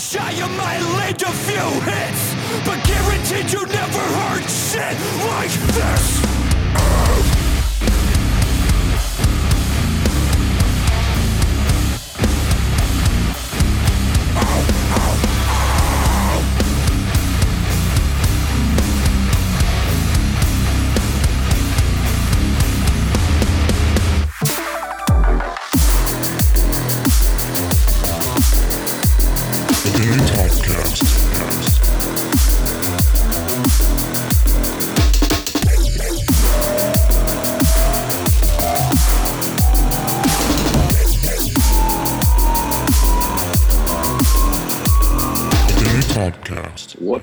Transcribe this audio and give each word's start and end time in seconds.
shy, 0.00 0.30
you 0.30 0.46
might 0.56 0.80
land 0.96 1.22
a 1.22 1.30
few 1.30 1.80
hits, 1.82 2.34
but 2.64 2.82
guaranteed 2.84 3.52
you 3.52 3.66
never 3.66 3.98
heard 3.98 4.48
shit 4.48 4.96
like 5.26 5.52
this. 5.74 6.39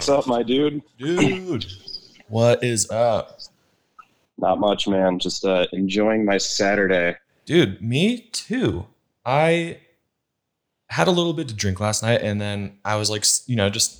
What's 0.07 0.25
up, 0.25 0.27
my 0.29 0.41
dude? 0.41 0.81
Dude, 0.97 1.65
what 2.29 2.63
is 2.63 2.89
up? 2.89 3.41
Not 4.37 4.57
much, 4.57 4.87
man. 4.87 5.19
Just 5.19 5.43
uh, 5.43 5.67
enjoying 5.73 6.23
my 6.23 6.37
Saturday. 6.37 7.17
Dude, 7.45 7.81
me 7.81 8.29
too. 8.31 8.85
I 9.25 9.79
had 10.87 11.09
a 11.09 11.11
little 11.11 11.33
bit 11.33 11.49
to 11.49 11.53
drink 11.53 11.81
last 11.81 12.03
night 12.03 12.21
and 12.21 12.39
then 12.39 12.77
I 12.85 12.95
was 12.95 13.09
like, 13.09 13.25
you 13.47 13.57
know, 13.57 13.69
just, 13.69 13.99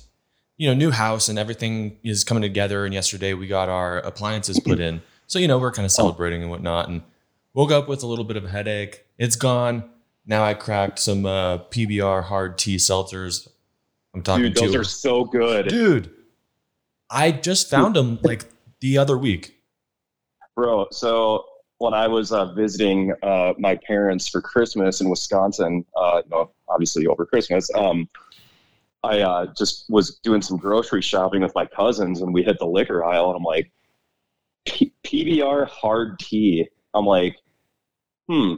you 0.56 0.66
know, 0.66 0.72
new 0.72 0.90
house 0.90 1.28
and 1.28 1.38
everything 1.38 1.98
is 2.02 2.24
coming 2.24 2.40
together. 2.40 2.86
And 2.86 2.94
yesterday 2.94 3.34
we 3.34 3.46
got 3.46 3.68
our 3.68 3.98
appliances 3.98 4.58
put 4.58 4.80
in. 4.80 5.02
So, 5.26 5.38
you 5.38 5.46
know, 5.46 5.58
we're 5.58 5.72
kind 5.72 5.84
of 5.84 5.92
celebrating 5.92 6.40
and 6.40 6.50
whatnot. 6.50 6.88
And 6.88 7.02
woke 7.52 7.70
up 7.70 7.86
with 7.86 8.02
a 8.02 8.06
little 8.06 8.24
bit 8.24 8.38
of 8.38 8.46
a 8.46 8.48
headache. 8.48 9.04
It's 9.18 9.36
gone. 9.36 9.84
Now 10.24 10.42
I 10.42 10.54
cracked 10.54 11.00
some 11.00 11.26
uh, 11.26 11.58
PBR 11.58 12.24
hard 12.24 12.56
tea 12.56 12.76
seltzers. 12.76 13.46
I'm 14.18 14.22
talking 14.24 14.44
Dude, 14.46 14.56
those 14.56 14.74
are 14.74 14.82
so 14.82 15.24
good. 15.24 15.68
dude. 15.68 16.12
I 17.08 17.30
just 17.30 17.70
found 17.70 17.94
them 17.94 18.18
like 18.22 18.46
the 18.80 18.98
other 18.98 19.16
week. 19.16 19.54
Bro, 20.56 20.88
so 20.90 21.44
when 21.78 21.94
I 21.94 22.08
was 22.08 22.32
uh, 22.32 22.52
visiting 22.52 23.14
uh, 23.22 23.52
my 23.58 23.76
parents 23.76 24.28
for 24.28 24.40
Christmas 24.40 25.00
in 25.00 25.08
Wisconsin, 25.08 25.84
uh, 25.96 26.22
you 26.24 26.30
know, 26.30 26.50
obviously 26.68 27.06
over 27.06 27.24
Christmas, 27.24 27.70
um, 27.76 28.08
I 29.04 29.20
uh, 29.20 29.46
just 29.56 29.88
was 29.88 30.18
doing 30.24 30.42
some 30.42 30.56
grocery 30.56 31.00
shopping 31.00 31.42
with 31.42 31.54
my 31.54 31.64
cousins 31.64 32.20
and 32.20 32.34
we 32.34 32.42
hit 32.42 32.58
the 32.58 32.66
liquor 32.66 33.04
aisle 33.04 33.28
and 33.28 33.36
I'm 33.36 33.44
like, 33.44 33.70
P- 34.66 34.92
PBR 35.04 35.68
hard 35.68 36.18
tea. 36.18 36.68
I'm 36.92 37.06
like, 37.06 37.36
hmm, 38.28 38.54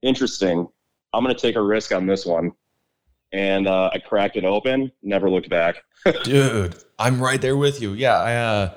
interesting. 0.00 0.66
I'm 1.12 1.22
going 1.22 1.36
to 1.36 1.40
take 1.40 1.56
a 1.56 1.62
risk 1.62 1.92
on 1.92 2.06
this 2.06 2.24
one. 2.24 2.52
And 3.32 3.66
uh, 3.66 3.90
I 3.92 3.98
cracked 3.98 4.36
it 4.36 4.44
open, 4.44 4.92
never 5.02 5.30
looked 5.30 5.48
back. 5.48 5.76
Dude, 6.24 6.74
I'm 6.98 7.20
right 7.22 7.40
there 7.40 7.56
with 7.56 7.80
you. 7.80 7.92
Yeah, 7.94 8.16
I 8.16 8.34
uh 8.34 8.74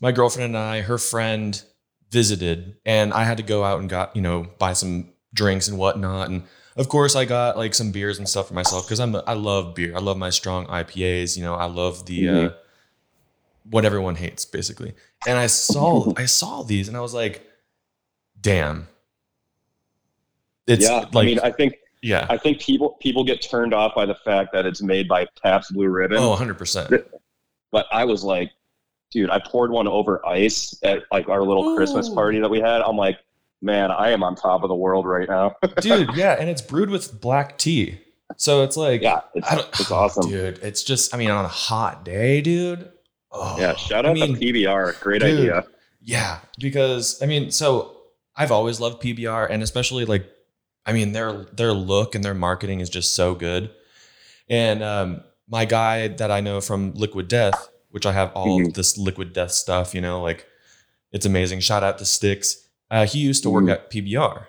my 0.00 0.12
girlfriend 0.12 0.54
and 0.54 0.56
I, 0.62 0.82
her 0.82 0.98
friend 0.98 1.60
visited 2.10 2.76
and 2.84 3.12
I 3.14 3.24
had 3.24 3.38
to 3.38 3.42
go 3.42 3.64
out 3.64 3.80
and 3.80 3.88
got, 3.88 4.14
you 4.14 4.22
know, 4.22 4.46
buy 4.58 4.72
some 4.74 5.12
drinks 5.32 5.68
and 5.68 5.78
whatnot. 5.78 6.28
And 6.28 6.42
of 6.76 6.88
course 6.88 7.16
I 7.16 7.24
got 7.24 7.56
like 7.56 7.74
some 7.74 7.92
beers 7.92 8.18
and 8.18 8.28
stuff 8.28 8.48
for 8.48 8.54
myself 8.54 8.86
because 8.86 9.00
I'm 9.00 9.16
I 9.26 9.32
love 9.32 9.74
beer. 9.74 9.96
I 9.96 10.00
love 10.00 10.18
my 10.18 10.30
strong 10.30 10.66
IPAs, 10.66 11.36
you 11.36 11.42
know, 11.42 11.54
I 11.54 11.64
love 11.64 12.04
the 12.06 12.28
uh 12.28 12.32
Mhm. 12.32 12.54
what 13.70 13.84
everyone 13.84 14.16
hates, 14.16 14.44
basically. 14.44 14.94
And 15.26 15.38
I 15.38 15.46
saw 15.46 16.12
I 16.16 16.26
saw 16.26 16.62
these 16.62 16.88
and 16.88 16.96
I 16.96 17.00
was 17.00 17.14
like, 17.14 17.46
damn. 18.40 18.88
It's 20.66 20.84
yeah, 20.84 21.06
like 21.12 21.16
I 21.16 21.22
mean, 21.22 21.38
I 21.40 21.50
think 21.52 21.74
yeah. 22.06 22.26
I 22.30 22.36
think 22.38 22.60
people 22.60 22.96
people 23.00 23.24
get 23.24 23.42
turned 23.42 23.74
off 23.74 23.94
by 23.94 24.06
the 24.06 24.14
fact 24.14 24.52
that 24.52 24.64
it's 24.64 24.80
made 24.80 25.08
by 25.08 25.26
Pabst 25.42 25.74
Blue 25.74 25.88
Ribbon. 25.88 26.18
Oh, 26.18 26.36
100%. 26.38 27.04
But 27.72 27.86
I 27.90 28.04
was 28.04 28.22
like, 28.22 28.52
dude, 29.10 29.28
I 29.28 29.40
poured 29.44 29.70
one 29.72 29.88
over 29.88 30.24
ice 30.26 30.78
at 30.84 31.02
like 31.10 31.28
our 31.28 31.42
little 31.42 31.76
Christmas 31.76 32.08
party 32.08 32.38
that 32.40 32.48
we 32.48 32.60
had. 32.60 32.80
I'm 32.80 32.96
like, 32.96 33.18
man, 33.60 33.90
I 33.90 34.10
am 34.10 34.22
on 34.22 34.36
top 34.36 34.62
of 34.62 34.68
the 34.68 34.74
world 34.74 35.04
right 35.04 35.28
now. 35.28 35.56
Dude, 35.80 36.14
yeah, 36.14 36.36
and 36.38 36.48
it's 36.48 36.62
brewed 36.62 36.90
with 36.90 37.20
black 37.20 37.58
tea. 37.58 37.98
So 38.36 38.62
it's 38.62 38.76
like 38.76 39.02
yeah, 39.02 39.22
it's, 39.34 39.52
it's 39.80 39.90
awesome. 39.90 40.28
dude. 40.28 40.58
It's 40.58 40.82
just, 40.82 41.14
I 41.14 41.18
mean, 41.18 41.30
on 41.30 41.44
a 41.44 41.48
hot 41.48 42.04
day, 42.04 42.40
dude. 42.40 42.90
Oh, 43.32 43.58
Yeah, 43.58 43.74
shout 43.74 44.06
I 44.06 44.10
out 44.10 44.14
mean, 44.14 44.34
to 44.34 44.40
PBR. 44.40 45.00
Great 45.00 45.22
dude, 45.22 45.38
idea. 45.40 45.64
Yeah, 46.00 46.38
because 46.58 47.20
I 47.22 47.26
mean, 47.26 47.50
so 47.50 47.96
I've 48.36 48.52
always 48.52 48.78
loved 48.80 49.02
PBR, 49.02 49.48
and 49.50 49.62
especially 49.62 50.04
like, 50.04 50.30
I 50.86 50.92
mean, 50.92 51.12
their 51.12 51.44
their 51.52 51.72
look 51.72 52.14
and 52.14 52.22
their 52.24 52.34
marketing 52.34 52.80
is 52.80 52.88
just 52.88 53.14
so 53.14 53.34
good. 53.34 53.70
And 54.48 54.82
um, 54.82 55.22
my 55.48 55.64
guy 55.64 56.08
that 56.08 56.30
I 56.30 56.40
know 56.40 56.60
from 56.60 56.92
Liquid 56.94 57.28
Death, 57.28 57.68
which 57.90 58.06
I 58.06 58.12
have 58.12 58.32
all 58.34 58.60
Mhm. 58.60 58.68
of 58.68 58.74
this 58.74 58.96
Liquid 58.96 59.32
Death 59.32 59.52
stuff, 59.52 59.94
you 59.94 60.00
know, 60.00 60.22
like 60.22 60.46
it's 61.12 61.26
amazing. 61.26 61.60
Shout 61.60 61.82
out 61.82 61.98
to 61.98 62.04
Sticks. 62.04 62.56
Uh, 62.90 63.06
he 63.06 63.18
used 63.18 63.42
to 63.42 63.50
work 63.50 63.64
Mhm. 63.64 63.72
at 63.72 63.90
PBR. 63.90 64.46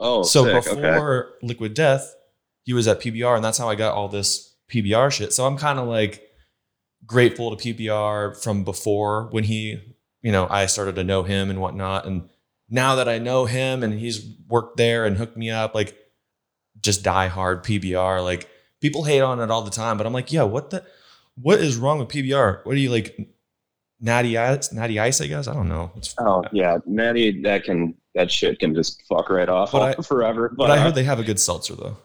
Oh, 0.00 0.22
so 0.22 0.44
sick. 0.44 0.66
okay. 0.72 0.80
before 0.80 1.34
Liquid 1.42 1.74
Death, 1.74 2.14
he 2.64 2.72
was 2.72 2.88
at 2.88 3.00
PBR, 3.00 3.36
and 3.36 3.44
that's 3.44 3.58
how 3.58 3.68
I 3.68 3.74
got 3.74 3.94
all 3.94 4.08
this 4.08 4.54
PBR 4.68 5.10
shit. 5.10 5.32
So 5.32 5.46
I'm 5.46 5.58
kind 5.58 5.78
of 5.78 5.86
like 5.86 6.22
grateful 7.06 7.54
to 7.54 7.56
PBR 7.62 8.34
from 8.42 8.64
before 8.64 9.28
when 9.32 9.44
he, 9.44 9.78
you 10.22 10.32
know, 10.32 10.46
I 10.48 10.66
started 10.66 10.94
to 10.96 11.04
know 11.04 11.22
him 11.24 11.50
and 11.50 11.60
whatnot. 11.60 12.06
And 12.06 12.28
now 12.72 12.94
that 12.96 13.08
I 13.08 13.18
know 13.18 13.44
him 13.44 13.82
and 13.82 13.92
he's 13.92 14.26
worked 14.48 14.78
there 14.78 15.04
and 15.04 15.16
hooked 15.16 15.36
me 15.36 15.50
up, 15.50 15.74
like 15.74 15.94
just 16.80 17.04
die 17.04 17.28
hard 17.28 17.62
PBR. 17.62 18.24
Like 18.24 18.48
people 18.80 19.04
hate 19.04 19.20
on 19.20 19.40
it 19.40 19.50
all 19.50 19.60
the 19.62 19.70
time, 19.70 19.98
but 19.98 20.06
I'm 20.06 20.14
like, 20.14 20.32
yeah, 20.32 20.42
what 20.44 20.70
the, 20.70 20.82
what 21.36 21.60
is 21.60 21.76
wrong 21.76 21.98
with 21.98 22.08
PBR? 22.08 22.64
What 22.64 22.74
do 22.74 22.80
you 22.80 22.90
like? 22.90 23.28
Natty 24.00 24.36
ice, 24.36 24.72
natty 24.72 24.98
ice, 24.98 25.20
I 25.20 25.28
guess. 25.28 25.46
I 25.46 25.54
don't 25.54 25.68
know. 25.68 25.92
It's, 25.96 26.14
Oh 26.18 26.42
yeah, 26.50 26.78
Natty, 26.86 27.42
that 27.42 27.62
can 27.62 27.94
that 28.14 28.32
shit 28.32 28.58
can 28.58 28.74
just 28.74 29.00
fuck 29.08 29.30
right 29.30 29.48
off 29.48 29.70
But 29.70 29.98
I- 29.98 30.02
forever. 30.08 30.48
But, 30.48 30.68
but 30.68 30.70
I 30.72 30.78
heard 30.80 30.94
they 30.96 31.04
have 31.04 31.20
a 31.20 31.22
good 31.22 31.38
seltzer 31.38 31.76
though. 31.76 31.96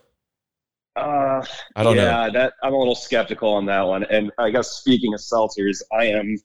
Uh, 0.95 1.43
I 1.75 1.83
don't 1.83 1.95
know. 1.95 2.03
yeah, 2.03 2.29
that 2.29 2.53
I'm 2.61 2.73
a 2.73 2.77
little 2.77 2.93
skeptical 2.95 3.53
on 3.53 3.65
that 3.67 3.81
one. 3.81 4.03
And 4.03 4.31
I 4.37 4.49
guess 4.49 4.69
speaking 4.71 5.13
of 5.13 5.19
seltzers, 5.21 5.81
I 5.97 6.05
am 6.05 6.37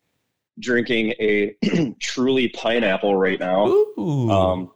drinking 0.58 1.14
a 1.20 1.54
truly 2.00 2.48
pineapple 2.48 3.16
right 3.16 3.40
now. 3.40 3.66
Ooh. 3.66 4.30
Um, 4.30 4.70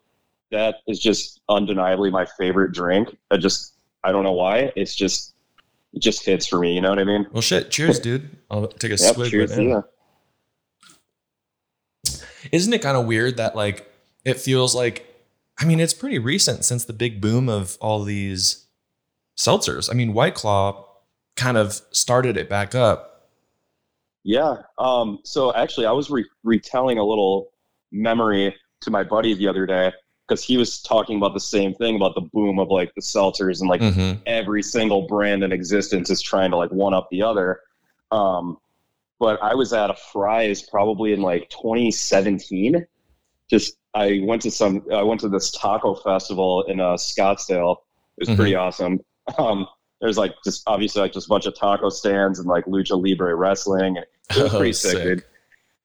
that 0.51 0.77
is 0.87 1.01
just 1.01 1.41
undeniably 1.49 2.11
my 2.11 2.27
favorite 2.39 2.73
drink. 2.73 3.17
I 3.31 3.37
just 3.37 3.75
I 4.05 4.13
don't 4.13 4.25
know 4.25 4.33
why. 4.33 4.73
It's 4.77 4.95
just 4.95 5.35
it 5.93 6.01
just 6.01 6.25
hits 6.25 6.47
for 6.47 6.59
me. 6.59 6.75
You 6.75 6.81
know 6.81 6.91
what 6.91 6.99
I 6.99 7.05
mean? 7.05 7.27
Well, 7.33 7.43
shit. 7.43 7.71
Cheers, 7.71 7.99
dude. 7.99 8.29
I'll 8.51 8.69
take 8.69 8.93
a 8.93 8.97
Yep, 8.97 9.15
swig 9.15 9.31
cheers 9.31 9.51
right 9.57 9.61
you. 9.61 9.85
Isn't 12.53 12.73
it 12.73 12.83
kind 12.83 12.97
of 12.97 13.07
weird 13.07 13.39
that 13.39 13.57
like 13.57 13.91
it 14.25 14.39
feels 14.39 14.75
like? 14.75 15.13
I 15.59 15.65
mean, 15.65 15.81
it's 15.81 15.95
pretty 15.95 16.19
recent 16.19 16.65
since 16.65 16.85
the 16.85 16.93
big 16.93 17.21
boom 17.21 17.49
of 17.49 17.79
all 17.81 18.05
these 18.05 18.67
seltzers. 19.39 19.91
I 19.91 19.95
mean, 19.95 20.13
White 20.13 20.35
Claw 20.35 20.87
kind 21.35 21.57
of 21.57 21.81
started 21.93 22.37
it 22.37 22.49
back 22.49 22.75
up. 22.75 23.16
Yeah. 24.27 24.57
Um, 24.79 25.21
so 25.23 25.55
actually, 25.55 25.87
I 25.87 25.93
was 25.93 26.11
re- 26.11 26.29
retelling 26.43 26.99
a 26.99 27.05
little 27.05 27.53
memory 27.93 28.55
to 28.81 28.91
my 28.91 29.05
buddy 29.05 29.35
the 29.35 29.47
other 29.47 29.67
day 29.67 29.93
because 30.27 30.43
he 30.43 30.57
was 30.57 30.83
talking 30.83 31.17
about 31.17 31.33
the 31.33 31.41
same 31.41 31.73
thing 31.75 31.95
about 31.95 32.17
the 32.17 32.23
boom 32.33 32.59
of 32.59 32.69
like 32.69 32.93
the 32.97 33.01
seltzers 33.01 33.61
and 33.61 33.71
like 33.71 33.81
Mm-hmm. 33.81 34.21
every 34.27 34.65
single 34.65 35.07
brand 35.07 35.45
in 35.45 35.53
existence 35.53 36.11
is 36.11 36.21
trying 36.21 36.51
to 36.51 36.57
like 36.57 36.73
one 36.73 36.93
up 36.93 37.09
the 37.13 37.23
other. 37.23 37.61
Um, 38.11 38.59
but 39.21 39.41
I 39.41 39.55
was 39.55 39.73
at 39.73 39.91
a 39.91 39.95
Fry's 39.95 40.61
probably 40.61 41.13
in 41.13 41.23
like 41.23 41.49
2017. 41.51 42.85
Just 43.49 43.79
I 43.95 44.21
went 44.25 44.43
to 44.43 44.51
some 44.51 44.85
I 44.93 45.05
went 45.05 45.21
to 45.21 45.29
this 45.29 45.53
taco 45.53 45.95
festival 45.95 46.65
in 46.65 46.81
uh, 46.81 46.95
Scottsdale. 46.95 47.77
It 48.19 48.29
was 48.29 48.37
pretty 48.37 48.57
awesome. 48.57 49.01
Um, 49.39 49.67
there's 50.01 50.19
like 50.19 50.35
just 50.45 50.63
obviously 50.67 51.01
like 51.03 51.13
just 51.13 51.27
a 51.27 51.29
bunch 51.29 51.47
of 51.47 51.55
taco 51.57 51.89
stands 51.89 52.39
and 52.39 52.49
like 52.49 52.65
lucha 52.67 53.01
libre 53.03 53.35
wrestling. 53.35 53.97
It 53.97 54.09
was 54.37 54.39
Oh, 54.53 54.59
pretty 54.59 54.73
sick, 54.73 54.93
sick. 54.93 55.03
dude. 55.05 55.25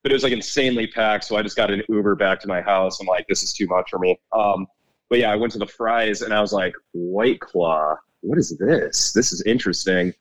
But 0.03 0.11
it 0.11 0.15
was 0.15 0.23
like 0.23 0.33
insanely 0.33 0.87
packed, 0.87 1.23
so 1.25 1.35
I 1.37 1.43
just 1.43 1.55
got 1.55 1.69
an 1.71 1.83
Uber 1.87 2.15
back 2.15 2.39
to 2.41 2.47
my 2.47 2.59
house. 2.61 2.99
I'm 2.99 3.07
like, 3.07 3.27
this 3.27 3.43
is 3.43 3.53
too 3.53 3.67
much 3.67 3.89
for 3.91 3.99
me. 3.99 4.19
Um, 4.33 4.65
but 5.09 5.19
yeah, 5.19 5.31
I 5.31 5.35
went 5.35 5.53
to 5.53 5.59
the 5.59 5.67
fries 5.67 6.21
and 6.23 6.33
I 6.33 6.41
was 6.41 6.51
like, 6.53 6.73
White 6.93 7.39
Claw, 7.39 7.95
what 8.21 8.37
is 8.39 8.57
this? 8.57 9.13
This 9.13 9.31
is 9.31 9.43
interesting. 9.43 10.13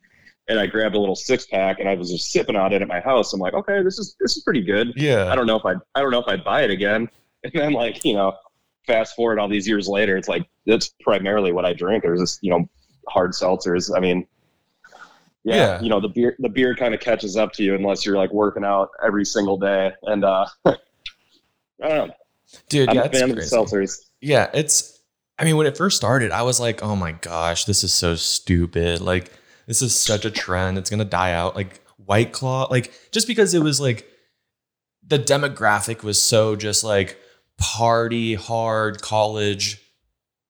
And 0.49 0.59
I 0.59 0.67
grabbed 0.67 0.97
a 0.97 0.99
little 0.99 1.15
six 1.17 1.47
pack 1.47 1.79
and 1.81 1.89
I 1.89 1.95
was 1.95 2.11
just 2.11 2.31
sipping 2.33 2.57
on 2.57 2.73
it 2.73 2.83
at 2.83 2.89
my 2.89 3.01
house. 3.01 3.33
I'm 3.33 3.41
like, 3.41 3.55
okay, 3.55 3.83
this 3.83 3.99
is 3.99 4.17
this 4.21 4.37
is 4.37 4.43
pretty 4.43 4.63
good. 4.63 4.93
Yeah. 4.97 5.31
I 5.33 5.35
don't 5.37 5.47
know 5.47 5.57
if 5.57 5.65
I 5.65 5.75
I 5.95 6.01
don't 6.03 6.11
know 6.11 6.21
if 6.21 6.29
I'd 6.29 6.45
buy 6.45 6.63
it 6.63 6.71
again. 6.71 7.09
And 7.43 7.53
then 7.55 7.73
like 7.73 8.05
you 8.05 8.13
know, 8.13 8.35
fast 8.87 9.17
forward 9.17 9.39
all 9.39 9.49
these 9.49 9.67
years 9.67 9.89
later, 9.89 10.19
it's 10.19 10.29
like 10.29 10.47
that's 10.67 10.91
primarily 11.01 11.53
what 11.53 11.65
I 11.65 11.73
drink. 11.73 12.03
There's 12.03 12.21
just 12.21 12.39
you 12.43 12.51
know 12.51 12.69
hard 13.11 13.33
seltzers. 13.33 13.95
I 13.95 14.01
mean, 14.01 14.27
yeah, 15.45 15.55
Yeah. 15.57 15.81
you 15.83 15.89
know 15.89 16.01
the 16.01 16.09
beer 16.09 16.37
the 16.39 16.49
beer 16.49 16.75
kind 16.75 16.95
of 16.95 17.01
catches 17.01 17.37
up 17.37 17.53
to 17.55 17.63
you 17.63 17.75
unless 17.75 18.05
you're 18.07 18.17
like 18.17 18.33
working 18.33 18.65
out 18.65 18.91
every 19.05 19.25
single 19.25 19.57
day. 19.59 19.93
And 20.03 20.25
uh, 20.25 20.47
I 20.65 20.77
don't 21.81 22.09
know. 22.09 22.15
Dude, 22.69 22.89
I'm 22.89 22.97
yeah, 22.97 23.03
a 23.03 23.05
it's 23.07 23.19
fan 23.19 23.31
of 23.31 23.39
seltzers. 23.39 24.01
Yeah, 24.21 24.51
it's. 24.55 24.99
I 25.39 25.45
mean, 25.45 25.57
when 25.57 25.67
it 25.67 25.77
first 25.77 25.97
started, 25.97 26.33
I 26.33 26.43
was 26.43 26.61
like, 26.61 26.83
"Oh 26.83 26.97
my 26.97 27.13
gosh, 27.13 27.65
this 27.65 27.83
is 27.85 27.93
so 27.93 28.15
stupid! 28.17 29.01
Like, 29.01 29.33
this 29.67 29.81
is 29.83 29.95
such 29.99 30.25
a 30.25 30.31
trend. 30.31 30.77
It's 30.79 30.91
gonna 30.91 31.05
die 31.05 31.33
out." 31.33 31.55
Like 31.57 31.81
White 32.05 32.33
Claw, 32.33 32.67
like 32.71 32.93
just 33.13 33.27
because 33.27 33.55
it 33.55 33.63
was 33.63 33.81
like 33.81 34.07
the 35.07 35.19
demographic 35.19 36.03
was 36.03 36.21
so 36.21 36.57
just 36.57 36.85
like 36.85 37.17
party 37.57 38.35
hard 38.35 39.01
college, 39.01 39.81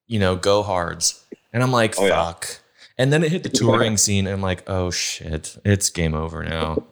you 0.07 0.19
know, 0.19 0.35
go 0.35 0.63
hards, 0.63 1.23
and 1.53 1.61
I'm 1.63 1.71
like, 1.71 1.95
Oh, 1.99 2.05
yeah. 2.05 2.25
"Fuck." 2.25 2.59
And 2.97 3.11
then 3.11 3.23
it 3.23 3.31
hit 3.31 3.43
the 3.43 3.49
touring 3.49 3.97
scene, 3.97 4.27
and 4.27 4.33
I'm 4.33 4.41
like, 4.41 4.63
"Oh 4.69 4.91
shit, 4.91 5.57
it's 5.65 5.89
game 5.89 6.13
over 6.13 6.43
now." 6.43 6.83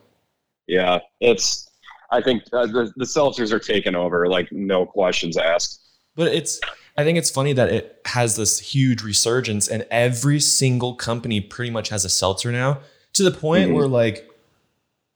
Yeah, 0.67 0.99
it's. 1.19 1.69
I 2.11 2.21
think 2.21 2.43
uh, 2.53 2.65
the 2.65 2.91
the 2.95 3.05
seltzers 3.05 3.51
are 3.51 3.59
taking 3.59 3.95
over, 3.95 4.27
like 4.27 4.51
no 4.51 4.85
questions 4.85 5.37
asked. 5.37 5.79
But 6.15 6.33
it's 6.33 6.59
I 6.97 7.03
think 7.03 7.17
it's 7.19 7.29
funny 7.29 7.53
that 7.53 7.69
it 7.69 8.01
has 8.05 8.35
this 8.35 8.59
huge 8.59 9.03
resurgence 9.03 9.67
and 9.67 9.85
every 9.91 10.39
single 10.39 10.95
company 10.95 11.39
pretty 11.39 11.69
much 11.71 11.89
has 11.89 12.03
a 12.05 12.09
seltzer 12.09 12.51
now 12.51 12.79
to 13.13 13.23
the 13.23 13.31
point 13.31 13.69
Mhm. 13.69 13.75
where 13.75 13.87
like 13.87 14.27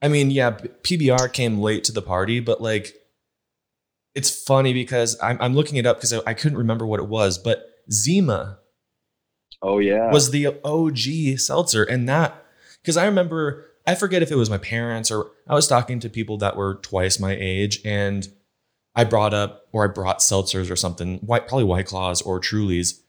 I 0.00 0.08
mean, 0.08 0.30
yeah, 0.30 0.52
PBR 0.52 1.32
came 1.32 1.58
late 1.58 1.82
to 1.84 1.92
the 1.92 2.02
party, 2.02 2.38
but 2.40 2.60
like 2.60 2.94
it's 4.14 4.30
funny 4.30 4.72
because 4.72 5.16
I'm, 5.20 5.36
I'm 5.40 5.54
looking 5.54 5.76
it 5.76 5.86
up 5.86 5.96
because 5.96 6.12
I, 6.12 6.20
I 6.26 6.34
couldn't 6.34 6.58
remember 6.58 6.86
what 6.86 7.00
it 7.00 7.08
was, 7.08 7.36
but 7.38 7.68
Zima 7.90 8.58
Oh 9.64 9.78
yeah, 9.78 10.12
was 10.12 10.30
the 10.30 10.48
OG 10.62 11.38
seltzer. 11.38 11.82
And 11.82 12.08
that, 12.08 12.44
because 12.82 12.96
I 12.96 13.06
remember, 13.06 13.64
I 13.86 13.94
forget 13.94 14.22
if 14.22 14.30
it 14.30 14.36
was 14.36 14.50
my 14.50 14.58
parents 14.58 15.10
or 15.10 15.30
I 15.48 15.54
was 15.54 15.66
talking 15.66 16.00
to 16.00 16.10
people 16.10 16.38
that 16.38 16.56
were 16.56 16.76
twice 16.76 17.18
my 17.18 17.36
age 17.38 17.80
and 17.84 18.28
I 18.94 19.04
brought 19.04 19.32
up 19.32 19.66
or 19.72 19.84
I 19.84 19.88
brought 19.88 20.18
seltzers 20.18 20.70
or 20.70 20.76
something, 20.76 21.18
white, 21.18 21.48
probably 21.48 21.64
White 21.64 21.86
Claws 21.86 22.22
or 22.22 22.40
Trulies. 22.40 23.00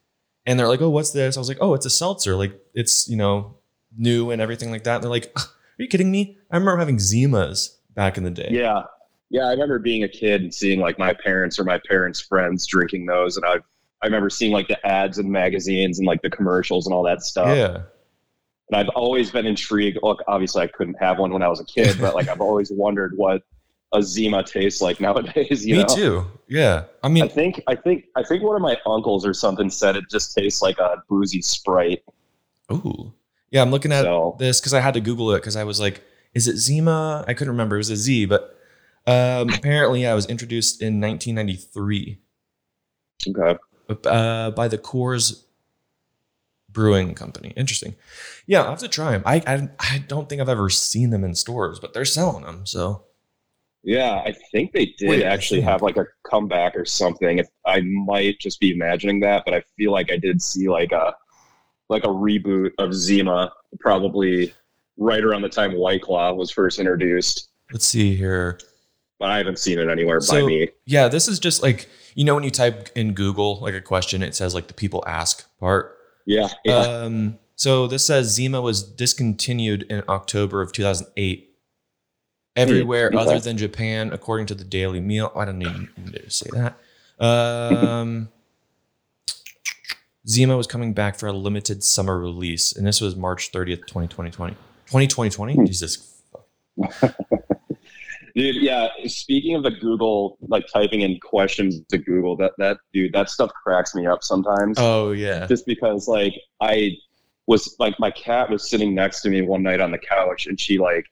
And 0.46 0.57
they're 0.57 0.68
like, 0.68 0.81
oh, 0.81 0.90
what's 0.90 1.12
this? 1.12 1.38
I 1.38 1.40
was 1.40 1.50
like, 1.50 1.57
oh, 1.60 1.74
it's 1.74 1.86
a 1.86 1.90
seltzer. 1.90 2.36
Like 2.36 2.60
it's, 2.74 3.08
you 3.10 3.18
know, 3.18 3.58
new 3.98 4.31
and 4.31 4.42
everything 4.42 4.72
like 4.72 4.86
that. 4.86 4.96
And 4.96 5.04
they're 5.04 5.12
like, 5.12 5.31
are 5.36 5.44
you 5.78 5.88
kidding 5.88 6.12
me? 6.12 6.38
I 6.50 6.56
remember 6.56 6.78
having 6.78 6.98
Zimas 6.98 7.75
back 7.94 8.18
in 8.18 8.24
the 8.24 8.31
day. 8.31 8.48
Yeah. 8.51 8.84
Yeah, 9.31 9.48
I 9.48 9.51
remember 9.51 9.80
being 9.80 10.04
a 10.04 10.08
kid 10.08 10.44
and 10.44 10.54
seeing 10.54 10.80
like 10.80 11.00
my 11.00 11.13
parents 11.13 11.60
or 11.60 11.63
my 11.63 11.81
parents' 11.90 12.22
friends 12.22 12.68
drinking 12.68 13.08
those, 13.08 13.38
and 13.38 13.46
I 13.46 13.58
I 14.06 14.07
remember 14.07 14.30
seeing 14.30 14.52
like 14.52 14.68
the 14.68 14.86
ads 14.86 15.18
in 15.18 15.31
magazines 15.31 15.98
and 15.98 16.06
like 16.06 16.22
the 16.22 16.30
commercials 16.30 16.86
and 16.86 16.94
all 16.94 17.02
that 17.06 17.24
stuff. 17.24 17.48
Yeah. 17.48 17.81
And 18.69 18.75
I've 18.75 18.90
always 18.90 19.31
been 19.31 19.48
intrigued. 19.48 19.98
Look, 20.04 20.22
obviously 20.28 20.62
I 20.62 20.68
couldn't 20.68 20.94
have 21.00 21.18
one 21.18 21.34
when 21.34 21.42
I 21.42 21.48
was 21.48 21.60
a 21.60 21.66
kid, 21.66 21.98
but 22.00 22.13
like 22.13 22.28
I've 22.28 22.40
always 22.40 22.72
wondered 22.72 23.13
what 23.18 23.42
a 23.94 24.04
Zima 24.04 24.44
tastes 24.44 24.80
like 24.80 25.00
nowadays. 25.02 25.66
You 25.66 25.78
Me 25.78 25.81
know? 25.81 25.96
too. 25.96 26.25
Yeah. 26.48 26.84
I 27.02 27.07
mean, 27.07 27.24
I 27.24 27.28
think 27.28 27.63
I 27.66 27.74
think 27.74 28.06
I 28.16 28.22
think 28.22 28.44
one 28.44 28.56
of 28.56 28.62
my 28.62 28.78
uncles 28.86 29.25
or 29.25 29.34
something 29.34 29.72
said 29.72 29.96
it 29.96 30.06
just 30.12 30.36
tastes 30.36 30.62
like 30.62 30.78
a 30.78 31.01
boozy 31.10 31.42
sprite. 31.42 32.04
ooh. 32.72 33.12
Yeah, 33.50 33.63
I'm 33.63 33.72
looking 33.72 33.92
at 33.92 34.04
So 34.04 34.36
this 34.38 34.60
because 34.62 34.75
I 34.75 34.81
had 34.81 34.94
to 34.94 35.01
Google 35.01 35.31
it 35.31 35.38
because 35.40 35.56
I 35.56 35.63
was 35.63 35.80
like, 35.80 36.04
is 36.36 36.48
it 36.48 36.58
Zima? 36.58 37.25
I 37.28 37.34
couldn't 37.34 37.54
remember. 37.54 37.78
It 37.78 37.80
was 37.80 37.90
a 37.90 37.96
Z, 37.96 38.25
but 38.25 38.56
um, 39.08 39.50
apparently 39.50 40.06
I 40.06 40.13
was 40.13 40.28
introduced 40.28 40.84
in 40.84 41.01
1993 41.01 42.19
okay. 43.28 43.58
Uh, 43.90 44.52
by 44.52 44.68
the 44.68 44.78
Coors 44.78 45.46
Brewing 46.76 47.16
Company. 47.16 47.54
Interesting. 47.56 47.96
Yeah, 48.46 48.62
I'll 48.62 48.72
have 48.72 48.80
to 48.80 48.88
try 48.88 49.12
them. 49.12 49.24
I, 49.26 49.42
I 49.48 49.70
I 49.80 49.98
don't 50.08 50.30
think 50.30 50.42
I've 50.42 50.50
ever 50.50 50.70
seen 50.70 51.10
them 51.10 51.24
in 51.24 51.34
stores, 51.34 51.80
but 51.80 51.94
they're 51.94 52.06
selling 52.06 52.44
them. 52.44 52.66
So 52.66 53.06
Yeah, 53.84 54.22
I 54.26 54.36
think 54.52 54.74
they 54.74 54.94
did 54.98 55.10
Wait, 55.10 55.24
actually 55.24 55.62
have 55.62 55.82
like 55.82 55.98
a 55.98 56.06
comeback 56.24 56.76
or 56.76 56.86
something. 56.86 57.40
If 57.40 57.48
I 57.66 57.82
might 57.82 58.40
just 58.40 58.60
be 58.60 58.74
imagining 58.74 59.22
that, 59.22 59.44
but 59.46 59.54
I 59.54 59.64
feel 59.78 59.92
like 59.92 60.12
I 60.12 60.18
did 60.18 60.42
see 60.42 60.70
like 60.70 60.92
a 60.92 61.16
like 61.90 62.04
a 62.04 62.08
reboot 62.08 62.72
of 62.78 62.94
Zima, 62.94 63.52
probably 63.80 64.54
right 64.98 65.24
around 65.24 65.42
the 65.42 65.50
time 65.50 65.74
White 65.74 66.02
Claw 66.02 66.34
was 66.34 66.52
first 66.52 66.80
introduced. 66.80 67.50
let's 67.72 67.86
see 67.86 68.16
here. 68.16 68.60
But 69.20 69.30
I 69.30 69.38
haven't 69.38 69.60
seen 69.60 69.80
it 69.80 69.90
anywhere 69.90 70.20
by 70.30 70.44
me. 70.44 70.70
Yeah, 70.86 71.08
this 71.08 71.28
is 71.28 71.40
just 71.40 71.64
like 71.64 71.90
you 72.16 72.24
know 72.26 72.36
when 72.36 72.44
you 72.44 72.52
type 72.52 72.90
in 72.96 73.14
Google 73.14 73.60
like 73.62 73.74
a 73.74 73.82
question, 73.82 74.22
it 74.22 74.36
says 74.36 74.54
like 74.54 74.68
the 74.68 74.74
people 74.74 75.04
ask 75.08 75.48
part. 75.60 75.98
Yeah, 76.26 76.50
yeah. 76.64 76.80
Um, 76.80 77.40
so 77.56 77.88
this 77.88 78.06
says 78.06 78.28
Zima 78.34 78.62
was 78.62 78.84
discontinued 78.84 79.84
in 79.84 80.04
October 80.10 80.62
of 80.62 80.72
2008. 80.72 81.52
Everywhere 82.58 83.10
Hmm, 83.10 83.18
other 83.18 83.40
than 83.40 83.58
Japan, 83.58 84.12
according 84.14 84.48
to 84.48 84.56
the 84.56 84.64
Daily 84.64 85.02
Meal. 85.02 85.32
I 85.36 85.44
don't 85.44 85.62
even 85.62 85.90
need 85.98 86.14
to 86.14 86.30
say 86.30 86.50
that. 86.54 86.78
Um, 87.24 88.30
Zima 90.28 90.56
was 90.56 90.66
coming 90.66 90.94
back 90.94 91.18
for 91.18 91.28
a 91.28 91.34
limited 91.34 91.84
summer 91.84 92.18
release, 92.18 92.74
and 92.74 92.88
this 92.88 93.02
was 93.02 93.16
March 93.16 93.52
30th, 93.52 93.88
2020. 93.88 94.54
2020? 94.88 95.54
Hmm. 95.54 95.66
Jesus. 95.66 96.22
dude, 98.36 98.58
yeah. 98.58 98.90
Speaking 99.08 99.56
of 99.56 99.64
the 99.64 99.72
Google, 99.72 100.38
like 100.42 100.66
typing 100.72 101.02
in 101.02 101.20
questions 101.20 101.82
to 101.90 101.98
Google, 101.98 102.36
that 102.38 102.52
that 102.58 102.78
dude, 102.94 103.14
that 103.14 103.30
stuff 103.30 103.52
cracks 103.64 103.96
me 103.96 104.06
up 104.06 104.24
sometimes. 104.24 104.78
Oh, 104.80 105.12
yeah. 105.12 105.48
just 105.48 105.66
because 105.66 106.08
like 106.08 106.34
I 106.62 106.92
was 107.48 107.76
like 107.80 108.00
my 108.00 108.12
cat 108.12 108.50
was 108.50 108.70
sitting 108.70 108.94
next 108.96 109.22
to 109.22 109.30
me 109.30 109.42
one 109.42 109.62
night 109.64 109.80
on 109.80 109.92
the 109.92 110.00
couch 110.00 110.48
and 110.48 110.60
she 110.60 110.78
like 110.80 111.06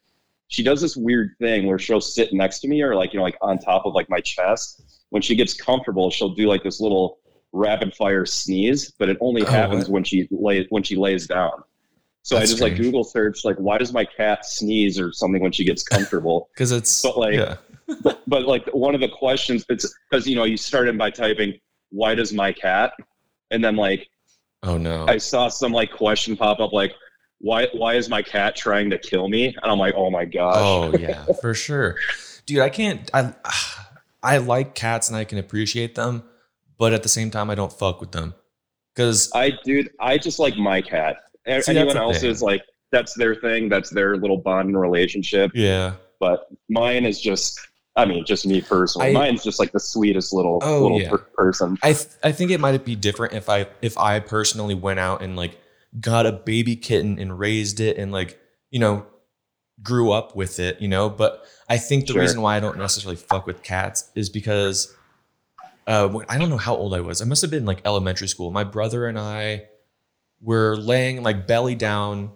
she 0.47 0.63
does 0.63 0.81
this 0.81 0.95
weird 0.97 1.29
thing 1.39 1.67
where 1.67 1.77
she'll 1.79 2.01
sit 2.01 2.33
next 2.33 2.59
to 2.61 2.67
me 2.67 2.81
or 2.81 2.95
like 2.95 3.13
you 3.13 3.19
know 3.19 3.23
like 3.23 3.37
on 3.41 3.59
top 3.59 3.85
of 3.85 3.93
like 3.93 4.09
my 4.09 4.19
chest 4.19 5.03
when 5.11 5.21
she 5.21 5.35
gets 5.35 5.53
comfortable 5.53 6.09
she'll 6.09 6.33
do 6.33 6.47
like 6.47 6.63
this 6.63 6.79
little 6.81 7.19
rapid 7.51 7.93
fire 7.93 8.25
sneeze 8.25 8.91
but 8.97 9.09
it 9.09 9.17
only 9.21 9.43
Oh, 9.43 9.45
happens 9.51 9.83
what? 9.83 9.91
when 9.93 10.03
she 10.03 10.27
lays 10.31 10.65
when 10.69 10.81
she 10.81 10.95
lays 10.95 11.27
down 11.27 11.51
so 12.23 12.35
That's 12.35 12.49
i 12.49 12.51
just 12.51 12.61
like 12.61 12.75
google 12.75 13.03
search 13.03 13.45
like 13.45 13.57
why 13.57 13.77
does 13.77 13.93
my 13.93 14.05
cat 14.05 14.45
sneeze 14.45 14.99
or 14.99 15.13
something 15.13 15.41
when 15.41 15.51
she 15.51 15.63
gets 15.63 15.83
comfortable 15.95 16.49
Because 16.53 16.71
it's, 16.71 17.01
But, 17.01 17.17
like, 17.17 17.35
yeah. 17.35 17.57
but 18.27 18.43
like 18.43 18.65
one 18.73 18.95
of 18.95 19.01
the 19.01 19.09
questions 19.09 19.65
it's 19.69 19.93
because 20.09 20.25
you 20.25 20.35
know 20.35 20.45
you 20.45 20.57
start 20.57 20.87
in 20.87 20.97
by 20.97 21.11
typing 21.11 21.53
why 21.91 22.15
does 22.15 22.33
my 22.33 22.51
cat 22.51 22.93
and 23.51 23.63
then 23.63 23.75
like 23.75 24.09
Oh, 24.65 24.77
no. 24.77 25.05
I 25.09 25.17
saw 25.17 25.49
some 25.49 25.73
like 25.73 25.91
question 25.91 26.37
pop 26.37 26.61
up 26.61 26.71
like 26.71 26.93
why 27.39 27.67
why 27.73 27.95
is 27.95 28.07
my 28.07 28.21
cat 28.21 28.55
trying 28.55 28.89
to 28.89 28.97
kill 28.97 29.27
me? 29.27 29.47
And 29.47 29.71
I'm 29.71 29.77
like, 29.77 29.93
oh 29.97 30.09
my 30.09 30.23
gosh. 30.23 30.55
Oh 30.57 30.93
yeah, 30.97 31.25
for 31.41 31.53
sure, 31.53 31.97
dude. 32.45 32.59
I 32.59 32.69
can't. 32.69 33.11
I 33.13 33.33
I 34.23 34.37
like 34.37 34.73
cats 34.73 35.09
and 35.09 35.17
I 35.17 35.25
can 35.25 35.37
appreciate 35.37 35.95
them, 35.95 36.23
but 36.77 36.93
at 36.93 37.03
the 37.03 37.09
same 37.09 37.29
time, 37.29 37.49
I 37.49 37.55
don't 37.55 37.73
fuck 37.73 37.99
with 37.99 38.13
them 38.13 38.33
because 38.95 39.29
I 39.35 39.51
dude, 39.65 39.89
I 39.99 40.17
just 40.17 40.39
like 40.39 40.55
my 40.55 40.81
cat. 40.81 41.17
See, 41.45 41.75
Anyone 41.77 41.97
else 41.97 42.21
thing. 42.21 42.29
is 42.29 42.41
like 42.41 42.61
that's 42.91 43.13
their 43.15 43.35
thing, 43.35 43.69
that's 43.69 43.89
their 43.89 44.17
little 44.17 44.37
bond 44.37 44.69
and 44.69 44.79
relationship. 44.79 45.51
yeah, 45.53 45.93
But 46.19 46.47
mine 46.69 47.05
is 47.05 47.19
just 47.19 47.59
I 47.95 48.05
mean, 48.05 48.25
just 48.25 48.47
me 48.47 48.59
personally. 48.61 49.09
I- 49.09 49.13
Mine's 49.13 49.43
just 49.43 49.59
like 49.59 49.71
the 49.71 49.79
sweetest 49.79 50.33
little 50.33 50.59
Oh, 50.63 50.81
little 50.83 50.99
yeah. 51.01 51.09
per- 51.11 51.17
person. 51.19 51.77
I 51.83 51.93
th- 51.93 52.07
I 52.23 52.31
think 52.31 52.49
it 52.51 52.59
might 52.59 52.83
be 52.85 52.95
different 52.95 53.33
if 53.33 53.49
I 53.49 53.67
if 53.81 53.97
I 53.97 54.19
personally 54.19 54.73
went 54.75 54.99
out 54.99 55.21
and 55.21 55.35
like 55.35 55.59
got 55.99 56.25
a 56.25 56.31
baby 56.31 56.75
kitten 56.75 57.19
and 57.19 57.37
raised 57.37 57.79
it 57.79 57.97
and 57.97 58.11
like 58.11 58.39
you 58.71 58.79
know 58.79 59.05
grew 59.83 60.11
up 60.11 60.35
with 60.35 60.59
it, 60.59 60.81
you 60.81 60.87
know. 60.87 61.07
But 61.09 61.45
I 61.69 61.77
think 61.77 62.07
the 62.07 62.13
Sure. 62.13 62.21
reason 62.21 62.41
why 62.41 62.55
I 62.57 62.59
don't 62.59 62.77
necessarily 62.79 63.15
fuck 63.17 63.45
with 63.45 63.61
cats 63.63 64.09
is 64.15 64.29
because 64.29 64.91
uh, 65.85 66.19
I 66.29 66.37
don't 66.39 66.49
know 66.49 66.57
how 66.57 66.75
old 66.75 66.93
I 66.95 67.01
was. 67.01 67.21
I 67.21 67.25
must 67.25 67.41
have 67.43 67.51
been 67.51 67.65
like 67.65 67.81
elementary 67.85 68.27
school. 68.27 68.49
My 68.51 68.63
brother 68.63 69.05
and 69.07 69.19
I 69.19 69.65
were 70.43 70.75
laying 70.75 71.23
like 71.23 71.47
belly 71.47 71.75
down, 71.75 72.31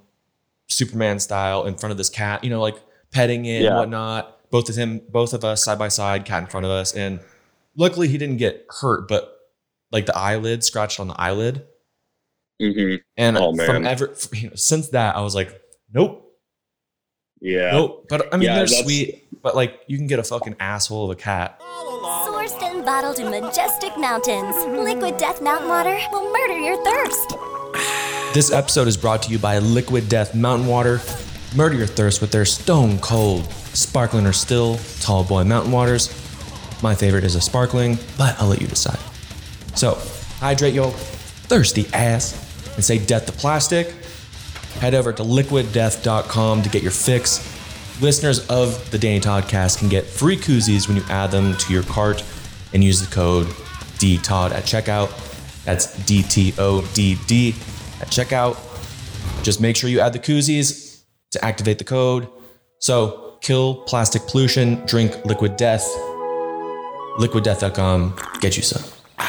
Superman 0.68 1.20
style, 1.20 1.66
in 1.66 1.76
front 1.76 1.92
of 1.92 1.98
this 1.98 2.10
cat. 2.10 2.44
You 2.44 2.50
know, 2.50 2.62
like 2.62 2.78
petting 3.12 3.46
it 3.46 3.66
and 3.66 3.76
whatnot. 3.76 4.50
Both 4.50 4.70
of 4.70 4.76
him, 4.76 5.02
both 5.10 5.34
of 5.34 5.44
us, 5.44 5.64
side 5.64 5.78
by 5.78 5.90
side, 5.90 6.24
cat 6.26 6.44
in 6.44 6.48
front 6.50 6.66
of 6.66 6.72
us, 6.72 6.94
and 6.96 7.20
luckily 7.76 8.08
he 8.08 8.18
didn't 8.18 8.38
get 8.38 8.66
hurt, 8.82 9.08
but 9.08 9.34
like 9.92 10.06
the 10.06 10.18
eyelid 10.18 10.64
scratched 10.64 11.00
on 11.02 11.08
the 11.10 11.20
eyelid. 11.20 11.66
hmm 12.60 12.96
And 13.18 13.38
Oh, 13.38 13.54
from 13.56 13.84
man. 13.84 13.88
ever 13.88 14.14
you 14.34 14.50
know, 14.50 14.56
since 14.56 14.90
that, 14.90 15.16
I 15.18 15.22
was 15.22 15.36
like, 15.36 15.62
nope, 15.94 16.34
Yeah. 17.42 17.72
nope. 17.72 18.06
But 18.10 18.34
I 18.34 18.38
mean, 18.38 18.46
Yeah, 18.48 18.56
they're 18.56 18.68
sweet. 18.68 19.26
But 19.42 19.56
like, 19.56 19.80
you 19.88 19.98
can 19.98 20.08
get 20.08 20.20
a 20.20 20.24
fucking 20.24 20.56
asshole 20.60 21.06
of 21.06 21.12
a 21.12 21.16
cat. 21.16 21.60
Sourced 21.62 22.62
and 22.64 22.84
bottled 22.86 23.20
in 23.20 23.30
majestic 23.30 23.98
mountains, 23.98 24.56
liquid 24.66 25.18
death 25.18 25.42
mountain 25.42 25.68
water 25.70 25.98
will 26.12 26.32
murder 26.32 26.58
your 26.58 26.84
thirst. 26.84 27.36
This 28.34 28.52
episode 28.52 28.88
is 28.88 28.98
brought 28.98 29.24
to 29.24 29.32
you 29.32 29.40
by 29.40 29.58
Liquid 29.58 30.10
Death 30.10 30.36
Mountain 30.36 30.68
Water. 30.68 31.02
Murder 31.56 31.76
your 31.76 31.88
thirst 31.88 32.22
with 32.22 32.32
their 32.32 32.46
stone 32.46 33.00
cold, 33.00 33.46
sparkling 33.74 34.28
or 34.28 34.34
still, 34.34 34.78
tall 35.00 35.24
boy 35.24 35.44
mountain 35.44 35.72
waters. 35.72 36.10
My 36.84 36.94
favorite 36.94 37.24
is 37.24 37.34
a 37.34 37.42
sparkling, 37.42 37.98
but 38.18 38.40
I'll 38.40 38.48
let 38.50 38.62
you 38.62 38.68
decide. 38.68 39.00
So, 39.76 39.98
hydrate 40.40 40.76
your 40.76 40.92
thirsty 40.92 41.88
ass 41.94 42.34
and 42.76 42.84
say 42.84 43.00
death 43.04 43.26
to 43.26 43.32
plastic. 43.32 43.94
head 44.80 44.94
over 44.94 45.12
to 45.14 45.24
liquiddeath.com 45.24 46.62
to 46.62 46.70
get 46.70 46.84
your 46.84 46.92
fix. 46.92 47.40
Listeners 48.00 48.46
of 48.48 48.92
the 48.92 49.00
Danny 49.00 49.20
Toddcast 49.20 49.80
can 49.80 49.90
get 49.90 50.06
free 50.06 50.38
koozies 50.38 50.88
when 50.88 50.98
you 50.98 51.04
add 51.10 51.32
them 51.32 51.56
to 51.58 51.74
your 51.74 51.82
cart 51.84 52.24
and 52.74 52.84
use 52.84 53.02
the 53.02 53.12
code 53.14 53.48
DTODD 53.98 54.52
at 54.52 54.64
checkout. 54.66 55.64
That's 55.66 55.98
D 56.06 56.22
T 56.22 56.54
O 56.60 56.82
D 56.94 57.18
D 57.26 57.56
at 58.02 58.08
checkout. 58.10 58.58
Just 59.44 59.62
make 59.62 59.76
sure 59.76 59.90
you 59.90 60.00
add 60.00 60.14
the 60.14 60.20
koozies 60.20 61.02
to 61.32 61.44
activate 61.44 61.78
the 61.78 61.84
code. 61.84 62.28
So 62.80 63.38
kill 63.42 63.76
plastic 63.84 64.24
pollution, 64.28 64.86
drink 64.86 65.26
liquid 65.26 65.56
death. 65.58 65.86
Liquiddeath.com, 67.20 68.16
get 68.42 68.58
you 68.58 68.64
some. 68.64 68.84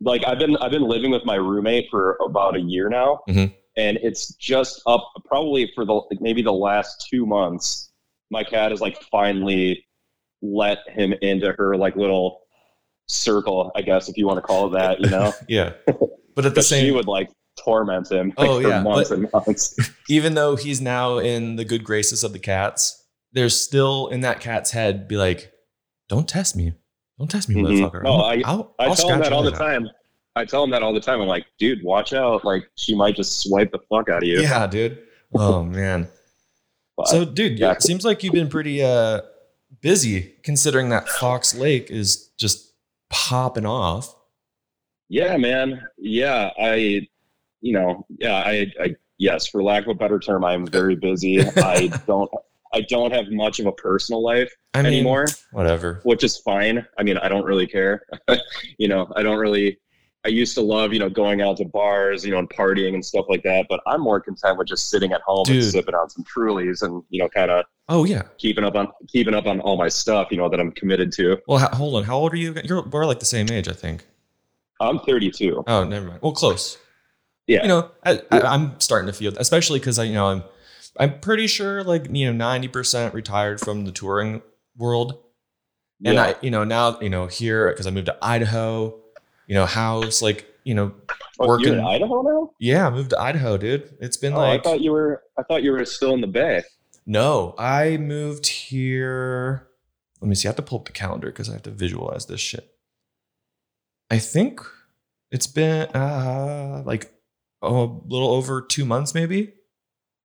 like 0.00 0.24
I've 0.26 0.38
been 0.38 0.56
I've 0.56 0.70
been 0.70 0.82
living 0.88 1.10
with 1.10 1.24
my 1.24 1.34
roommate 1.34 1.88
for 1.90 2.16
about 2.24 2.56
a 2.56 2.60
year 2.60 2.88
now, 2.88 3.20
Mhm. 3.28 3.52
and 3.76 3.98
it's 4.02 4.32
just 4.34 4.80
up 4.86 5.06
probably 5.26 5.70
for 5.74 5.84
the 5.84 5.92
like, 5.92 6.20
maybe 6.20 6.40
the 6.42 6.52
last 6.52 7.06
two 7.10 7.26
months. 7.26 7.90
My 8.30 8.42
cat 8.44 8.70
has 8.70 8.80
like 8.80 9.02
finally 9.10 9.84
let 10.40 10.78
him 10.88 11.12
into 11.20 11.52
her 11.58 11.76
like 11.76 11.96
little 11.96 12.40
circle, 13.06 13.70
I 13.74 13.82
guess 13.82 14.08
if 14.08 14.16
you 14.16 14.26
want 14.26 14.38
to 14.38 14.42
call 14.42 14.68
it 14.68 14.78
that, 14.78 15.00
you 15.00 15.10
know. 15.10 15.32
Yeah. 15.48 15.72
But 16.38 16.46
at 16.46 16.54
the 16.54 16.62
same, 16.62 16.84
she 16.84 16.90
would 16.92 17.06
like 17.06 17.30
torment 17.58 18.10
him 18.12 18.28
like, 18.36 18.48
Oh, 18.48 18.62
for 18.62 18.68
yeah, 18.68 18.82
months 18.82 19.10
and 19.10 19.28
months. 19.32 19.74
even 20.08 20.34
though 20.34 20.54
he's 20.54 20.80
now 20.80 21.18
in 21.18 21.56
the 21.56 21.64
good 21.64 21.82
graces 21.82 22.22
of 22.22 22.32
the 22.32 22.38
cats, 22.38 23.04
there's 23.32 23.58
still 23.60 24.06
in 24.08 24.20
that 24.20 24.38
cat's 24.40 24.70
head 24.70 25.08
be 25.08 25.16
like, 25.16 25.52
"Don't 26.08 26.28
test 26.28 26.54
me, 26.54 26.72
don't 27.18 27.28
test 27.30 27.48
me, 27.48 27.56
Mhm. 27.56 27.66
motherfucker." 27.66 28.02
No, 28.04 28.12
I- 28.20 28.42
I'll- 28.44 28.74
I 28.78 28.84
I'll 28.84 28.94
tell 28.94 29.10
him 29.10 29.18
that 29.20 29.32
all 29.32 29.42
the 29.42 29.52
out." 29.52 29.58
time. 29.58 29.88
I 30.36 30.44
tell 30.44 30.62
him 30.62 30.70
that 30.70 30.84
all 30.84 30.94
the 30.94 31.00
time. 31.00 31.20
I'm 31.20 31.26
like, 31.26 31.46
dude, 31.58 31.82
watch 31.82 32.12
out! 32.12 32.44
Like 32.44 32.70
she 32.76 32.94
might 32.94 33.16
just 33.16 33.40
swipe 33.42 33.72
the 33.72 33.80
fuck 33.90 34.08
out 34.08 34.22
of 34.22 34.28
you. 34.28 34.40
Yeah, 34.40 34.66
dude. 34.68 34.98
Oh 35.34 35.64
man. 35.80 36.06
But- 36.96 37.08
So, 37.08 37.24
dude, 37.24 37.58
yeah. 37.58 37.72
it 37.72 37.82
seems 37.82 38.04
like 38.04 38.22
you've 38.22 38.34
been 38.34 38.48
pretty 38.48 38.82
uh 38.82 39.22
busy 39.80 40.34
considering 40.44 40.90
that 40.90 41.08
Fox 41.08 41.54
Lake 41.56 41.90
is 41.90 42.30
just 42.38 42.72
popping 43.10 43.66
off. 43.66 44.14
Yeah, 45.08 45.36
man. 45.36 45.80
Yeah, 45.96 46.50
I, 46.60 47.06
you 47.60 47.72
know, 47.72 48.06
yeah, 48.18 48.34
I, 48.36 48.72
I, 48.80 48.94
yes, 49.18 49.46
for 49.46 49.62
lack 49.62 49.84
of 49.84 49.88
a 49.90 49.94
better 49.94 50.18
term, 50.18 50.44
I'm 50.44 50.66
very 50.78 50.96
busy. 50.96 51.40
I 51.42 51.88
don't, 52.06 52.30
I 52.74 52.82
don't 52.82 53.12
have 53.12 53.28
much 53.30 53.60
of 53.60 53.66
a 53.66 53.72
personal 53.72 54.22
life 54.22 54.52
I 54.74 54.82
mean, 54.82 54.92
anymore, 54.92 55.26
whatever. 55.52 56.00
which 56.04 56.22
is 56.24 56.36
fine. 56.38 56.84
I 56.98 57.02
mean, 57.02 57.16
I 57.18 57.28
don't 57.28 57.44
really 57.44 57.66
care. 57.66 58.02
you 58.78 58.88
know, 58.88 59.10
I 59.16 59.22
don't 59.22 59.38
really. 59.38 59.78
I 60.26 60.30
used 60.30 60.54
to 60.56 60.60
love, 60.62 60.92
you 60.92 60.98
know, 60.98 61.08
going 61.08 61.40
out 61.40 61.56
to 61.58 61.64
bars, 61.64 62.24
you 62.24 62.32
know, 62.32 62.38
and 62.40 62.50
partying 62.50 62.92
and 62.92 63.02
stuff 63.02 63.26
like 63.28 63.42
that. 63.44 63.66
But 63.68 63.80
I'm 63.86 64.00
more 64.00 64.20
content 64.20 64.58
with 64.58 64.66
just 64.66 64.90
sitting 64.90 65.12
at 65.12 65.20
home 65.22 65.44
Dude. 65.44 65.62
and 65.62 65.64
sipping 65.64 65.94
on 65.94 66.10
some 66.10 66.24
Trulies 66.24 66.82
and 66.82 67.02
you 67.08 67.20
know, 67.22 67.28
kind 67.28 67.50
of 67.52 67.64
Oh 67.88 68.04
yeah. 68.04 68.22
keeping 68.36 68.64
up 68.64 68.74
on 68.74 68.88
keeping 69.06 69.32
up 69.32 69.46
on 69.46 69.60
all 69.60 69.76
my 69.78 69.88
stuff, 69.88 70.28
you 70.32 70.36
know, 70.36 70.48
that 70.50 70.58
I'm 70.60 70.72
committed 70.72 71.12
to. 71.12 71.38
Well, 71.46 71.60
ho- 71.60 71.74
hold 71.74 71.94
on. 71.94 72.02
How 72.02 72.16
old 72.18 72.32
are 72.34 72.36
you? 72.36 72.54
You're 72.64 72.82
we're 72.82 73.06
like 73.06 73.20
the 73.20 73.26
same 73.26 73.48
age, 73.50 73.68
I 73.68 73.72
think. 73.72 74.04
I'm 74.80 74.98
32. 75.00 75.64
Oh, 75.66 75.84
never 75.84 76.06
mind. 76.06 76.20
Well, 76.22 76.32
close. 76.32 76.78
Yeah. 77.46 77.62
You 77.62 77.68
know, 77.68 77.90
I, 78.04 78.20
I'm 78.30 78.78
starting 78.80 79.06
to 79.06 79.12
feel, 79.12 79.32
especially 79.38 79.78
because 79.78 79.98
I, 79.98 80.04
you 80.04 80.14
know, 80.14 80.26
I'm, 80.28 80.44
I'm 80.98 81.18
pretty 81.20 81.46
sure 81.46 81.82
like 81.84 82.06
you 82.10 82.26
know, 82.26 82.32
ninety 82.32 82.68
percent 82.68 83.14
retired 83.14 83.60
from 83.60 83.84
the 83.84 83.92
touring 83.92 84.42
world, 84.76 85.18
and 86.04 86.14
Yeah. 86.16 86.22
I, 86.24 86.34
you 86.42 86.50
know, 86.50 86.64
now 86.64 86.98
you 87.00 87.08
know 87.08 87.26
here 87.26 87.70
because 87.70 87.86
I 87.86 87.90
moved 87.90 88.06
to 88.06 88.16
Idaho, 88.20 88.98
you 89.46 89.54
know, 89.54 89.64
house 89.64 90.20
like 90.22 90.46
you 90.64 90.74
know, 90.74 90.92
Oh, 91.38 91.46
working. 91.46 91.68
You're 91.68 91.78
in 91.78 91.84
Idaho 91.84 92.22
now? 92.22 92.50
yeah, 92.58 92.86
I 92.86 92.90
moved 92.90 93.10
to 93.10 93.20
Idaho, 93.20 93.56
dude. 93.56 93.96
It's 94.00 94.16
been 94.16 94.32
Oh, 94.34 94.38
like 94.40 94.60
I 94.60 94.62
thought 94.70 94.80
you 94.80 94.90
were. 94.92 95.22
I 95.38 95.42
thought 95.44 95.62
you 95.62 95.70
were 95.72 95.84
still 95.84 96.12
in 96.14 96.20
the 96.20 96.26
Bay. 96.26 96.62
no, 97.06 97.54
I 97.58 97.96
moved 97.96 98.46
here. 98.46 99.68
Let 100.20 100.28
me 100.28 100.34
see. 100.34 100.48
I 100.48 100.50
have 100.50 100.56
to 100.56 100.62
pull 100.62 100.80
up 100.80 100.84
the 100.86 100.92
calendar 100.92 101.28
because 101.28 101.48
I 101.48 101.52
have 101.52 101.62
to 101.62 101.70
visualize 101.70 102.26
this 102.26 102.40
shit. 102.40 102.68
I 104.10 104.18
think 104.18 104.60
it's 105.30 105.46
been 105.46 105.88
uh 105.88 106.82
like 106.86 107.12
oh, 107.62 107.84
a 107.84 108.12
little 108.12 108.30
over 108.30 108.62
two 108.62 108.84
months, 108.84 109.14
maybe. 109.14 109.54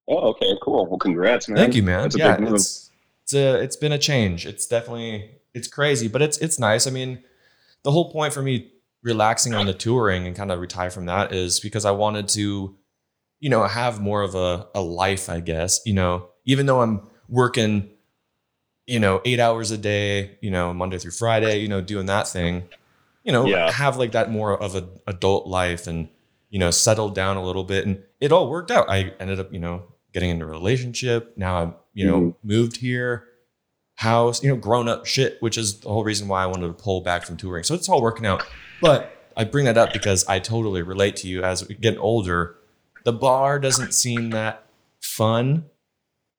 Oh, 0.07 0.29
okay, 0.29 0.53
cool. 0.61 0.85
Well, 0.87 0.99
congrats, 0.99 1.47
man. 1.47 1.57
Thank 1.57 1.75
you, 1.75 1.83
man. 1.83 2.03
That's 2.03 2.15
a 2.15 2.19
yeah, 2.19 2.37
big 2.37 2.51
it's 2.51 2.91
it's 3.23 3.33
a 3.33 3.61
it's 3.61 3.75
been 3.75 3.91
a 3.91 3.97
change. 3.97 4.45
It's 4.45 4.67
definitely 4.67 5.31
it's 5.53 5.67
crazy, 5.67 6.07
but 6.07 6.21
it's 6.21 6.37
it's 6.39 6.59
nice. 6.59 6.87
I 6.87 6.91
mean, 6.91 7.23
the 7.83 7.91
whole 7.91 8.11
point 8.11 8.33
for 8.33 8.41
me 8.41 8.71
relaxing 9.01 9.53
on 9.53 9.65
the 9.65 9.73
touring 9.73 10.25
and 10.25 10.35
kind 10.35 10.51
of 10.51 10.59
retire 10.59 10.89
from 10.89 11.05
that 11.05 11.33
is 11.33 11.59
because 11.59 11.83
I 11.83 11.91
wanted 11.91 12.29
to, 12.29 12.75
you 13.39 13.49
know, 13.49 13.63
have 13.65 14.01
more 14.01 14.21
of 14.21 14.35
a 14.35 14.67
a 14.75 14.81
life, 14.81 15.29
I 15.29 15.39
guess. 15.39 15.81
You 15.85 15.93
know, 15.93 16.29
even 16.45 16.65
though 16.65 16.81
I'm 16.81 17.07
working, 17.29 17.89
you 18.87 18.99
know, 18.99 19.21
eight 19.25 19.39
hours 19.39 19.71
a 19.71 19.77
day, 19.77 20.37
you 20.41 20.51
know, 20.51 20.73
Monday 20.73 20.97
through 20.97 21.11
Friday, 21.11 21.59
you 21.59 21.67
know, 21.67 21.81
doing 21.81 22.07
that 22.07 22.27
thing, 22.27 22.63
you 23.23 23.31
know, 23.31 23.45
Yeah. 23.47 23.71
have 23.71 23.97
like 23.97 24.11
that 24.11 24.29
more 24.31 24.57
of 24.61 24.75
an 24.75 24.87
adult 25.07 25.47
life 25.47 25.87
and 25.87 26.09
you 26.49 26.59
know, 26.59 26.69
settled 26.69 27.15
down 27.15 27.35
a 27.35 27.43
little 27.43 27.63
bit, 27.63 27.83
and 27.87 28.03
it 28.19 28.31
all 28.31 28.47
worked 28.47 28.69
out. 28.69 28.87
I 28.87 29.11
ended 29.19 29.39
up, 29.39 29.51
you 29.51 29.57
know, 29.57 29.85
getting 30.13 30.29
into 30.29 30.45
a 30.45 30.47
relationship. 30.47 31.33
Now 31.35 31.57
I'm, 31.57 31.73
you 31.95 32.05
know, 32.05 32.19
Mhm. 32.21 32.35
moved 32.43 32.77
here, 32.77 33.23
house, 33.95 34.43
you 34.43 34.49
know, 34.49 34.55
grown 34.55 34.87
up 34.87 35.07
shit, 35.07 35.37
which 35.41 35.57
is 35.57 35.79
the 35.79 35.89
whole 35.89 36.03
reason 36.03 36.27
why 36.27 36.43
I 36.43 36.45
wanted 36.45 36.67
to 36.67 36.73
pull 36.73 37.01
back 37.01 37.23
from 37.25 37.37
touring. 37.37 37.63
So 37.63 37.73
it's 37.73 37.89
all 37.89 38.03
working 38.03 38.27
out. 38.27 38.43
But 38.81 39.15
I 39.35 39.45
bring 39.45 39.65
that 39.65 39.79
up 39.79 39.93
because 39.93 40.23
I 40.27 40.37
totally 40.37 40.83
relate 40.83 41.15
to 41.17 41.27
you 41.27 41.43
as 41.43 41.67
we 41.67 41.73
get 41.73 41.97
older. 41.97 42.55
The 43.03 43.13
bar 43.13 43.57
doesn't 43.57 43.93
seem 43.95 44.29
that 44.29 44.63
fun. 45.01 45.65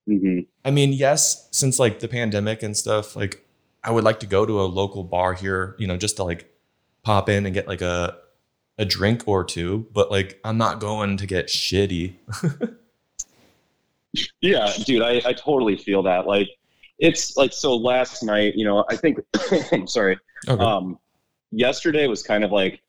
hmm 0.07 0.41
I 0.65 0.71
mean, 0.71 0.93
yes, 0.93 1.49
since 1.51 1.81
like 1.81 1.99
the 1.99 2.07
pandemic 2.09 2.63
and 2.63 2.77
stuff, 2.77 3.17
like 3.17 3.45
I 3.83 3.91
would 3.91 4.05
like 4.05 4.21
to 4.21 4.27
go 4.27 4.47
to 4.47 4.61
a 4.61 4.67
local 4.67 5.03
bar 5.03 5.35
here, 5.35 5.75
you 5.81 5.89
know, 5.89 5.97
just 5.97 6.15
to 6.17 6.23
like 6.25 6.49
pop 7.05 7.29
in 7.29 7.47
and 7.47 7.55
get 7.55 7.69
like 7.69 7.83
a 7.83 8.17
a 8.79 8.85
drink 8.85 9.23
or 9.27 9.45
two, 9.45 9.87
but 9.93 10.11
like 10.11 10.41
I'm 10.45 10.59
not 10.59 10.81
going 10.81 11.17
to 11.19 11.27
get 11.27 11.47
shitty. 11.47 12.17
Yeah, 14.41 14.73
dude, 14.85 15.03
I, 15.03 15.21
I 15.25 15.33
totally 15.33 15.77
feel 15.77 16.03
that. 16.05 16.27
Like, 16.27 16.49
it's 16.99 17.37
like 17.37 17.53
so. 17.53 17.75
Last 17.75 18.23
night, 18.23 18.55
you 18.55 18.65
know, 18.65 18.85
I 18.89 18.97
think. 18.97 19.19
I'm 19.73 19.87
sorry. 19.87 20.19
Okay. 20.49 20.63
Um, 20.63 20.99
yesterday 21.51 22.07
was 22.07 22.23
kind 22.23 22.45
of 22.45 22.53
like 22.53 22.81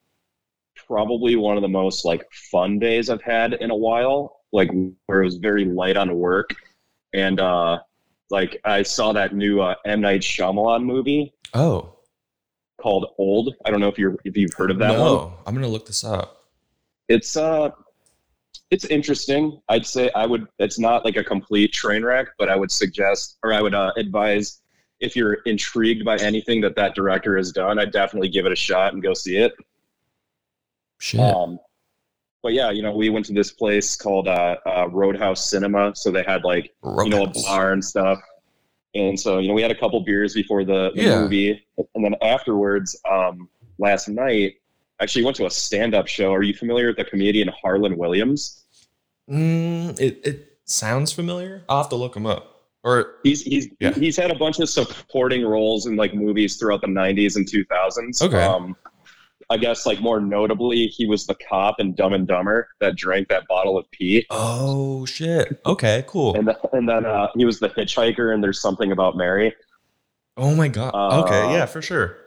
probably 0.86 1.36
one 1.36 1.56
of 1.56 1.62
the 1.62 1.68
most 1.68 2.04
like 2.04 2.24
fun 2.52 2.78
days 2.78 3.10
I've 3.10 3.22
had 3.22 3.54
in 3.54 3.70
a 3.70 3.76
while. 3.76 4.42
Like 4.52 4.70
where 5.06 5.22
it 5.22 5.24
was 5.24 5.36
very 5.36 5.64
light 5.64 5.96
on 5.96 6.14
work, 6.16 6.50
and 7.12 7.40
uh, 7.40 7.80
like 8.30 8.60
I 8.64 8.82
saw 8.82 9.12
that 9.12 9.34
new 9.34 9.60
uh, 9.60 9.74
M 9.84 10.00
Night 10.00 10.20
Shyamalan 10.20 10.84
movie 10.84 11.34
oh, 11.54 11.95
called 12.80 13.06
Old. 13.18 13.54
I 13.64 13.70
don't 13.70 13.80
know 13.80 13.88
if 13.88 13.98
you're 13.98 14.16
if 14.24 14.36
you've 14.36 14.52
heard 14.54 14.70
of 14.70 14.78
that 14.78 14.98
one. 14.98 15.32
I'm 15.46 15.54
gonna 15.54 15.68
look 15.68 15.86
this 15.86 16.04
up. 16.04 16.44
it's 17.08 17.36
uh 17.36 17.70
it's 18.70 18.84
interesting 18.86 19.60
i'd 19.68 19.86
say 19.86 20.10
i 20.16 20.26
would 20.26 20.44
it's 20.58 20.78
not 20.78 21.04
like 21.04 21.16
a 21.16 21.22
complete 21.22 21.72
train 21.72 22.02
wreck 22.04 22.26
but 22.38 22.48
i 22.48 22.56
would 22.56 22.70
suggest 22.70 23.38
or 23.44 23.52
i 23.52 23.60
would 23.62 23.74
uh, 23.74 23.92
advise 23.96 24.60
if 24.98 25.14
you're 25.14 25.34
intrigued 25.46 26.04
by 26.04 26.16
anything 26.16 26.60
that 26.60 26.74
that 26.74 26.94
director 26.96 27.36
has 27.36 27.52
done 27.52 27.78
i'd 27.78 27.92
definitely 27.92 28.28
give 28.28 28.44
it 28.44 28.50
a 28.50 28.56
shot 28.56 28.92
and 28.92 29.02
go 29.02 29.14
see 29.14 29.36
it 29.36 29.52
Shit. 30.98 31.20
um 31.20 31.60
but 32.42 32.54
yeah 32.54 32.70
you 32.72 32.82
know 32.82 32.90
we 32.92 33.08
went 33.08 33.24
to 33.26 33.32
this 33.32 33.52
place 33.52 33.94
called 33.94 34.26
uh, 34.26 34.56
uh 34.66 34.88
roadhouse 34.90 35.48
cinema 35.48 35.94
so 35.94 36.10
they 36.10 36.24
had 36.24 36.42
like 36.42 36.74
you 37.04 37.08
know 37.10 37.24
a 37.24 37.32
bar 37.46 37.72
and 37.72 37.84
stuff 37.84 38.18
and 38.96 39.18
so 39.18 39.38
you 39.38 39.48
know 39.48 39.54
we 39.54 39.62
had 39.62 39.70
a 39.70 39.74
couple 39.82 40.00
beers 40.00 40.34
before 40.34 40.64
the, 40.64 40.90
the 40.94 41.02
Yeah. 41.02 41.20
movie 41.20 41.66
and 41.94 42.04
then 42.04 42.14
afterwards 42.22 42.98
um 43.10 43.48
last 43.78 44.08
night 44.08 44.54
actually 45.00 45.24
went 45.24 45.36
to 45.36 45.46
a 45.46 45.50
stand-up 45.50 46.06
show 46.06 46.32
are 46.32 46.42
you 46.42 46.54
familiar 46.54 46.86
with 46.88 46.96
the 46.96 47.04
comedian 47.04 47.48
harland 47.62 47.96
williams 47.96 48.62
Mm, 49.28 49.98
it 50.00 50.20
it 50.24 50.58
sounds 50.66 51.10
familiar. 51.12 51.64
I'll 51.68 51.78
have 51.82 51.88
to 51.88 51.96
look 51.96 52.14
him 52.16 52.26
up. 52.26 52.62
Or 52.84 53.16
he's 53.24 53.42
he's 53.42 53.66
Yeah. 53.80 53.92
he's 53.92 54.16
had 54.16 54.30
a 54.30 54.36
bunch 54.36 54.60
of 54.60 54.68
supporting 54.68 55.44
roles 55.44 55.86
in 55.86 55.96
like 55.96 56.14
movies 56.14 56.58
throughout 56.58 56.80
the 56.80 56.86
90s 56.86 57.34
and 57.34 57.44
2000s 57.44 58.22
Okay. 58.22 58.36
um 58.40 58.76
i 59.50 59.56
guess 59.56 59.86
like 59.86 60.00
more 60.00 60.20
notably 60.20 60.86
he 60.88 61.06
was 61.06 61.26
the 61.26 61.34
cop 61.48 61.76
in 61.78 61.94
dumb 61.94 62.12
and 62.12 62.26
dumber 62.26 62.68
that 62.80 62.96
drank 62.96 63.28
that 63.28 63.46
bottle 63.48 63.78
of 63.78 63.90
pee 63.90 64.26
oh 64.30 65.04
shit. 65.06 65.60
Okay, 65.64 66.04
cool. 66.06 66.34
and, 66.36 66.46
th- 66.46 66.58
and 66.72 66.88
then 66.88 67.06
uh, 67.06 67.28
he 67.36 67.44
was 67.44 67.60
the 67.60 67.68
hitchhiker 67.70 68.34
and 68.34 68.42
there's 68.42 68.60
something 68.60 68.92
about 68.92 69.16
mary 69.16 69.54
Oh 70.36 70.54
my 70.54 70.68
god. 70.68 70.94
Uh, 70.94 71.22
okay, 71.22 71.52
yeah, 71.52 71.66
for 71.66 71.80
sure. 71.80 72.18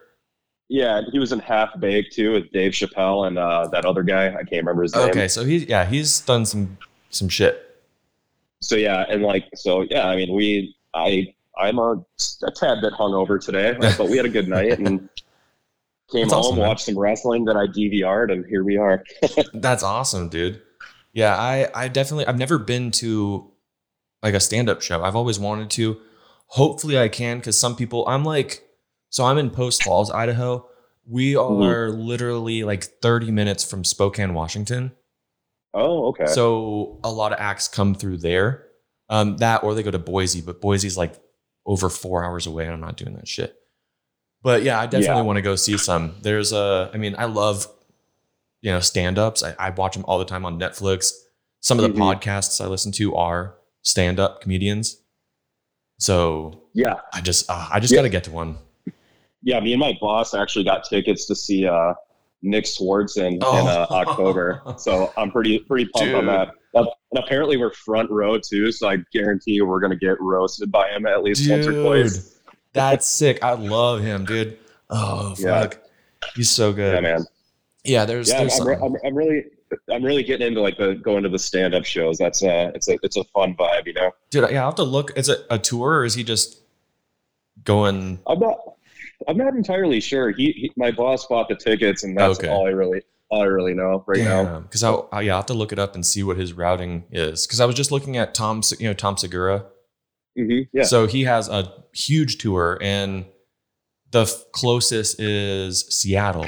Yeah, 0.67 1.01
he 1.11 1.19
was 1.19 1.31
in 1.31 1.39
Half 1.39 1.79
Baked 1.79 2.13
too 2.13 2.33
with 2.33 2.51
Dave 2.51 2.71
Chappelle 2.71 3.27
and 3.27 3.37
uh, 3.37 3.67
that 3.71 3.85
other 3.85 4.03
guy. 4.03 4.27
I 4.27 4.43
can't 4.43 4.63
remember 4.65 4.83
his 4.83 4.95
name. 4.95 5.09
Okay, 5.09 5.27
so 5.27 5.43
he's 5.43 5.65
yeah, 5.65 5.85
he's 5.85 6.21
done 6.21 6.45
some 6.45 6.77
some 7.09 7.29
shit. 7.29 7.81
So 8.61 8.75
yeah, 8.75 9.05
and 9.09 9.23
like 9.23 9.45
so 9.55 9.85
yeah, 9.89 10.07
I 10.07 10.15
mean 10.15 10.33
we 10.33 10.75
I 10.93 11.33
I'm 11.57 11.77
a, 11.79 12.03
a 12.43 12.51
tad 12.51 12.81
bit 12.81 12.93
hungover 12.93 13.43
today, 13.43 13.75
but 13.97 14.09
we 14.09 14.17
had 14.17 14.25
a 14.25 14.29
good 14.29 14.47
night 14.47 14.79
and 14.79 15.09
came 16.11 16.21
That's 16.23 16.33
home, 16.33 16.45
awesome, 16.45 16.57
watched 16.57 16.85
some 16.85 16.97
wrestling 16.99 17.45
that 17.45 17.55
I 17.57 17.67
DVR'd, 17.67 18.31
and 18.31 18.45
here 18.45 18.63
we 18.63 18.77
are. 18.77 19.03
That's 19.53 19.83
awesome, 19.83 20.29
dude. 20.29 20.61
Yeah, 21.13 21.35
I 21.35 21.69
I 21.73 21.87
definitely 21.87 22.27
I've 22.27 22.37
never 22.37 22.57
been 22.59 22.91
to 22.91 23.51
like 24.21 24.33
a 24.33 24.39
stand-up 24.39 24.81
show. 24.81 25.03
I've 25.03 25.15
always 25.15 25.39
wanted 25.39 25.69
to. 25.71 25.99
Hopefully 26.47 26.97
I 26.99 27.07
can 27.09 27.41
cuz 27.41 27.57
some 27.57 27.75
people 27.75 28.07
I'm 28.07 28.23
like 28.23 28.63
so 29.09 29.25
I'm 29.25 29.37
in 29.37 29.49
Post 29.49 29.83
Falls, 29.83 30.11
Idaho. 30.11 30.67
We 31.07 31.33
Mhm. 31.33 31.63
are 31.63 31.89
literally 31.89 32.63
like 32.63 32.83
30 33.01 33.31
minutes 33.31 33.63
from 33.63 33.83
Spokane, 33.83 34.33
Washington. 34.35 34.91
Oh, 35.73 36.07
okay. 36.09 36.25
So 36.27 36.99
a 37.03 37.11
lot 37.11 37.31
of 37.33 37.39
acts 37.39 37.67
come 37.67 37.95
through 37.95 38.17
there. 38.17 38.65
Um 39.09 39.37
that 39.37 39.63
or 39.63 39.73
they 39.73 39.83
go 39.83 39.91
to 39.91 39.99
Boise, 39.99 40.41
but 40.41 40.61
Boise's 40.61 40.97
like 40.97 41.19
over 41.65 41.89
4 41.89 42.23
hours 42.23 42.45
away 42.47 42.65
and 42.65 42.73
I'm 42.73 42.81
not 42.81 42.97
doing 42.97 43.15
that 43.15 43.27
shit. 43.27 43.55
But 44.41 44.63
yeah, 44.63 44.79
I 44.79 44.85
definitely 44.85 45.17
Yeah. 45.17 45.21
want 45.23 45.37
to 45.37 45.41
go 45.41 45.55
see 45.55 45.77
some. 45.77 46.15
There's 46.21 46.53
a 46.53 46.89
I 46.93 46.97
mean, 46.97 47.15
I 47.17 47.25
love 47.25 47.67
you 48.61 48.71
know, 48.71 48.79
stand-ups. 48.81 49.41
I, 49.41 49.55
I 49.57 49.69
watch 49.69 49.95
them 49.95 50.03
all 50.05 50.19
the 50.19 50.25
time 50.25 50.43
on 50.45 50.59
Netflix. 50.59 51.11
Some 51.61 51.79
of 51.79 51.83
the 51.83 51.89
Mhm. 51.97 51.97
podcasts 52.21 52.59
I 52.63 52.67
listen 52.67 52.91
to 52.93 53.15
are 53.15 53.55
stand-up 53.83 54.41
comedians. 54.41 54.97
So 55.97 56.61
yeah, 56.73 56.95
I 57.13 57.21
just 57.21 57.49
uh, 57.49 57.67
I 57.71 57.79
just 57.79 57.91
Yeah. 57.93 57.97
got 57.99 58.03
to 58.03 58.09
get 58.09 58.23
to 58.25 58.31
one. 58.31 58.57
yeah. 59.43 59.59
Me 59.59 59.73
and 59.73 59.79
my 59.79 59.97
boss 59.99 60.33
actually 60.33 60.65
got 60.65 60.83
tickets 60.83 61.25
to 61.27 61.35
see 61.35 61.67
uh, 61.67 61.93
Nick 62.41 62.65
Swartz 62.67 63.17
in, 63.17 63.33
in 63.33 63.39
Oh. 63.41 63.67
uh, 63.67 63.87
October, 63.91 64.61
so 64.77 65.11
I'm 65.17 65.31
pretty 65.31 65.59
pretty 65.59 65.89
pumped 65.93 66.15
on 66.15 66.25
that. 66.27 66.49
And 66.73 66.87
apparently 67.17 67.57
we're 67.57 67.73
front 67.73 68.09
row 68.11 68.37
too, 68.37 68.71
so 68.71 68.87
I 68.87 68.97
guarantee 69.11 69.51
you 69.53 69.65
we're 69.65 69.79
gonna 69.81 69.95
get 69.97 70.19
roasted 70.21 70.71
by 70.71 70.89
him 70.89 71.05
at 71.05 71.23
least 71.23 71.49
once 71.49 71.65
or 71.67 71.81
twice. 71.81 72.38
That's 72.73 73.07
sick. 73.07 73.43
I 73.43 73.53
love 73.53 74.01
him, 74.01 74.25
dude. 74.25 74.57
Oh 74.89 75.35
Yeah. 75.37 75.61
fuck. 75.61 75.79
He's 76.35 76.49
so 76.49 76.73
good. 76.73 76.95
Yeah, 76.95 77.01
man. 77.01 77.25
Yeah, 77.83 78.05
there's 78.05 78.29
Yeah, 78.29 78.39
there's 78.43 78.59
I'm, 78.59 78.67
I'm, 78.83 78.95
I'm 79.05 79.15
really 79.15 79.45
I'm 79.91 80.03
really 80.03 80.23
getting 80.23 80.47
into 80.47 80.61
like 80.61 80.77
the 80.77 80.95
going 80.95 81.23
to 81.23 81.29
the 81.29 81.39
stand 81.39 81.73
up 81.75 81.85
shows. 81.85 82.17
That's 82.17 82.43
uh 82.43 82.71
it's 82.75 82.87
a 82.89 82.97
it's 83.03 83.17
a 83.17 83.23
fun 83.25 83.55
vibe, 83.55 83.87
you 83.87 83.93
know. 83.93 84.11
dude, 84.29 84.49
yeah, 84.51 84.59
I'll 84.61 84.67
have 84.67 84.75
to 84.75 84.83
look. 84.83 85.17
Is 85.17 85.29
it 85.29 85.39
a 85.49 85.57
tour 85.57 85.99
or 85.99 86.05
is 86.05 86.13
he 86.15 86.23
just 86.23 86.61
going 87.63 88.19
I'm 88.27 88.39
not 88.39 88.57
I'm 89.27 89.37
not 89.37 89.53
entirely 89.53 89.99
sure. 89.99 90.31
He, 90.31 90.51
he 90.53 90.71
my 90.77 90.91
boss 90.91 91.25
bought 91.27 91.49
the 91.49 91.55
tickets, 91.55 92.03
and 92.03 92.17
that's 92.17 92.39
Okay. 92.39 92.47
all 92.49 92.65
I 92.67 92.71
really 92.71 93.01
all 93.29 93.41
I 93.41 93.45
really 93.45 93.73
know 93.73 94.03
right 94.07 94.23
now. 94.23 94.59
Because 94.61 94.83
I, 94.83 94.93
I 95.11 95.21
yeah, 95.21 95.33
I'll 95.33 95.39
have 95.39 95.45
to 95.47 95.53
look 95.53 95.71
it 95.71 95.79
up 95.79 95.93
and 95.95 96.05
see 96.05 96.23
what 96.23 96.37
his 96.37 96.53
routing 96.53 97.03
is. 97.11 97.45
Because 97.45 97.59
I 97.59 97.65
was 97.65 97.75
just 97.75 97.91
looking 97.91 98.17
at 98.17 98.33
Tom, 98.33 98.61
you 98.79 98.87
know, 98.87 98.93
Tom 98.93 99.17
Segura. 99.17 99.65
Hmm 100.45 100.59
Yeah. 100.73 100.83
So 100.83 101.07
he 101.07 101.23
has 101.23 101.47
a 101.49 101.71
huge 101.93 102.37
tour, 102.37 102.77
and 102.81 103.25
the 104.11 104.21
f- 104.21 104.43
closest 104.51 105.19
is 105.19 105.85
Seattle, 105.89 106.47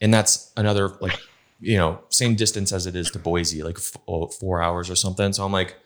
and 0.00 0.12
that's 0.14 0.52
another 0.56 0.96
like 1.00 1.18
you 1.60 1.76
know 1.76 2.00
same 2.08 2.34
distance 2.34 2.72
as 2.72 2.86
it 2.86 2.94
is 2.96 3.10
to 3.10 3.18
Boise, 3.18 3.62
like 3.62 3.78
f- 3.78 3.96
oh, 4.06 4.26
four 4.28 4.62
hours 4.62 4.88
or 4.90 4.96
something. 4.96 5.32
So 5.32 5.44
I'm 5.44 5.52
like, 5.52 5.76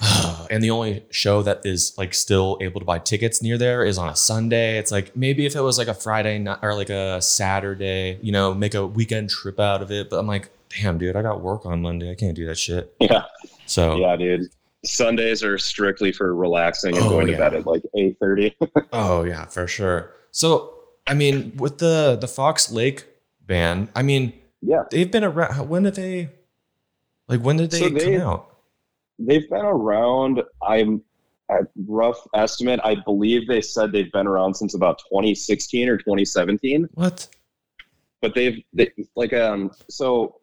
and 0.50 0.62
the 0.62 0.70
only 0.70 1.04
show 1.10 1.42
that 1.42 1.62
is 1.64 1.94
like 1.96 2.12
still 2.14 2.58
able 2.60 2.80
to 2.80 2.86
buy 2.86 2.98
tickets 2.98 3.42
near 3.42 3.56
there 3.58 3.84
is 3.84 3.98
on 3.98 4.08
a 4.08 4.16
Sunday. 4.16 4.78
It's 4.78 4.92
like 4.92 5.16
maybe 5.16 5.46
if 5.46 5.56
it 5.56 5.60
was 5.60 5.78
like 5.78 5.88
a 5.88 5.94
Friday 5.94 6.38
night 6.38 6.58
or 6.62 6.74
like 6.74 6.90
a 6.90 7.20
Saturday, 7.22 8.18
you 8.22 8.32
know, 8.32 8.54
make 8.54 8.74
a 8.74 8.86
weekend 8.86 9.30
trip 9.30 9.58
out 9.58 9.82
of 9.82 9.90
it. 9.90 10.10
But 10.10 10.18
I'm 10.18 10.26
like, 10.26 10.50
damn, 10.68 10.98
dude, 10.98 11.16
I 11.16 11.22
got 11.22 11.40
work 11.40 11.64
on 11.66 11.80
Monday. 11.82 12.10
I 12.10 12.14
can't 12.14 12.34
do 12.36 12.46
that 12.46 12.58
shit. 12.58 12.94
yeah. 13.00 13.24
So 13.66 13.96
Yeah, 13.96 14.16
dude. 14.16 14.42
Sundays 14.86 15.42
are 15.44 15.58
strictly 15.58 16.12
for 16.12 16.34
relaxing 16.34 16.96
and 16.96 17.04
Oh, 17.06 17.10
going 17.10 17.28
yeah. 17.28 17.34
to 17.34 17.38
bed 17.38 17.54
at 17.54 17.66
like 17.66 17.82
eight 17.96 18.16
thirty. 18.20 18.56
Oh 18.92 19.24
yeah, 19.24 19.44
for 19.46 19.66
sure. 19.66 20.12
So 20.30 20.74
I 21.06 21.14
mean, 21.14 21.52
with 21.56 21.78
the 21.78 22.16
the 22.20 22.28
Fox 22.28 22.70
Lake 22.70 23.04
band, 23.40 23.88
I 23.94 24.02
mean, 24.02 24.32
yeah. 24.62 24.84
they've 24.90 25.10
been 25.10 25.24
around. 25.24 25.68
When 25.68 25.82
did 25.84 25.94
they? 25.94 26.30
Like 27.28 27.40
when 27.40 27.56
did 27.56 27.70
they, 27.70 27.78
So 27.80 27.88
they- 27.88 28.16
come 28.18 28.26
out? 28.28 28.52
They've 29.18 29.48
been 29.48 29.64
around. 29.64 30.42
I'm 30.62 31.02
a 31.50 31.60
rough 31.86 32.18
estimate. 32.34 32.80
I 32.84 32.96
believe 33.04 33.48
they 33.48 33.60
said 33.62 33.90
they've 33.92 34.12
been 34.12 34.26
around 34.26 34.54
since 34.54 34.74
about 34.74 34.98
2016 35.10 35.88
or 35.88 35.96
2017. 35.96 36.88
What? 36.94 37.26
But 38.20 38.34
they've 38.34 38.62
they, 38.72 38.90
like 39.14 39.32
um. 39.32 39.70
So 39.88 40.36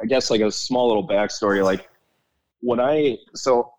I 0.00 0.06
guess 0.06 0.30
like 0.30 0.40
a 0.40 0.50
small 0.50 0.88
little 0.88 1.06
backstory. 1.06 1.62
Like 1.62 1.88
when 2.62 2.80
I 2.80 3.18
so 3.34 3.72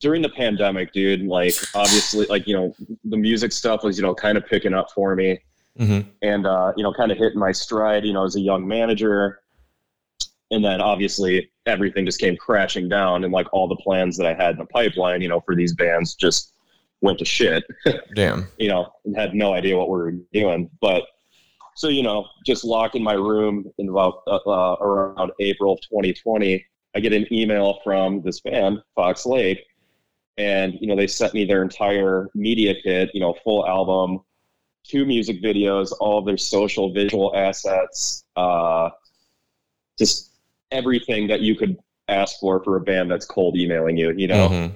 during 0.00 0.22
the 0.22 0.28
pandemic, 0.28 0.92
dude. 0.92 1.22
Like 1.22 1.54
obviously, 1.74 2.26
like 2.26 2.46
you 2.46 2.54
know, 2.54 2.74
the 3.04 3.16
music 3.16 3.52
stuff 3.52 3.82
was 3.84 3.96
you 3.96 4.02
know 4.02 4.14
kind 4.14 4.38
of 4.38 4.46
picking 4.46 4.74
up 4.74 4.90
for 4.90 5.14
me. 5.14 5.40
hmm 5.76 6.00
and 6.22 6.46
uh, 6.46 6.72
you 6.76 6.82
know, 6.82 6.92
kind 6.92 7.12
of 7.12 7.18
hitting 7.18 7.38
my 7.38 7.52
stride, 7.52 8.04
you 8.04 8.12
know, 8.12 8.24
as 8.24 8.36
a 8.36 8.40
young 8.40 8.66
manager. 8.66 9.40
And 10.52 10.64
then 10.64 10.80
obviously 10.80 11.50
everything 11.66 12.06
just 12.06 12.20
came 12.20 12.36
crashing 12.36 12.88
down, 12.88 13.24
and 13.24 13.32
like 13.32 13.46
all 13.52 13.68
the 13.68 13.76
plans 13.76 14.16
that 14.16 14.26
I 14.26 14.34
had 14.34 14.52
in 14.52 14.58
the 14.58 14.66
pipeline, 14.66 15.20
you 15.20 15.28
know, 15.28 15.40
for 15.40 15.56
these 15.56 15.74
bands 15.74 16.14
just 16.14 16.52
went 17.00 17.18
to 17.18 17.24
shit. 17.24 17.64
Damn. 18.14 18.46
You 18.58 18.68
know, 18.68 18.92
and 19.04 19.16
had 19.16 19.34
no 19.34 19.54
idea 19.54 19.76
what 19.76 19.88
we 19.88 19.98
were 19.98 20.12
doing. 20.32 20.70
But 20.80 21.02
so 21.74 21.88
you 21.88 22.02
know, 22.02 22.26
just 22.44 22.64
locked 22.64 22.94
in 22.94 23.02
my 23.02 23.14
room 23.14 23.70
in 23.78 23.88
about 23.88 24.22
uh, 24.26 24.38
uh, 24.46 24.76
around 24.80 25.32
April 25.40 25.74
of 25.74 25.80
2020, 25.80 26.64
I 26.96 27.00
get 27.00 27.12
an 27.12 27.26
email 27.30 27.78
from 27.84 28.22
this 28.22 28.40
band, 28.40 28.82
Fox 28.94 29.26
Lake, 29.26 29.62
and 30.38 30.78
you 30.80 30.86
know 30.86 30.96
they 30.96 31.06
sent 31.06 31.34
me 31.34 31.44
their 31.44 31.62
entire 31.62 32.30
media 32.34 32.74
kit, 32.82 33.10
you 33.12 33.20
know, 33.20 33.34
full 33.44 33.66
album, 33.66 34.20
two 34.82 35.04
music 35.04 35.42
videos, 35.42 35.92
all 36.00 36.18
of 36.18 36.24
their 36.24 36.38
social 36.38 36.94
visual 36.94 37.36
assets, 37.36 38.24
uh, 38.36 38.88
just 39.98 40.32
everything 40.70 41.26
that 41.28 41.42
you 41.42 41.54
could 41.54 41.76
ask 42.08 42.40
for 42.40 42.64
for 42.64 42.76
a 42.76 42.80
band 42.80 43.10
that's 43.10 43.26
cold 43.26 43.56
emailing 43.58 43.98
you. 43.98 44.14
You 44.16 44.28
know, 44.28 44.48
Mhm. 44.48 44.72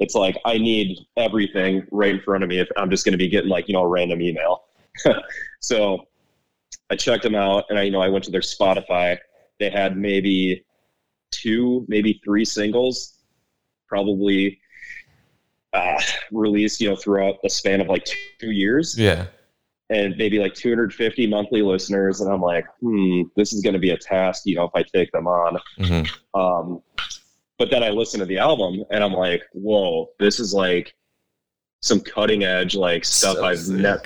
it's 0.00 0.16
like 0.16 0.36
I 0.44 0.58
need 0.58 0.98
everything 1.16 1.86
right 1.92 2.16
in 2.16 2.20
front 2.22 2.42
of 2.42 2.50
me 2.50 2.58
if 2.58 2.68
I'm 2.76 2.90
just 2.90 3.04
going 3.04 3.12
to 3.12 3.18
be 3.18 3.28
getting 3.28 3.48
like 3.48 3.68
you 3.68 3.74
know 3.74 3.82
a 3.82 3.88
random 3.88 4.20
email. 4.20 4.64
so 5.60 6.04
I 6.90 6.96
checked 6.96 7.22
them 7.22 7.36
out, 7.36 7.66
and 7.70 7.78
I 7.78 7.82
you 7.82 7.92
know 7.92 8.00
I 8.00 8.08
went 8.08 8.24
to 8.24 8.32
their 8.32 8.40
Spotify. 8.40 9.16
They 9.60 9.70
had 9.70 9.96
maybe 9.96 10.64
two, 11.30 11.84
maybe 11.88 12.20
three 12.24 12.44
singles, 12.44 13.14
probably 13.86 14.58
uh, 15.72 16.00
released 16.32 16.80
you 16.80 16.88
know 16.88 16.96
throughout 16.96 17.36
the 17.42 17.50
span 17.50 17.80
of 17.80 17.88
like 17.88 18.04
two, 18.38 18.50
years. 18.50 18.96
Yeah. 18.98 19.26
and 19.90 20.14
maybe 20.16 20.38
like 20.38 20.54
250 20.54 21.26
monthly 21.26 21.62
listeners 21.62 22.20
and 22.20 22.32
i'm 22.32 22.40
like 22.40 22.66
hmm 22.80 23.22
this 23.36 23.52
is 23.52 23.62
going 23.62 23.72
to 23.74 23.78
be 23.78 23.90
a 23.90 23.96
task 23.96 24.42
you 24.46 24.54
know 24.56 24.64
if 24.64 24.70
i 24.74 24.82
take 24.82 25.10
them 25.12 25.26
on. 25.26 25.58
Hmm 25.78 26.02
um, 26.38 26.82
but 27.58 27.70
then 27.70 27.82
i 27.82 27.88
listen 27.90 28.20
to 28.20 28.26
the 28.26 28.38
album 28.38 28.84
and 28.90 29.02
i'm 29.04 29.12
like 29.12 29.42
whoa 29.52 30.08
this 30.18 30.40
is 30.40 30.52
like 30.54 30.94
some 31.80 32.00
cutting 32.00 32.44
edge 32.44 32.74
like 32.74 33.04
stuff 33.04 33.36
So 33.36 33.44
i've 33.44 33.68
never 33.68 34.02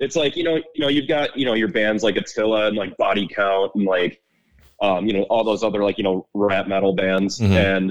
it's 0.00 0.16
like 0.16 0.36
you 0.36 0.42
know 0.44 0.56
you 0.56 0.80
know 0.80 0.88
you've 0.88 1.08
got 1.08 1.36
you 1.36 1.44
know 1.46 1.54
your 1.54 1.68
bands 1.68 2.02
like 2.02 2.16
attila 2.16 2.66
and 2.68 2.76
like 2.76 2.96
body 2.96 3.28
count 3.28 3.72
and 3.74 3.84
like 3.84 4.20
um, 4.84 5.06
you 5.06 5.12
know 5.14 5.22
all 5.24 5.42
those 5.44 5.62
other 5.62 5.82
like 5.82 5.96
you 5.98 6.04
know 6.04 6.26
rap 6.34 6.66
metal 6.68 6.94
bands 6.94 7.38
Mhm. 7.40 7.50
and 7.50 7.90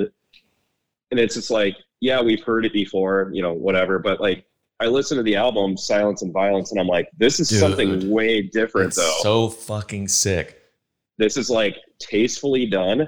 and 1.11 1.19
it's 1.19 1.35
just 1.35 1.49
like 1.51 1.75
yeah 2.01 2.21
we've 2.21 2.43
heard 2.43 2.65
it 2.65 2.73
before 2.73 3.29
you 3.33 3.41
know 3.41 3.53
whatever 3.53 3.97
but 3.99 4.19
like 4.21 4.45
i 4.79 4.85
listen 4.85 5.15
to 5.17 5.23
the 5.23 5.35
album 5.35 5.77
silence 5.77 6.21
and 6.21 6.31
violence 6.33 6.71
and 6.71 6.79
i'm 6.81 6.87
like 6.87 7.07
this 7.17 7.39
is 7.39 7.49
Dude. 7.49 7.59
something 7.59 8.09
way 8.09 8.41
different 8.41 8.87
It's 8.89 8.97
though 8.97 9.17
so 9.21 9.49
fucking 9.49 10.07
sick. 10.07 10.47
this 11.17 11.37
is 11.37 11.49
like 11.49 11.75
tastefully 11.99 12.65
done 12.65 13.07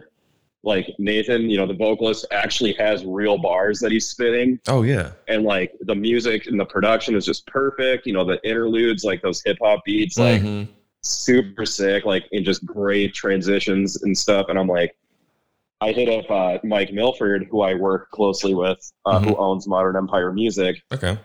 like 0.63 0.88
nathan 0.98 1.50
you 1.50 1.58
know 1.58 1.67
the 1.67 1.74
vocalist 1.76 2.26
actually 2.32 2.74
has 2.74 3.04
real 3.06 3.38
bars 3.38 3.80
that 3.82 3.91
he's 3.91 4.08
spitting 4.10 4.60
Oh 4.67 4.82
yeah. 4.84 5.12
and 5.28 5.43
like 5.43 5.74
the 5.82 5.93
music 5.95 6.48
and 6.48 6.60
the 6.60 6.65
production 6.65 7.15
is 7.15 7.26
just 7.26 7.45
perfect 7.48 8.08
you 8.08 8.13
know 8.13 8.24
the 8.26 8.39
interludes 8.48 9.04
like 9.04 9.21
those 9.21 9.43
hip-hop 9.45 9.82
beats 9.86 10.17
like 10.17 10.41
Mhm. 10.41 10.67
Super 11.08 11.65
sick 11.65 12.04
like 12.06 12.26
in 12.32 12.44
just 12.44 12.65
great 12.65 13.13
transitions 13.13 14.02
and 14.04 14.18
stuff 14.18 14.48
and 14.50 14.58
i'm 14.58 14.68
like 14.68 14.96
i 15.82 15.91
hit 15.91 16.10
up 16.10 16.30
uh, 16.32 16.58
mike 16.65 16.91
milford 16.91 17.48
who 17.52 17.62
i 17.62 17.74
work 17.76 18.10
closely 18.12 18.54
with 18.56 18.91
uh, 19.06 19.20
who 19.20 19.36
owns 19.38 19.68
modern 19.68 19.96
empire 19.96 20.32
music 20.34 20.82
Okay. 20.91 21.18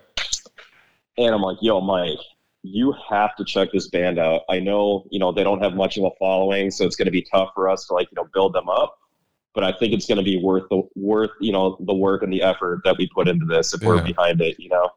and 1.18 1.34
I'm 1.34 1.42
like, 1.42 1.58
yo, 1.60 1.80
Mike, 1.80 2.18
you 2.62 2.94
have 3.08 3.34
to 3.36 3.44
check 3.44 3.68
this 3.72 3.88
band 3.88 4.18
out. 4.18 4.42
I 4.50 4.58
know, 4.60 5.06
you 5.10 5.18
know, 5.18 5.32
they 5.32 5.42
don't 5.44 5.62
have 5.62 5.74
much 5.74 5.96
of 5.96 6.04
a 6.04 6.10
following, 6.18 6.70
so 6.70 6.84
it's 6.84 6.96
going 6.96 7.06
to 7.06 7.10
be 7.12 7.22
tough 7.22 7.50
for 7.54 7.68
us 7.68 7.86
to 7.86 7.94
like, 7.94 8.08
you 8.10 8.16
know, 8.16 8.28
build 8.34 8.54
them 8.54 8.68
up. 8.68 8.98
But 9.54 9.64
I 9.64 9.72
think 9.72 9.92
it's 9.94 10.06
going 10.06 10.18
to 10.18 10.24
be 10.24 10.36
worth 10.42 10.64
the 10.70 10.82
worth, 10.94 11.30
you 11.40 11.52
know, 11.52 11.76
the 11.80 11.94
work 11.94 12.22
and 12.22 12.32
the 12.32 12.42
effort 12.42 12.82
that 12.84 12.96
we 12.98 13.08
put 13.14 13.28
into 13.28 13.46
this 13.46 13.72
if 13.74 13.82
we're 13.82 14.02
behind 14.02 14.40
it, 14.42 14.58
you 14.58 14.68
know. 14.68 14.90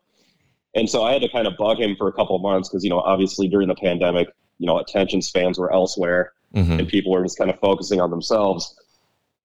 And 0.75 0.89
so 0.89 1.03
I 1.03 1.13
had 1.13 1.21
to 1.21 1.29
kind 1.29 1.47
of 1.47 1.53
bug 1.57 1.79
him 1.79 1.95
for 1.97 2.07
a 2.09 2.13
couple 2.13 2.35
of 2.35 2.41
months 2.41 2.69
because, 2.69 2.83
you 2.83 2.89
know, 2.89 2.99
obviously 2.99 3.47
during 3.47 3.67
the 3.67 3.75
pandemic, 3.75 4.27
you 4.63 4.67
know, 4.67 4.79
attention 4.79 5.21
spans 5.21 5.59
were 5.59 5.73
elsewhere 5.73 6.31
hmm 6.53 6.71
and 6.79 6.87
people 6.87 7.11
were 7.11 7.21
just 7.23 7.37
kind 7.37 7.49
of 7.49 7.59
focusing 7.59 7.99
on 7.99 8.09
themselves. 8.09 8.75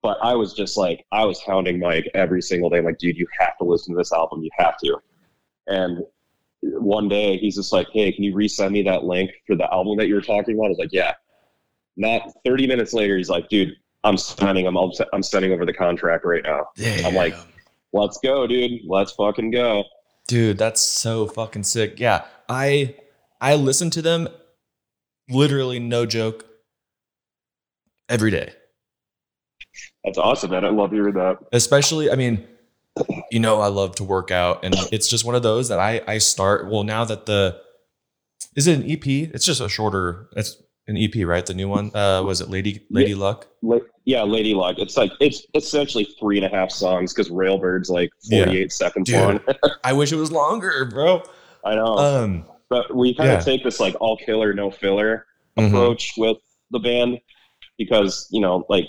But 0.00 0.18
I 0.22 0.34
was 0.36 0.52
just 0.54 0.76
like, 0.76 1.04
I 1.10 1.24
was 1.24 1.40
hounding 1.42 1.80
Mike 1.80 2.08
every 2.14 2.40
single 2.40 2.70
day. 2.70 2.78
I'm 2.78 2.84
like, 2.84 2.98
dude, 2.98 3.16
you 3.16 3.26
have 3.40 3.58
to 3.58 3.64
listen 3.64 3.94
to 3.94 3.98
this 3.98 4.12
album. 4.12 4.42
You 4.44 4.50
have 4.58 4.76
to. 4.84 4.98
And 5.66 6.04
one 6.60 7.08
day 7.08 7.36
he's 7.38 7.56
just 7.56 7.72
like, 7.72 7.88
hey, 7.92 8.12
can 8.12 8.22
you 8.22 8.32
resend 8.32 8.70
me 8.72 8.82
that 8.84 9.02
link 9.04 9.32
for 9.44 9.56
the 9.56 9.68
album 9.72 9.96
that 9.96 10.06
you 10.06 10.14
were 10.14 10.20
talking 10.20 10.54
about? 10.54 10.66
I 10.66 10.68
was 10.68 10.78
like, 10.78 10.92
yeah. 10.92 11.14
Not 11.96 12.30
30 12.44 12.68
minutes 12.68 12.92
later, 12.92 13.16
he's 13.16 13.30
like, 13.30 13.48
dude, 13.48 13.72
I'm 14.04 14.16
signing. 14.16 14.66
I'm, 14.68 14.76
I'm 15.12 15.22
sending 15.22 15.50
over 15.50 15.66
the 15.66 15.72
contract 15.72 16.24
right 16.24 16.44
now. 16.44 16.66
I'm 17.04 17.14
like, 17.14 17.34
let's 17.92 18.18
go, 18.22 18.46
dude. 18.46 18.82
Let's 18.86 19.12
fucking 19.12 19.50
go. 19.50 19.82
dude, 20.28 20.58
that's 20.58 20.80
so 20.80 21.26
fucking 21.26 21.64
sick. 21.64 21.98
Yeah, 21.98 22.24
I 22.48 22.94
I 23.40 23.54
listened 23.56 23.94
to 23.94 24.02
them 24.02 24.28
literally 25.30 25.78
no 25.78 26.06
joke 26.06 26.44
every 28.08 28.30
day. 28.30 28.52
That's 30.04 30.18
awesome, 30.18 30.50
man. 30.50 30.64
I 30.64 30.70
love 30.70 30.90
hearing 30.92 31.14
that. 31.14 31.38
especially 31.52 32.10
i 32.10 32.14
mean 32.14 32.46
you 33.30 33.38
know 33.38 33.60
i 33.60 33.68
love 33.68 33.94
to 33.94 34.02
work 34.04 34.30
out 34.32 34.64
and 34.64 34.74
it's 34.90 35.06
just 35.08 35.24
one 35.24 35.34
of 35.36 35.42
those 35.42 35.68
that 35.68 35.78
i 35.78 36.00
i 36.08 36.18
start 36.18 36.68
well 36.68 36.82
now 36.82 37.04
that 37.04 37.26
the 37.26 37.60
is 38.56 38.66
it 38.66 38.76
an 38.80 38.90
ep 38.90 39.06
it's 39.06 39.44
just 39.46 39.60
a 39.60 39.68
shorter 39.68 40.28
it's 40.34 40.60
an 40.88 40.96
ep 40.96 41.12
right 41.24 41.46
the 41.46 41.54
new 41.54 41.68
one 41.68 41.94
uh 41.94 42.20
was 42.24 42.40
it 42.40 42.48
lady 42.50 42.84
lady 42.90 43.14
luck 43.14 43.46
La- 43.62 43.78
yeah, 44.04 44.22
Lady 44.22 44.54
Luck. 44.54 44.76
It's 44.78 44.96
like 44.96 45.12
it's 45.20 45.46
essentially 45.54 46.08
three 46.18 46.38
and 46.42 46.46
a 46.46 46.48
half 46.48 46.70
songs 46.70 47.12
because 47.12 47.30
Railbird's 47.30 47.90
like 47.90 48.08
48 48.30 48.72
seconds 48.72 49.06
Dude. 49.10 49.16
long. 49.20 49.40
i 49.84 49.92
wish 49.92 50.12
it 50.12 50.16
was 50.16 50.32
longer 50.32 50.86
bro 50.86 51.22
I 51.64 51.74
know. 51.74 51.98
um 51.98 52.44
but 52.68 52.94
we 52.94 53.14
kind 53.14 53.30
yeah. 53.30 53.38
of 53.38 53.44
take 53.44 53.64
this 53.64 53.80
like 53.80 53.94
all 54.00 54.16
killer, 54.16 54.52
no 54.52 54.70
filler 54.70 55.26
mhm. 55.56 55.68
approach 55.68 56.14
with 56.16 56.38
the 56.70 56.78
band 56.78 57.18
because, 57.76 58.28
you 58.30 58.40
know, 58.40 58.64
like 58.68 58.86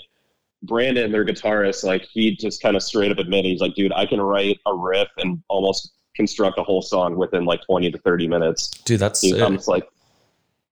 Brandon, 0.62 1.10
their 1.10 1.24
guitarist, 1.24 1.84
like 1.84 2.02
he 2.02 2.36
just 2.36 2.62
kind 2.62 2.76
of 2.76 2.82
straight 2.82 3.10
up 3.10 3.18
admitted, 3.18 3.46
he's 3.46 3.60
like, 3.60 3.74
dude, 3.74 3.92
I 3.92 4.06
can 4.06 4.20
write 4.20 4.58
a 4.66 4.74
riff 4.74 5.08
and 5.18 5.42
almost 5.48 5.92
construct 6.14 6.58
a 6.58 6.62
whole 6.62 6.82
song 6.82 7.16
within 7.16 7.44
like 7.44 7.60
20 7.64 7.90
to 7.90 7.98
30 7.98 8.28
minutes. 8.28 8.68
dude 8.84 9.00
that's 9.00 9.20
sick. 9.20 9.40
I'm 9.40 9.58
like, 9.66 9.88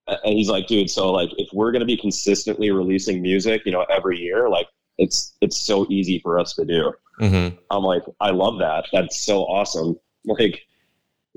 and 0.06 0.34
he's 0.34 0.48
like, 0.48 0.66
dude, 0.66 0.90
so 0.90 1.12
like 1.12 1.30
if 1.38 1.48
we're 1.52 1.72
gonna 1.72 1.84
be 1.84 1.96
consistently 1.96 2.70
releasing 2.70 3.22
music, 3.22 3.62
you 3.64 3.72
know, 3.72 3.84
every 3.90 4.18
year, 4.18 4.48
like 4.48 4.66
it's 4.96 5.36
it's 5.40 5.56
so 5.56 5.86
easy 5.88 6.18
for 6.18 6.38
us 6.38 6.54
to 6.54 6.64
do. 6.64 6.92
Mhm. 7.20 7.56
I'm 7.70 7.82
like, 7.82 8.02
I 8.20 8.30
love 8.30 8.58
that. 8.58 8.86
That's 8.92 9.24
so 9.24 9.42
awesome. 9.42 9.98
Like, 10.24 10.60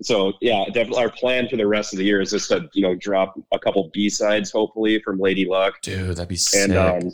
so 0.02 0.34
yeah, 0.42 0.66
definitely. 0.66 1.04
Our 1.04 1.12
plan 1.12 1.48
for 1.48 1.58
the 1.58 1.68
rest 1.68 1.94
of 1.94 1.98
the 1.98 2.06
year 2.06 2.22
is 2.22 2.32
just 2.32 2.50
to 2.50 2.70
you 2.74 2.82
know 2.82 2.96
drop 2.96 3.40
a 3.52 3.60
couple 3.60 3.90
B 3.94 4.10
sides, 4.10 4.52
hopefully 4.52 5.02
from 5.02 5.20
Lady 5.20 5.46
Luck, 5.46 5.82
dude 5.82 6.16
that'd 6.16 6.28
be 6.28 6.36
sick 6.36 6.70
and 6.70 6.78
um, 6.78 7.12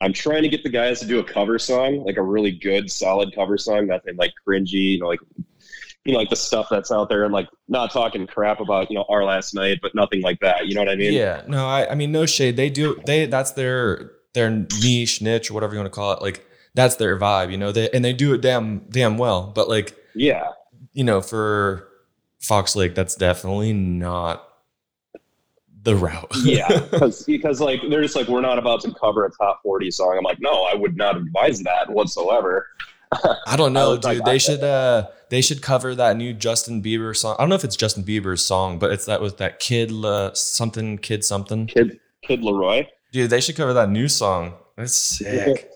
I'm 0.00 0.12
trying 0.12 0.42
to 0.42 0.48
get 0.48 0.62
the 0.62 0.70
guys 0.70 1.00
to 1.00 1.06
do 1.06 1.18
a 1.18 1.24
cover 1.24 1.58
song, 1.58 2.04
like 2.04 2.16
a 2.16 2.22
really 2.22 2.50
good, 2.52 2.90
solid 2.90 3.34
cover 3.34 3.56
song, 3.56 3.86
nothing 3.86 4.16
like 4.16 4.32
cringy, 4.46 4.92
you 4.92 5.00
know, 5.00 5.06
like 5.06 5.20
you 6.04 6.12
know, 6.12 6.18
like 6.18 6.28
the 6.28 6.36
stuff 6.36 6.66
that's 6.70 6.92
out 6.92 7.08
there, 7.08 7.24
and 7.24 7.32
like 7.32 7.48
not 7.68 7.90
talking 7.90 8.26
crap 8.26 8.60
about 8.60 8.90
you 8.90 8.96
know 8.96 9.06
our 9.08 9.24
last 9.24 9.54
night, 9.54 9.78
but 9.80 9.94
nothing 9.94 10.20
like 10.20 10.40
that. 10.40 10.66
You 10.66 10.74
know 10.74 10.82
what 10.82 10.90
I 10.90 10.96
mean? 10.96 11.12
yeah 11.12 11.42
no 11.46 11.66
I, 11.66 11.90
I 11.90 11.94
mean 11.94 12.12
no 12.12 12.26
shade 12.26 12.56
they 12.56 12.70
do 12.70 13.00
they 13.06 13.26
that's 13.26 13.52
their 13.52 14.10
their 14.34 14.50
niche 14.50 15.22
niche 15.22 15.50
or 15.50 15.54
whatever 15.54 15.72
you 15.74 15.80
want 15.80 15.92
to 15.92 15.94
call 15.94 16.12
it 16.12 16.20
like 16.20 16.46
that's 16.74 16.96
their 16.96 17.18
vibe 17.18 17.50
you 17.52 17.56
know 17.56 17.72
they 17.72 17.88
and 17.90 18.04
they 18.04 18.12
do 18.12 18.34
it 18.34 18.40
damn 18.40 18.80
damn 18.90 19.16
well 19.16 19.52
but 19.54 19.68
like 19.68 19.96
Yeah. 20.14 20.48
You 20.94 21.04
know, 21.04 21.20
for 21.20 21.88
Fox 22.40 22.74
Lake, 22.74 22.94
that's 22.94 23.14
definitely 23.16 23.72
not 23.72 24.48
the 25.82 25.94
route. 25.96 26.30
yeah, 26.44 26.68
because 26.90 27.24
because 27.24 27.60
like 27.60 27.80
they're 27.90 28.02
just 28.02 28.16
like 28.16 28.28
we're 28.28 28.40
not 28.40 28.58
about 28.58 28.80
to 28.82 28.94
cover 28.94 29.26
a 29.26 29.30
top 29.30 29.60
forty 29.62 29.90
song. 29.90 30.14
I'm 30.16 30.24
like, 30.24 30.40
no, 30.40 30.62
I 30.64 30.74
would 30.74 30.96
not 30.96 31.16
advise 31.16 31.60
that 31.62 31.90
whatsoever. 31.90 32.68
I 33.46 33.56
don't 33.56 33.72
know, 33.72 33.90
was 33.90 33.98
dude. 34.00 34.04
like, 34.18 34.24
they 34.24 34.32
I- 34.32 34.38
should 34.38 34.64
uh 34.64 35.08
they 35.30 35.40
should 35.40 35.62
cover 35.62 35.94
that 35.94 36.16
new 36.16 36.32
Justin 36.32 36.82
Bieber 36.82 37.14
song. 37.16 37.36
I 37.38 37.42
don't 37.42 37.48
know 37.48 37.54
if 37.56 37.64
it's 37.64 37.76
Justin 37.76 38.02
Bieber's 38.04 38.44
song, 38.44 38.78
but 38.78 38.92
it's 38.92 39.04
that 39.06 39.20
with 39.20 39.38
that 39.38 39.58
kid 39.58 39.90
something 40.36 40.98
kid 40.98 41.24
something. 41.24 41.66
Kid 41.66 41.98
Kid 42.22 42.40
LAROI, 42.40 42.86
Dude, 43.12 43.28
they 43.30 43.40
should 43.40 43.56
cover 43.56 43.74
that 43.74 43.90
new 43.90 44.08
song. 44.08 44.54
That's 44.76 44.94
sick. 44.94 45.70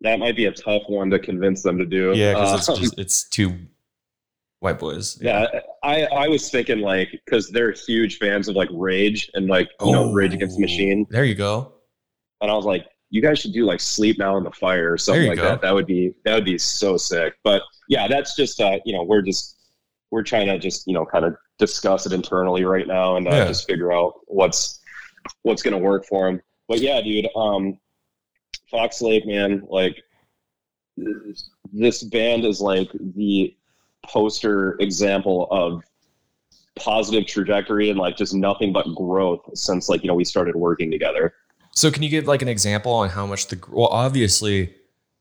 that 0.00 0.18
might 0.18 0.34
be 0.36 0.46
a 0.46 0.52
tough 0.52 0.82
one 0.88 1.10
to 1.10 1.18
convince 1.18 1.62
them 1.62 1.76
to 1.78 1.84
do. 1.84 2.12
yeah, 2.16 2.32
because 2.32 2.68
Um, 2.68 2.72
it's 2.74 2.80
just 2.80 2.98
it's 2.98 3.28
two 3.28 3.58
white 4.60 4.78
boys. 4.78 5.18
yeah, 5.20 5.46
I 5.82 6.04
I 6.06 6.28
was 6.28 6.50
thinking 6.50 6.80
like 6.80 7.10
because 7.24 7.48
they're 7.50 7.72
huge 7.72 8.18
fans 8.18 8.48
of 8.48 8.56
like 8.56 8.68
Rage 8.72 9.30
and 9.34 9.46
like 9.46 9.68
you 9.84 9.92
know 9.92 10.12
Rage 10.12 10.34
Against 10.34 10.56
the 10.56 10.62
Machine, 10.62 11.06
There 11.10 11.24
you 11.24 11.34
go. 11.34 11.72
and 12.40 12.50
I 12.50 12.54
was 12.54 12.64
like, 12.64 12.86
you 13.10 13.22
guys 13.22 13.38
should 13.38 13.52
do 13.52 13.64
like 13.64 13.80
Sleep 13.80 14.18
Now 14.18 14.36
in 14.36 14.44
the 14.44 14.50
Fire 14.52 14.92
or 14.92 14.98
something 14.98 15.28
like 15.28 15.36
go. 15.36 15.44
that. 15.44 15.60
That 15.62 15.74
would 15.74 15.86
be 15.86 16.12
that 16.24 16.34
would 16.34 16.44
be 16.44 16.58
so 16.58 16.96
sick. 16.96 17.34
But 17.44 17.62
yeah, 17.88 18.08
that's 18.08 18.34
just 18.36 18.60
uh 18.60 18.78
you 18.84 18.92
know 18.94 19.02
we're 19.04 19.22
just 19.22 19.56
we're 20.10 20.22
trying 20.22 20.46
to 20.48 20.58
just 20.58 20.86
you 20.86 20.94
know 20.94 21.04
kind 21.06 21.24
of 21.24 21.34
discuss 21.58 22.06
it 22.06 22.12
internally 22.12 22.64
right 22.64 22.86
now 22.86 23.16
and 23.16 23.26
uh, 23.28 23.30
Yeah. 23.32 23.46
just 23.46 23.66
figure 23.66 23.92
out 23.92 24.14
what's 24.26 24.80
what's 25.42 25.62
gonna 25.62 25.78
work 25.78 26.04
for 26.06 26.26
them. 26.30 26.40
But 26.68 26.80
yeah, 26.80 27.00
dude, 27.00 27.28
um, 27.36 27.78
Fox 28.70 29.00
Lake, 29.02 29.26
man, 29.26 29.62
like 29.68 29.96
this 31.72 32.02
band 32.04 32.44
is 32.44 32.60
like 32.60 32.88
the 33.16 33.54
poster 34.06 34.76
example 34.80 35.48
of 35.50 35.82
positive 36.78 37.26
trajectory 37.26 37.90
and 37.90 37.98
like 37.98 38.16
just 38.16 38.34
nothing 38.34 38.72
but 38.72 38.86
growth 38.94 39.40
since 39.54 39.88
like 39.88 40.02
you 40.02 40.08
know 40.08 40.14
we 40.14 40.24
started 40.24 40.56
working 40.56 40.90
together. 40.90 41.34
So 41.72 41.90
can 41.90 42.02
you 42.02 42.08
give 42.08 42.26
like 42.26 42.42
an 42.42 42.48
example 42.48 42.92
on 42.92 43.10
how 43.10 43.26
much 43.26 43.48
the 43.48 43.60
well 43.70 43.88
obviously 43.88 44.74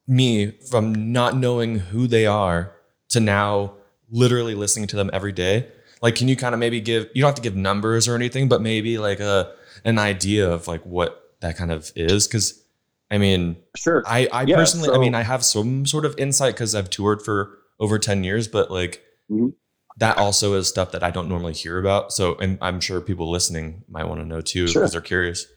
me 0.08 0.52
from 0.70 1.12
not 1.12 1.36
knowing 1.36 1.80
who 1.80 2.08
they 2.08 2.26
are 2.26 2.74
to 3.10 3.20
now 3.20 3.74
literally 4.10 4.56
listening 4.56 4.88
to 4.88 4.96
them 4.96 5.10
every 5.12 5.32
day. 5.32 5.68
Like 6.02 6.16
can 6.16 6.28
you 6.28 6.36
kind 6.36 6.54
of 6.54 6.60
maybe 6.60 6.80
give 6.80 7.10
you 7.14 7.22
don't 7.22 7.30
have 7.30 7.36
to 7.36 7.42
give 7.42 7.56
numbers 7.56 8.08
or 8.08 8.16
anything 8.16 8.48
but 8.48 8.62
maybe 8.62 8.98
like 8.98 9.20
a 9.20 9.52
an 9.84 10.00
idea 10.00 10.50
of 10.50 10.68
like 10.68 10.86
what 10.86 11.36
that 11.42 11.58
kind 11.58 11.72
of 11.72 11.92
is 11.96 12.28
cuz 12.28 12.64
I 13.10 13.18
mean 13.18 13.58
Sure. 13.76 14.04
I 14.06 14.28
I 14.32 14.44
Yeah, 14.44 14.56
personally 14.56 14.90
I 14.92 14.98
mean 14.98 15.16
I 15.16 15.24
have 15.24 15.44
some 15.44 15.86
sort 15.86 16.06
of 16.06 16.18
insight 16.18 16.56
cuz 16.56 16.76
I've 16.76 16.90
toured 16.90 17.22
for 17.22 17.58
over 17.80 18.00
10 18.00 18.24
years 18.24 18.48
but 18.48 18.72
like 18.72 19.04
Mhm. 19.32 19.54
that 19.98 20.18
also 20.18 20.54
is 20.54 20.68
stuff 20.68 20.92
that 20.92 21.04
I 21.04 21.12
don't 21.12 21.28
normally 21.28 21.54
hear 21.54 21.80
about. 21.80 22.14
So 22.14 22.36
and 22.36 22.58
I'm 22.62 22.80
sure 22.80 23.02
people 23.02 23.30
listening 23.32 23.84
might 23.90 24.06
want 24.06 24.22
to 24.22 24.26
know 24.26 24.42
too 24.42 24.62
because 24.62 24.74
Sure. 24.74 24.88
they're 24.88 25.02
curious. 25.02 25.48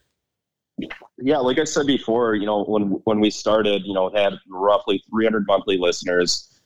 Yeah, 1.19 1.39
like 1.39 1.59
I 1.59 1.65
said 1.65 1.87
before, 1.87 2.35
you 2.35 2.47
know, 2.47 2.65
when 2.65 3.01
when 3.05 3.21
we 3.21 3.29
started, 3.31 3.83
you 3.85 3.93
know, 3.93 4.07
it 4.07 4.17
had 4.17 4.33
roughly 4.49 5.03
300 5.11 5.45
monthly 5.47 5.77
listeners. 5.77 6.59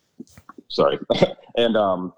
Sorry, 0.68 0.98
and 1.56 1.76
um, 1.76 2.12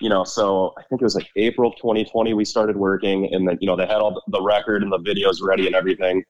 you 0.00 0.08
know, 0.08 0.24
so 0.24 0.72
I 0.78 0.82
think 0.84 1.02
it 1.02 1.04
was 1.04 1.14
like 1.14 1.28
April 1.36 1.72
2020 1.72 2.32
we 2.32 2.44
started 2.46 2.76
working, 2.76 3.32
and 3.34 3.46
then 3.46 3.58
you 3.60 3.66
know 3.66 3.76
they 3.76 3.86
had 3.86 3.96
all 4.00 4.22
the 4.28 4.40
record 4.40 4.82
and 4.82 4.90
the 4.90 4.98
videos 4.98 5.42
ready 5.42 5.66
and 5.66 5.76
everything. 5.76 6.24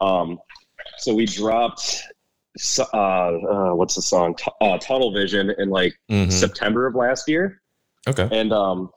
Um, 0.00 0.38
so 0.98 1.14
we 1.14 1.24
dropped, 1.26 2.02
uh, 2.78 2.96
uh 2.96 3.74
what's 3.74 3.94
the 3.94 4.02
song? 4.02 4.34
T- 4.34 4.50
uh, 4.60 4.78
Tunnel 4.78 5.12
Vision 5.12 5.52
in 5.58 5.70
like 5.70 5.94
Mhm. 6.10 6.30
September 6.32 6.86
of 6.86 6.94
last 6.94 7.28
year. 7.28 7.60
Okay. 8.08 8.28
And 8.32 8.52
um, 8.52 8.90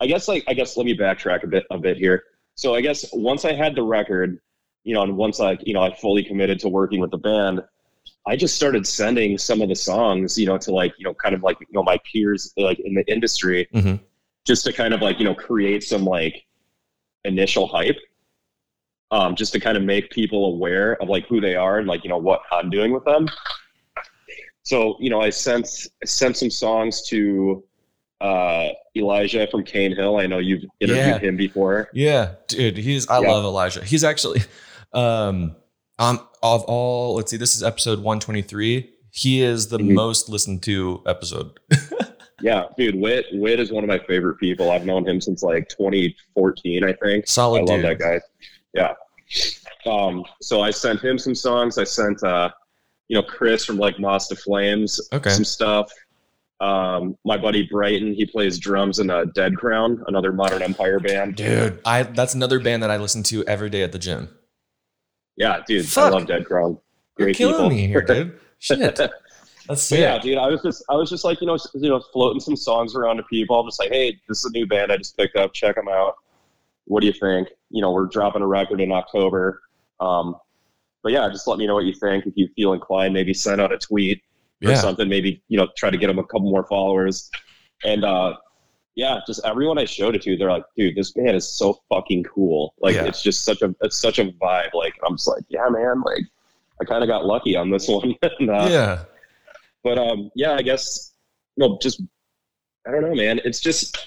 I 0.00 0.06
guess 0.06 0.28
like 0.28 0.44
I 0.48 0.54
guess 0.54 0.76
let 0.76 0.86
me 0.86 0.96
backtrack 0.96 1.44
a 1.44 1.46
bit 1.46 1.64
a 1.70 1.78
bit 1.78 1.96
here. 1.96 2.22
So 2.56 2.74
I 2.74 2.80
guess 2.80 3.04
once 3.12 3.44
I 3.44 3.52
had 3.52 3.74
the 3.74 3.82
record, 3.82 4.38
you 4.84 4.94
know, 4.94 5.02
and 5.02 5.16
once 5.16 5.40
I 5.40 5.56
you 5.62 5.74
know 5.74 5.82
I 5.82 5.94
fully 5.96 6.22
committed 6.24 6.58
to 6.60 6.68
working 6.68 7.00
with 7.00 7.10
the 7.10 7.18
band, 7.18 7.62
I 8.26 8.36
just 8.36 8.56
started 8.56 8.86
sending 8.86 9.38
some 9.38 9.62
of 9.62 9.68
the 9.68 9.74
songs, 9.76 10.38
you 10.38 10.46
know, 10.46 10.58
to 10.58 10.70
like 10.72 10.92
you 10.98 11.04
know 11.04 11.14
kind 11.14 11.34
of 11.34 11.42
like 11.42 11.58
you 11.60 11.66
know 11.72 11.82
my 11.82 11.98
peers 12.10 12.52
like 12.56 12.78
in 12.80 12.94
the 12.94 13.04
industry, 13.12 13.68
Mhm. 13.74 14.00
just 14.46 14.64
to 14.64 14.72
kind 14.72 14.92
of 14.94 15.00
like 15.02 15.18
you 15.18 15.24
know 15.24 15.34
create 15.34 15.82
some 15.84 16.04
like 16.04 16.44
initial 17.24 17.66
hype. 17.66 17.98
Um, 19.14 19.36
just 19.36 19.52
to 19.52 19.60
kind 19.60 19.76
of 19.76 19.84
make 19.84 20.10
people 20.10 20.46
aware 20.46 21.00
of 21.00 21.08
like 21.08 21.24
who 21.28 21.40
they 21.40 21.54
are 21.54 21.78
and 21.78 21.86
like 21.86 22.02
you 22.02 22.10
know 22.10 22.18
what 22.18 22.40
I'm 22.50 22.68
doing 22.68 22.92
with 22.92 23.04
them. 23.04 23.28
So 24.64 24.96
you 24.98 25.08
know, 25.08 25.20
I 25.20 25.30
sent 25.30 25.68
sent 26.04 26.36
some 26.36 26.50
songs 26.50 27.06
to 27.10 27.62
uh, 28.20 28.70
Elijah 28.96 29.46
from 29.50 29.62
Cane 29.62 29.94
Hill. 29.94 30.16
I 30.16 30.26
know 30.26 30.38
you've 30.38 30.64
interviewed 30.80 31.06
Yeah. 31.06 31.18
him 31.28 31.36
before. 31.36 31.90
Yeah, 31.92 32.32
dude, 32.48 32.76
he's 32.76 33.06
I 33.08 33.20
Yeah. 33.20 33.30
love 33.30 33.44
Elijah. 33.44 33.84
He's 33.84 34.02
actually 34.02 34.42
um 34.92 35.54
um 36.00 36.18
of 36.42 36.64
all 36.64 37.14
let's 37.14 37.30
see, 37.30 37.36
this 37.36 37.54
is 37.54 37.62
episode 37.62 38.00
123. 38.00 38.90
He 39.12 39.42
is 39.42 39.68
the 39.68 39.78
Mhm. 39.78 39.92
most 39.92 40.28
listened 40.28 40.62
to 40.64 41.02
episode. 41.06 41.60
Yeah, 42.40 42.64
dude, 42.76 42.96
Witt 42.96 43.26
Witt 43.32 43.58
is 43.60 43.70
one 43.72 43.84
of 43.84 43.88
my 43.88 44.00
favorite 44.06 44.38
people. 44.38 44.70
I've 44.70 44.84
known 44.84 45.08
him 45.08 45.18
since 45.20 45.42
like 45.42 45.66
2014, 45.68 46.84
I 46.84 46.92
think. 46.94 47.26
Solid 47.26 47.60
I 47.60 47.72
love 47.72 47.82
that 47.82 47.98
guy. 47.98 48.20
Yeah. 48.74 48.92
Um, 49.86 50.24
so 50.40 50.60
I 50.60 50.70
sent 50.70 51.00
him 51.02 51.18
some 51.18 51.34
songs. 51.34 51.78
I 51.78 51.84
sent 51.84 52.22
uh, 52.24 52.50
you 53.08 53.16
know, 53.16 53.22
Chris 53.22 53.64
from 53.64 53.76
like 53.76 53.98
Moths 53.98 54.28
to 54.28 54.36
Flames 54.36 55.00
Okay. 55.12 55.30
some 55.30 55.44
stuff. 55.44 55.90
Um, 56.60 57.18
my 57.24 57.36
buddy 57.36 57.68
Brighton, 57.70 58.14
he 58.14 58.24
plays 58.24 58.58
drums 58.58 58.98
in 58.98 59.10
uh, 59.10 59.24
Dead 59.34 59.56
Crown, 59.56 60.02
another 60.06 60.32
Modern 60.32 60.62
Empire 60.62 61.00
band. 61.00 61.34
Dude, 61.36 61.80
I 61.84 62.04
that's 62.04 62.34
another 62.34 62.60
band 62.60 62.82
that 62.82 62.90
I 62.90 62.96
listen 62.96 63.22
to 63.24 63.44
every 63.44 63.68
day 63.70 63.82
at 63.82 63.92
the 63.92 63.98
gym. 63.98 64.28
Yeah, 65.36 65.60
dude, 65.66 65.86
Fuck. 65.86 66.04
I 66.12 66.16
love 66.16 66.26
Dead 66.26 66.46
Crown. 66.46 66.78
You're 67.18 67.26
Great 67.26 67.36
killing 67.36 67.54
people. 67.56 67.68
me 67.70 67.86
here, 67.88 68.00
dude. 68.06 68.38
Shit. 68.60 68.96
That's 68.96 69.12
But 69.66 69.78
sick. 69.78 69.98
yeah, 70.00 70.18
dude, 70.18 70.38
I 70.38 70.46
was 70.46 70.62
just 70.62 70.84
I 70.88 70.94
was 70.94 71.10
just 71.10 71.24
like 71.24 71.40
you 71.40 71.46
know 71.48 71.58
you 71.74 71.90
know 71.90 72.00
floating 72.12 72.40
some 72.40 72.56
songs 72.56 72.94
around 72.94 73.16
to 73.18 73.24
people. 73.24 73.58
I'm 73.60 73.66
just 73.66 73.80
like, 73.80 73.90
hey, 73.90 74.18
this 74.28 74.38
is 74.38 74.44
a 74.46 74.50
new 74.50 74.66
band 74.66 74.92
I 74.92 74.96
just 74.96 75.16
picked 75.18 75.36
up. 75.36 75.52
Check 75.52 75.74
them 75.74 75.88
out. 75.88 76.14
What 76.86 77.00
do 77.00 77.06
you 77.06 77.12
think? 77.12 77.48
You 77.70 77.82
know, 77.82 77.92
we're 77.92 78.06
dropping 78.06 78.42
a 78.42 78.46
record 78.46 78.80
in 78.80 78.92
October. 78.92 79.60
Um, 80.00 80.36
but 81.02 81.12
yeah, 81.12 81.28
just 81.30 81.46
let 81.46 81.58
me 81.58 81.66
know 81.66 81.74
what 81.74 81.84
you 81.84 81.94
think. 81.94 82.26
If 82.26 82.34
you 82.36 82.48
feel 82.56 82.72
inclined, 82.72 83.14
maybe 83.14 83.34
send 83.34 83.60
out 83.60 83.72
a 83.72 83.78
tweet 83.78 84.22
or 84.64 84.70
Yeah. 84.70 84.76
something. 84.80 85.08
Maybe 85.08 85.42
you 85.48 85.58
know, 85.58 85.68
try 85.76 85.90
to 85.90 85.96
get 85.98 86.06
them 86.08 86.18
a 86.18 86.24
couple 86.24 86.50
more 86.50 86.64
followers. 86.66 87.30
And 87.84 88.04
uh, 88.04 88.36
yeah, 88.94 89.20
just 89.26 89.40
everyone 89.44 89.78
I 89.78 89.84
showed 89.84 90.14
it 90.14 90.22
to, 90.22 90.36
they're 90.36 90.50
like, 90.50 90.64
dude, 90.76 90.94
this 90.96 91.12
band 91.12 91.36
is 91.36 91.48
so 91.48 91.80
fucking 91.88 92.24
cool. 92.24 92.74
Like, 92.80 92.94
Yeah. 92.94 93.04
it's 93.04 93.22
just 93.22 93.44
such 93.44 93.60
a 93.62 93.74
it's 93.82 94.00
such 94.00 94.18
a 94.18 94.26
vibe. 94.26 94.72
Like, 94.74 94.94
I'm 95.06 95.16
just 95.16 95.28
like, 95.28 95.42
yeah, 95.48 95.66
man. 95.68 96.02
Like, 96.02 96.24
I 96.80 96.84
kind 96.84 97.02
of 97.02 97.08
got 97.08 97.24
lucky 97.26 97.56
on 97.56 97.70
this 97.70 97.88
one. 97.88 98.14
and, 98.38 98.50
uh, 98.50 98.66
yeah. 98.70 99.04
but 99.82 99.98
um, 99.98 100.30
yeah, 100.34 100.52
I 100.54 100.62
guess 100.62 101.12
you 101.56 101.66
know, 101.68 101.78
just 101.82 102.02
I 102.86 102.90
don't 102.90 103.02
know, 103.02 103.14
man. 103.14 103.40
It's 103.44 103.60
just, 103.60 104.06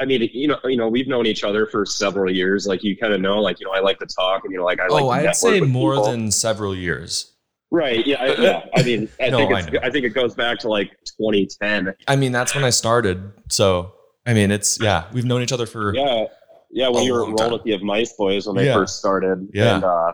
I 0.00 0.06
mean, 0.06 0.28
you 0.32 0.48
know, 0.48 0.58
you 0.64 0.76
know, 0.78 0.88
we've 0.88 1.06
known 1.08 1.26
each 1.26 1.44
other 1.44 1.66
for 1.66 1.84
several 1.84 2.32
years. 2.34 2.66
Like, 2.66 2.82
you 2.82 2.96
kind 2.96 3.12
of 3.12 3.20
know, 3.20 3.40
like, 3.40 3.60
you 3.60 3.66
know, 3.66 3.72
I 3.72 3.80
like 3.80 3.98
to 3.98 4.06
talk, 4.06 4.44
and 4.44 4.52
you 4.52 4.58
know, 4.58 4.64
like, 4.64 4.80
I 4.80 4.86
like. 4.88 5.02
oh, 5.02 5.10
I'd 5.10 5.36
say 5.36 5.60
more 5.60 5.92
people. 5.96 6.10
than 6.10 6.30
several 6.30 6.74
years. 6.74 7.32
right. 7.70 8.04
Yeah, 8.06 8.16
I, 8.22 8.26
yeah. 8.40 8.64
I 8.74 8.82
mean, 8.82 9.08
I 9.20 9.28
No, 9.28 9.36
think 9.38 9.52
I 9.52 9.58
it's, 9.60 9.72
know. 9.72 9.80
I, 9.82 9.90
think 9.90 10.04
it 10.06 10.10
goes 10.10 10.34
back 10.34 10.58
to 10.60 10.68
like 10.68 10.90
2010. 11.18 11.94
I 12.08 12.16
mean, 12.16 12.32
that's 12.32 12.54
when 12.54 12.64
I 12.64 12.70
started. 12.70 13.30
So, 13.50 13.92
I 14.26 14.32
mean, 14.34 14.50
it's 14.50 14.80
yeah, 14.80 15.04
we've 15.12 15.24
known 15.26 15.42
each 15.42 15.52
other 15.52 15.66
for 15.66 15.94
Yeah, 15.94 16.24
yeah. 16.70 16.88
When 16.88 17.04
you 17.04 17.12
were 17.12 17.28
at 17.54 17.62
the 17.64 17.72
of 17.72 17.82
Mice 17.82 18.14
Boys 18.14 18.46
when 18.46 18.56
they 18.56 18.66
Yeah. 18.66 18.74
first 18.74 18.98
started, 18.98 19.48
Yeah. 19.52 19.74
and 19.76 19.84
uh, 19.84 20.12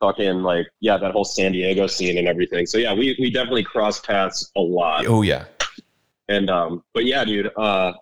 fucking 0.00 0.42
like, 0.42 0.66
yeah, 0.80 0.96
that 0.98 1.10
whole 1.12 1.24
San 1.24 1.52
Diego 1.52 1.86
scene 1.88 2.18
and 2.18 2.28
everything. 2.28 2.66
So 2.66 2.78
yeah, 2.78 2.92
we 2.94 3.16
we 3.18 3.30
definitely 3.30 3.64
crossed 3.64 4.06
paths 4.06 4.50
a 4.56 4.60
lot. 4.60 5.06
oh 5.06 5.22
yeah, 5.22 5.44
And 6.28 6.48
um, 6.50 6.82
but 6.94 7.04
yeah, 7.04 7.24
dude. 7.24 7.50
Uh, 7.56 7.92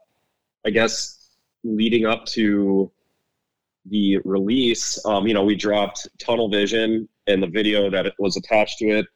I 0.67 0.71
guess 0.71 1.29
leading 1.63 2.07
up 2.07 2.25
to 2.27 2.91
the 3.87 4.19
release, 4.25 5.05
um, 5.05 5.27
you 5.27 5.35
know, 5.35 5.45
we 5.45 5.55
dropped 5.55 6.09
Tunnel 6.19 6.49
Vision 6.49 7.09
and 7.27 7.43
the 7.43 7.47
video 7.47 7.91
that 7.91 8.07
it 8.07 8.15
was 8.19 8.37
attached 8.37 8.79
to 8.79 8.87
it, 8.99 9.07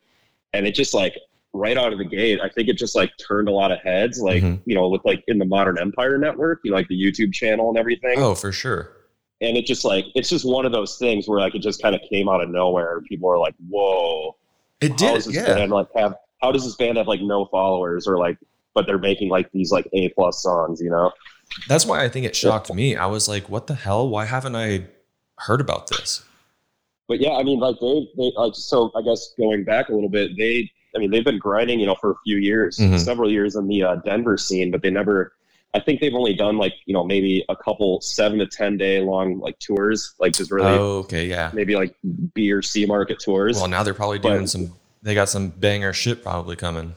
and 0.53 0.67
it 0.67 0.75
just 0.75 0.95
like 0.95 1.17
right 1.55 1.79
out 1.79 1.93
of 1.93 1.99
the 1.99 2.05
gate, 2.05 2.41
I 2.43 2.49
think 2.51 2.69
it 2.69 2.77
just 2.77 2.95
like 2.95 3.11
turned 3.27 3.49
a 3.49 3.53
lot 3.53 3.73
of 3.73 3.79
heads, 3.81 4.21
like 4.21 4.43
Mhm. 4.43 4.61
you 4.67 4.75
know, 4.75 4.89
with 4.89 5.03
like 5.05 5.25
in 5.29 5.39
the 5.39 5.45
Modern 5.47 5.79
Empire 5.79 6.19
Network, 6.19 6.61
you 6.65 6.71
know, 6.71 6.77
like 6.77 6.89
the 6.89 7.01
YouTube 7.03 7.33
channel 7.33 7.69
and 7.71 7.79
everything. 7.79 8.19
oh 8.19 8.35
for 8.35 8.53
sure. 8.53 8.93
And 9.41 9.57
it 9.57 9.65
just 9.67 9.85
like 9.85 10.05
it's 10.15 10.29
just 10.29 10.45
one 10.45 10.67
of 10.67 10.73
those 10.73 10.99
things 10.99 11.27
where 11.29 11.41
like 11.41 11.55
it 11.55 11.61
just 11.63 11.81
kind 11.81 11.95
of 11.95 12.03
came 12.11 12.29
out 12.29 12.43
of 12.43 12.51
nowhere. 12.51 13.01
People 13.09 13.31
are 13.31 13.39
like, 13.39 13.55
"Whoa, 13.69 14.37
It 14.81 14.97
did, 14.99 15.17
this 15.17 15.33
yeah. 15.33 15.55
band 15.55 15.71
like 15.73 15.87
have? 15.97 16.17
How 16.43 16.53
does 16.53 16.65
this 16.65 16.75
band 16.77 16.99
have 16.99 17.07
like 17.09 17.21
no 17.23 17.47
followers 17.47 18.07
or 18.07 18.19
like?" 18.19 18.37
But 18.75 18.87
they're 18.87 18.99
making 18.99 19.29
like 19.31 19.51
these 19.53 19.73
like 19.73 19.89
A 19.95 20.09
plus 20.11 20.43
songs, 20.43 20.81
you 20.81 20.91
know. 20.91 21.13
That's 21.69 21.87
why 21.87 22.05
I 22.05 22.09
think 22.09 22.27
it 22.27 22.37
shocked 22.37 22.73
me. 22.73 22.97
I 22.97 23.07
was 23.07 23.29
like, 23.29 23.49
what 23.49 23.67
the 23.67 23.75
hell? 23.75 24.09
Why 24.09 24.25
haven't 24.27 24.57
I 24.57 24.87
heard 25.39 25.61
about 25.61 25.87
this? 25.89 26.23
but 27.09 27.21
yeah, 27.21 27.33
I 27.33 27.43
mean, 27.43 27.59
like 27.59 27.77
they, 27.81 28.07
they 28.19 28.33
like 28.37 28.53
so. 28.55 28.93
I 28.95 29.01
guess 29.01 29.33
going 29.39 29.65
back 29.65 29.89
a 29.89 29.95
little 29.95 30.11
bit, 30.11 30.33
they, 30.37 30.71
I 30.95 30.99
mean, 30.99 31.11
they've 31.11 31.25
been 31.25 31.39
grinding, 31.39 31.81
you 31.81 31.87
know, 31.87 31.95
for 31.95 32.11
a 32.11 32.15
few 32.25 32.37
years, 32.37 32.77
Mhm. 32.79 32.99
several 33.01 33.31
years 33.33 33.57
in 33.57 33.67
the 33.67 33.83
uh, 33.83 33.97
Denver 34.05 34.37
scene, 34.37 34.71
but 34.71 34.83
they 34.83 34.91
never. 34.91 35.33
I 35.75 35.81
think 35.81 36.01
they've 36.01 36.15
only 36.15 36.35
done 36.35 36.59
like 36.59 36.75
you 36.87 36.93
know 36.95 37.05
maybe 37.05 37.45
a 37.49 37.57
couple 37.57 38.01
seven 38.03 38.39
to 38.41 38.47
ten 38.47 38.77
day 38.77 39.01
long 39.01 39.39
like 39.39 39.59
tours, 39.59 40.15
like 40.19 40.35
just 40.35 40.51
really 40.51 40.67
Oh, 40.69 40.99
okay, 40.99 41.27
yeah. 41.27 41.51
maybe 41.55 41.77
like 41.77 41.95
B 42.35 42.53
or 42.53 42.61
C 42.63 42.85
market 42.85 43.21
tours. 43.21 43.57
Well, 43.57 43.69
now 43.69 43.83
they're 43.83 43.95
probably 43.95 44.19
But- 44.19 44.35
doing 44.35 44.47
some. 44.47 44.75
They 45.03 45.15
got 45.15 45.29
some 45.31 45.49
banger 45.49 45.93
shit 45.95 46.23
probably 46.23 46.57
coming. 46.57 46.95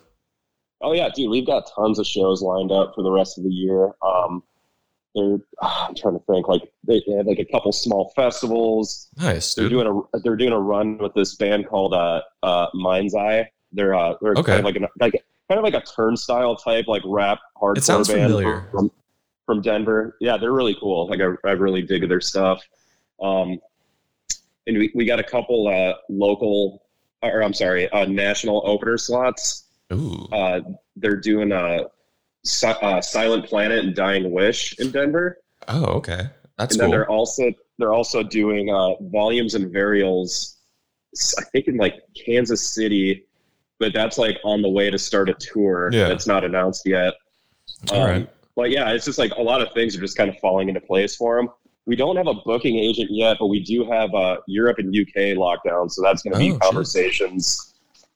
Oh 0.83 0.93
yeah, 0.93 1.09
dude, 1.13 1.29
we've 1.29 1.45
got 1.45 1.69
tons 1.75 1.99
of 1.99 2.05
shows 2.07 2.41
lined 2.41 2.71
up 2.71 2.93
for 2.95 3.03
the 3.03 3.11
rest 3.11 3.37
of 3.37 3.43
the 3.43 3.49
year. 3.49 3.91
Um, 4.01 4.43
they're, 5.15 5.37
I'm 5.61 5.95
trying 5.95 6.17
to 6.17 6.23
think, 6.25 6.47
like 6.47 6.61
they, 6.85 7.03
they 7.07 7.13
have 7.13 7.27
like 7.27 7.39
a 7.39 7.45
couple 7.45 7.71
small 7.71 8.11
festivals. 8.15 9.09
Nice, 9.17 9.53
They're 9.55 9.69
doing 9.69 9.87
a 10.13 10.19
they're 10.19 10.35
doing 10.35 10.53
a 10.53 10.59
run 10.59 10.97
with 10.97 11.13
this 11.13 11.35
band 11.35 11.67
called 11.67 11.93
uh, 11.93 12.21
uh, 12.43 12.67
Mind's 12.73 13.15
Eye. 13.15 13.49
They're 13.71 13.93
uh, 13.95 14.15
they're 14.21 14.33
Okay. 14.33 14.43
kind 14.43 14.59
of 14.59 14.65
like 14.65 14.75
an, 14.75 14.87
like 14.99 15.13
kind 15.49 15.59
of 15.59 15.63
like 15.63 15.73
a 15.73 15.81
turnstile 15.85 16.55
type 16.55 16.87
like 16.87 17.03
rap 17.05 17.39
hardcore 17.61 17.77
It 17.77 17.83
sounds 17.83 18.07
band 18.07 18.31
familiar. 18.31 18.67
From, 18.71 18.91
from 19.45 19.61
Denver. 19.61 20.17
Yeah, 20.21 20.37
they're 20.37 20.53
really 20.53 20.75
cool. 20.79 21.07
Like 21.09 21.19
I, 21.19 21.47
I 21.47 21.51
really 21.53 21.81
dig 21.81 22.07
their 22.07 22.21
stuff. 22.21 22.63
Um, 23.21 23.59
and 24.67 24.77
we, 24.77 24.91
we 24.95 25.05
got 25.05 25.19
a 25.19 25.23
couple 25.23 25.67
uh, 25.67 25.95
local 26.09 26.83
or 27.23 27.43
I'm 27.43 27.53
sorry, 27.53 27.87
uh, 27.91 28.05
national 28.05 28.63
opener 28.65 28.97
slots 28.97 29.65
uh, 30.31 30.61
they're 30.95 31.19
doing 31.19 31.51
a 31.51 31.85
si- 32.45 32.67
uh, 32.81 33.01
Silent 33.01 33.45
Planet 33.45 33.79
and 33.85 33.95
Dying 33.95 34.31
Wish 34.31 34.79
in 34.79 34.91
Denver, 34.91 35.37
oh, 35.67 35.85
okay. 35.85 36.29
That's 36.57 36.75
cool. 36.75 36.77
and 36.77 36.79
then 36.79 36.79
cool. 36.85 36.91
they're 36.91 37.09
also 37.09 37.51
they're 37.77 37.93
also 37.93 38.21
doing 38.23 38.69
uh, 38.69 38.95
Volumes 39.11 39.55
and 39.55 39.73
Varials. 39.73 40.55
I 41.39 41.43
think 41.51 41.67
in 41.67 41.77
like 41.77 41.95
Kansas 42.25 42.73
City, 42.73 43.25
but 43.79 43.93
that's 43.93 44.17
like 44.17 44.37
on 44.45 44.61
the 44.61 44.69
way 44.69 44.89
to 44.89 44.97
start 44.97 45.29
a 45.29 45.33
tour. 45.33 45.89
Yeah. 45.91 46.07
that's 46.07 46.27
not 46.27 46.43
announced 46.45 46.83
yet. 46.85 47.13
All 47.91 48.01
Um, 48.03 48.09
right. 48.09 48.29
But 48.55 48.69
yeah, 48.69 48.91
it's 48.91 49.05
just 49.05 49.17
like 49.17 49.31
a 49.37 49.41
lot 49.41 49.61
of 49.61 49.73
things 49.73 49.95
are 49.97 49.99
just 50.01 50.15
kind 50.17 50.29
of 50.29 50.37
falling 50.39 50.67
into 50.69 50.81
place 50.81 51.15
for 51.15 51.37
them. 51.37 51.49
We 51.85 51.95
don't 51.95 52.15
have 52.17 52.27
a 52.27 52.33
booking 52.45 52.77
agent 52.77 53.09
yet, 53.11 53.37
but 53.39 53.47
we 53.47 53.61
do 53.63 53.83
have 53.89 54.13
uh, 54.13 54.37
Europe 54.47 54.77
and 54.79 54.95
UK 54.95 55.35
lockdown, 55.37 55.89
so 55.89 56.01
that's 56.03 56.21
going 56.21 56.33
to 56.33 56.37
Oh, 56.49 56.53
be 56.53 56.59
conversations 56.59 57.73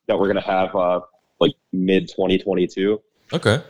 that 0.08 0.18
we're 0.20 0.32
going 0.32 0.36
to 0.36 0.50
have 0.50 0.76
uh, 0.76 1.00
like 1.40 1.54
mid 1.74 2.08
2022 2.08 3.02
Okay. 3.34 3.62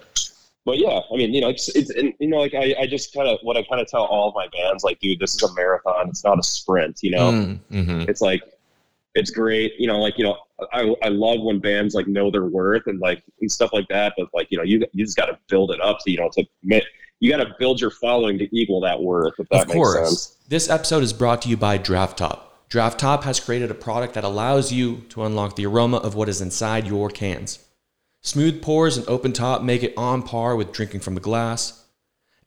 but 0.66 0.78
yeah, 0.78 1.00
I 1.12 1.16
mean, 1.16 1.34
you 1.34 1.42
know, 1.42 1.50
it's 1.50 1.70
it's 1.76 1.90
and, 1.92 2.14
you 2.20 2.28
know, 2.28 2.38
like 2.38 2.54
I, 2.54 2.76
I 2.82 2.88
just 2.88 3.14
kind 3.14 3.28
of 3.28 3.40
what 3.44 3.56
I 3.58 3.64
kind 3.64 3.80
of 3.82 3.88
tell 3.88 4.04
all 4.06 4.30
of 4.30 4.36
my 4.36 4.48
bands, 4.50 4.84
like, 4.84 5.00
dude, 5.00 5.20
this 5.20 5.34
is 5.36 5.44
a 5.44 5.54
marathon. 5.54 6.10
It's 6.10 6.24
not 6.24 6.40
a 6.40 6.44
sprint. 6.44 7.00
You 7.04 7.12
know, 7.12 7.32
Mm, 7.32 7.60
mhm. 7.72 8.10
it's 8.10 8.22
like 8.22 8.42
it's 9.14 9.30
great. 9.32 9.74
You 9.80 9.88
know, 9.88 10.00
like 10.00 10.18
you 10.18 10.26
know, 10.26 10.38
I 10.74 10.94
I 11.04 11.08
love 11.10 11.42
when 11.42 11.60
bands 11.60 11.96
like 11.96 12.08
know 12.08 12.30
their 12.32 12.46
worth 12.46 12.88
and 12.88 13.00
like 13.00 13.24
and 13.40 13.50
stuff 13.52 13.72
like 13.74 13.88
that. 13.90 14.14
But 14.18 14.28
like 14.34 14.48
you 14.50 14.58
know, 14.58 14.64
you 14.64 14.86
you 14.94 15.06
just 15.06 15.16
got 15.18 15.28
to 15.28 15.38
build 15.48 15.72
it 15.72 15.80
up 15.82 16.00
So 16.02 16.10
you 16.12 16.18
know 16.18 16.30
to 16.34 16.46
you 17.22 17.32
got 17.32 17.38
to 17.44 17.56
build 17.58 17.80
your 17.80 17.92
following 17.92 18.38
to 18.40 18.48
equal 18.56 18.82
that 18.82 19.02
worth. 19.02 19.36
If 19.40 19.48
that 19.50 19.62
Of 19.68 19.68
course. 19.70 19.96
sense. 20.10 20.38
This 20.50 20.70
episode 20.70 21.02
is 21.02 21.14
brought 21.14 21.42
to 21.44 21.50
you 21.50 21.56
by 21.58 21.78
Draft 21.78 22.18
Top. 22.18 22.45
Draft 22.70 23.00
Top 23.00 23.24
has 23.24 23.40
created 23.40 23.70
a 23.70 23.76
product 23.76 24.14
that 24.16 24.24
allows 24.24 24.72
you 24.72 25.02
to 25.10 25.24
unlock 25.24 25.56
the 25.56 25.66
aroma 25.66 25.98
of 25.98 26.16
what 26.16 26.30
is 26.30 26.42
inside 26.42 26.88
your 26.88 27.10
cans. 27.10 27.60
Smooth 28.22 28.62
pours 28.62 28.98
and 28.98 29.08
open 29.08 29.34
top 29.34 29.62
make 29.62 29.84
it 29.84 29.94
on 29.96 30.24
par 30.24 30.56
with 30.56 30.72
drinking 30.72 31.02
from 31.02 31.16
a 31.16 31.20
glass. 31.20 31.86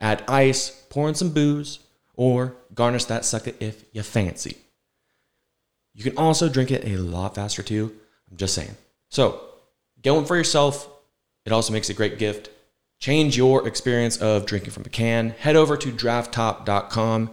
Add 0.01 0.25
ice, 0.27 0.71
pour 0.91 1.09
in 1.09 1.15
some 1.15 1.31
booze, 1.31 1.79
or 2.15 2.57
garnish 2.75 3.05
that 3.05 3.25
sucker 3.25 3.53
if 3.61 3.85
you 3.93 4.03
fancy. 4.03 4.57
You 5.95 6.03
can 6.03 6.17
also 6.17 6.49
drink 6.49 6.71
it 6.71 6.85
a 6.85 6.97
lot 6.97 7.37
faster 7.37 7.63
too. 7.63 7.95
I'm 8.31 8.37
just 8.37 8.55
saying. 8.55 8.77
So, 9.09 9.41
get 10.03 10.15
one 10.15 10.25
for 10.25 10.37
yourself. 10.37 10.89
It 11.45 11.53
also 11.53 11.73
makes 11.73 11.91
a 11.91 11.95
great 11.95 12.19
gift. 12.19 12.51
Change 12.99 13.37
your 13.37 13.67
experience 13.67 14.17
of 14.17 14.47
drinking 14.47 14.73
from 14.73 14.85
a 14.85 14.89
can. 14.89 15.31
Head 15.31 15.57
over 15.57 15.77
to 15.77 15.93
draftop.com 15.93 17.31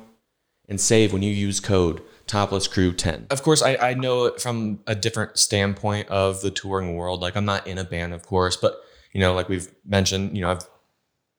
and 0.69 0.79
save 0.79 1.13
when 1.13 1.23
you 1.23 1.31
use 1.31 1.59
code 1.59 2.01
toplesscrew10. 2.27 3.31
Of 3.31 3.43
course, 3.43 3.61
I, 3.61 3.75
I 3.77 3.93
know 3.93 4.25
it 4.25 4.41
from 4.41 4.79
a 4.87 4.95
different 4.95 5.37
standpoint 5.37 6.09
of 6.09 6.41
the 6.41 6.51
touring 6.51 6.95
world. 6.95 7.21
Like, 7.21 7.35
I'm 7.35 7.45
not 7.45 7.67
in 7.67 7.77
a 7.77 7.83
band, 7.83 8.13
of 8.13 8.23
course, 8.23 8.57
but 8.57 8.81
you 9.13 9.19
know, 9.21 9.33
like 9.33 9.47
we've 9.49 9.71
mentioned, 9.85 10.35
you 10.35 10.41
know, 10.41 10.51
I've 10.51 10.67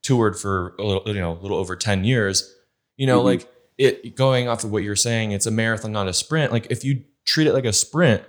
toured 0.02 0.38
for 0.38 0.74
a 0.78 0.82
little, 0.84 1.02
you 1.06 1.20
know, 1.20 1.32
a 1.32 1.40
little 1.40 1.58
over 1.58 1.76
10 1.76 2.04
years. 2.04 2.54
You 2.96 3.06
know, 3.06 3.20
Mhm. 3.20 3.24
like 3.24 3.52
it 3.78 4.16
going 4.16 4.48
off 4.48 4.64
of 4.64 4.70
what 4.70 4.82
you're 4.82 4.96
saying, 4.96 5.32
it's 5.32 5.44
a 5.46 5.50
marathon, 5.50 5.92
not 5.92 6.08
a 6.08 6.12
sprint. 6.14 6.52
Like, 6.52 6.68
if 6.70 6.84
you 6.84 7.04
treat 7.26 7.46
it 7.46 7.52
like 7.52 7.64
a 7.66 7.72
sprint, 7.72 8.22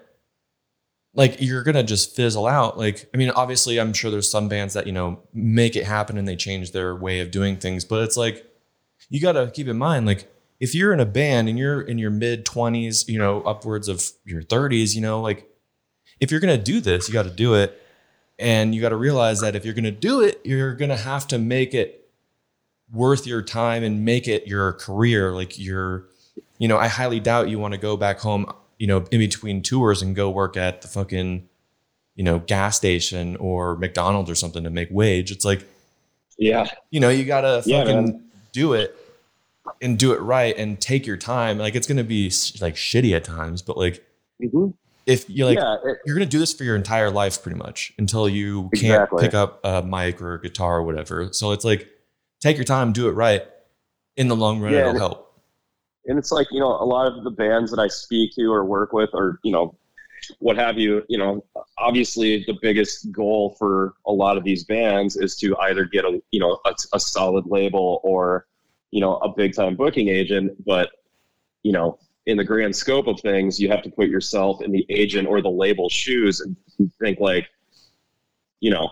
like 1.14 1.38
you're 1.40 1.64
gonna 1.64 1.84
just 1.84 2.16
fizzle 2.16 2.46
out. 2.48 2.78
Like, 2.78 3.10
I 3.14 3.18
mean, 3.18 3.30
obviously, 3.32 3.80
I'm 3.80 3.94
sure 3.94 4.12
there's 4.12 4.30
some 4.30 4.50
bands 4.50 4.74
that 4.74 4.86
you 4.86 4.92
know 4.94 5.20
make 5.34 5.76
it 5.76 5.86
happen 5.86 6.18
and 6.18 6.28
they 6.28 6.36
change 6.36 6.72
their 6.72 6.96
way 6.96 7.20
of 7.22 7.32
doing 7.32 7.58
things, 7.58 7.86
but 7.86 8.04
it's 8.04 8.18
like 8.18 8.46
you 9.10 9.20
gotta 9.22 9.50
keep 9.52 9.68
in 9.68 9.78
mind, 9.78 10.06
like 10.06 10.30
if 10.60 10.74
you're 10.74 10.94
in 10.94 11.00
a 11.00 11.06
band 11.06 11.50
and 11.50 11.58
you're 11.58 11.82
in 11.82 11.98
your 11.98 12.10
mid 12.10 12.46
20s, 12.46 13.08
you 13.08 13.20
know, 13.20 13.42
upwards 13.42 13.88
of 13.88 14.04
your 14.26 14.42
30s, 14.42 14.96
you 14.96 15.02
know, 15.02 15.22
like 15.22 15.50
if 16.20 16.32
you're 16.32 16.40
gonna 16.40 16.58
do 16.58 16.80
this, 16.80 17.08
you 17.08 17.14
got 17.14 17.24
to 17.24 17.30
do 17.30 17.54
it, 17.54 17.82
and 18.40 18.74
you 18.74 18.82
got 18.82 18.90
to 18.90 18.96
realize 18.96 19.42
that 19.42 19.56
if 19.56 19.66
you're 19.66 19.74
gonna 19.74 19.92
do 19.92 20.22
it, 20.22 20.42
you're 20.44 20.74
gonna 20.74 20.98
have 20.98 21.28
to 21.28 21.38
make 21.38 21.74
it 21.74 22.10
worth 22.92 23.28
your 23.28 23.42
time 23.42 23.84
and 23.84 24.04
make 24.06 24.28
it 24.28 24.48
your 24.48 24.74
career. 24.74 25.32
Like 25.32 25.60
you're, 25.60 26.06
you 26.58 26.68
know, 26.68 26.78
I 26.78 26.88
highly 26.88 27.20
doubt 27.20 27.50
you 27.50 27.60
want 27.60 27.74
to 27.74 27.80
go 27.80 27.98
back 27.98 28.20
home 28.20 28.52
you 28.78 28.88
know, 28.88 29.06
in 29.12 29.20
between 29.20 29.62
tours 29.62 30.02
and 30.02 30.16
go 30.16 30.30
work 30.30 30.56
at 30.56 30.82
the 30.82 30.88
fucking, 30.88 31.48
you 32.16 32.24
know, 32.24 32.40
gas 32.40 32.78
station 32.78 33.36
or 33.38 33.76
McDonald's 33.76 34.30
or 34.30 34.36
something 34.36 34.64
to 34.64 34.70
make 34.70 34.90
wage. 34.92 35.32
It's 35.32 35.46
like, 35.46 35.66
Yeah, 36.38 36.70
you 36.92 37.00
know, 37.00 37.10
you 37.10 37.26
gotta 37.26 37.64
fucking 37.64 38.06
man. 38.06 38.30
do 38.52 38.74
it 38.74 38.96
and 39.82 39.98
do 39.98 40.14
it 40.14 40.22
right 40.22 40.56
and 40.58 40.80
take 40.80 41.06
your 41.06 41.18
time. 41.18 41.58
Like 41.58 41.76
it's 41.76 41.88
gonna 41.88 42.04
be 42.04 42.26
like 42.62 42.76
shitty 42.76 43.16
at 43.16 43.24
times, 43.24 43.62
but 43.62 43.78
like 43.78 44.04
Mhm. 44.42 44.74
if 45.06 45.30
you're 45.30 45.48
like, 45.48 45.58
yeah. 45.58 45.76
it- 45.84 45.98
you're 46.06 46.16
gonna 46.16 46.26
do 46.26 46.40
this 46.40 46.54
for 46.54 46.64
your 46.64 46.76
entire 46.76 47.10
life 47.10 47.42
pretty 47.42 47.58
much 47.58 47.94
until 47.98 48.28
you 48.30 48.70
can't 48.76 49.10
pick 49.20 49.34
up 49.34 49.60
a 49.64 49.82
mic 49.84 50.22
or 50.22 50.36
a 50.36 50.42
guitar 50.42 50.78
or 50.80 50.84
whatever. 50.84 51.30
So 51.32 51.52
it's 51.52 51.66
like, 51.66 51.88
take 52.40 52.58
your 52.58 52.66
time, 52.66 52.94
do 52.94 53.08
it 53.08 53.14
right, 53.14 53.44
in 54.16 54.28
the 54.28 54.36
long 54.36 54.60
run, 54.60 54.74
Yeah, 54.74 54.80
it'll 54.80 54.90
and- 54.92 55.00
help. 55.00 55.24
and 56.06 56.18
it's 56.18 56.32
like 56.32 56.48
you 56.52 56.60
know 56.60 56.72
a 56.72 56.86
lot 56.86 57.06
of 57.12 57.24
the 57.24 57.32
bands 57.32 57.70
that 57.72 57.80
I 57.80 57.88
speak 57.88 58.34
to 58.36 58.44
or 58.52 58.64
work 58.64 58.94
with 58.94 59.10
or 59.14 59.40
you 59.44 59.52
know 59.52 59.76
what 60.40 60.56
have 60.58 60.78
you 60.78 61.04
you 61.10 61.18
know 61.18 61.44
obviously 61.78 62.44
the 62.48 62.58
biggest 62.62 63.12
goal 63.12 63.56
for 63.60 63.94
a 64.08 64.12
lot 64.12 64.36
of 64.38 64.44
these 64.44 64.64
bands 64.64 65.16
is 65.16 65.36
to 65.38 65.56
either 65.58 65.86
get 65.86 66.06
a 66.06 66.22
you 66.32 66.40
know 66.40 66.60
a, 66.66 66.74
a 66.94 67.00
solid 67.00 67.46
label 67.48 68.00
or 68.04 68.46
you 68.98 69.02
know 69.02 69.18
a 69.18 69.30
big 69.30 69.54
time 69.54 69.76
booking 69.76 70.08
agent 70.08 70.52
but 70.66 70.90
you 71.62 71.72
know 71.72 72.00
in 72.26 72.36
the 72.36 72.44
grand 72.44 72.76
scope 72.76 73.06
of 73.06 73.20
things 73.20 73.60
you 73.60 73.70
have 73.70 73.84
to 73.84 73.92
put 73.92 74.10
yourself 74.10 74.64
in 74.64 74.72
the 74.72 74.84
agent 74.90 75.28
or 75.28 75.40
the 75.40 75.56
label's 75.64 75.94
shoes 75.94 76.42
and 76.42 76.58
think 77.00 77.20
like 77.20 77.48
you 78.60 78.72
know 78.72 78.90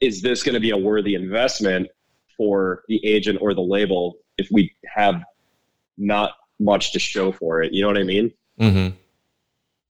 is 0.00 0.20
this 0.20 0.42
going 0.42 0.52
to 0.52 0.60
be 0.60 0.72
a 0.72 0.76
worthy 0.76 1.14
investment 1.14 1.88
for 2.36 2.82
the 2.88 3.02
agent 3.02 3.38
or 3.40 3.54
the 3.54 3.62
label 3.62 4.18
if 4.36 4.46
we 4.50 4.70
have 4.94 5.22
not 5.96 6.32
much 6.60 6.92
to 6.92 6.98
show 6.98 7.32
for 7.32 7.62
it. 7.62 7.72
You 7.72 7.80
know 7.80 7.88
what 7.88 7.96
I 7.96 8.02
mean? 8.02 8.30
Mm-hmm. 8.60 8.94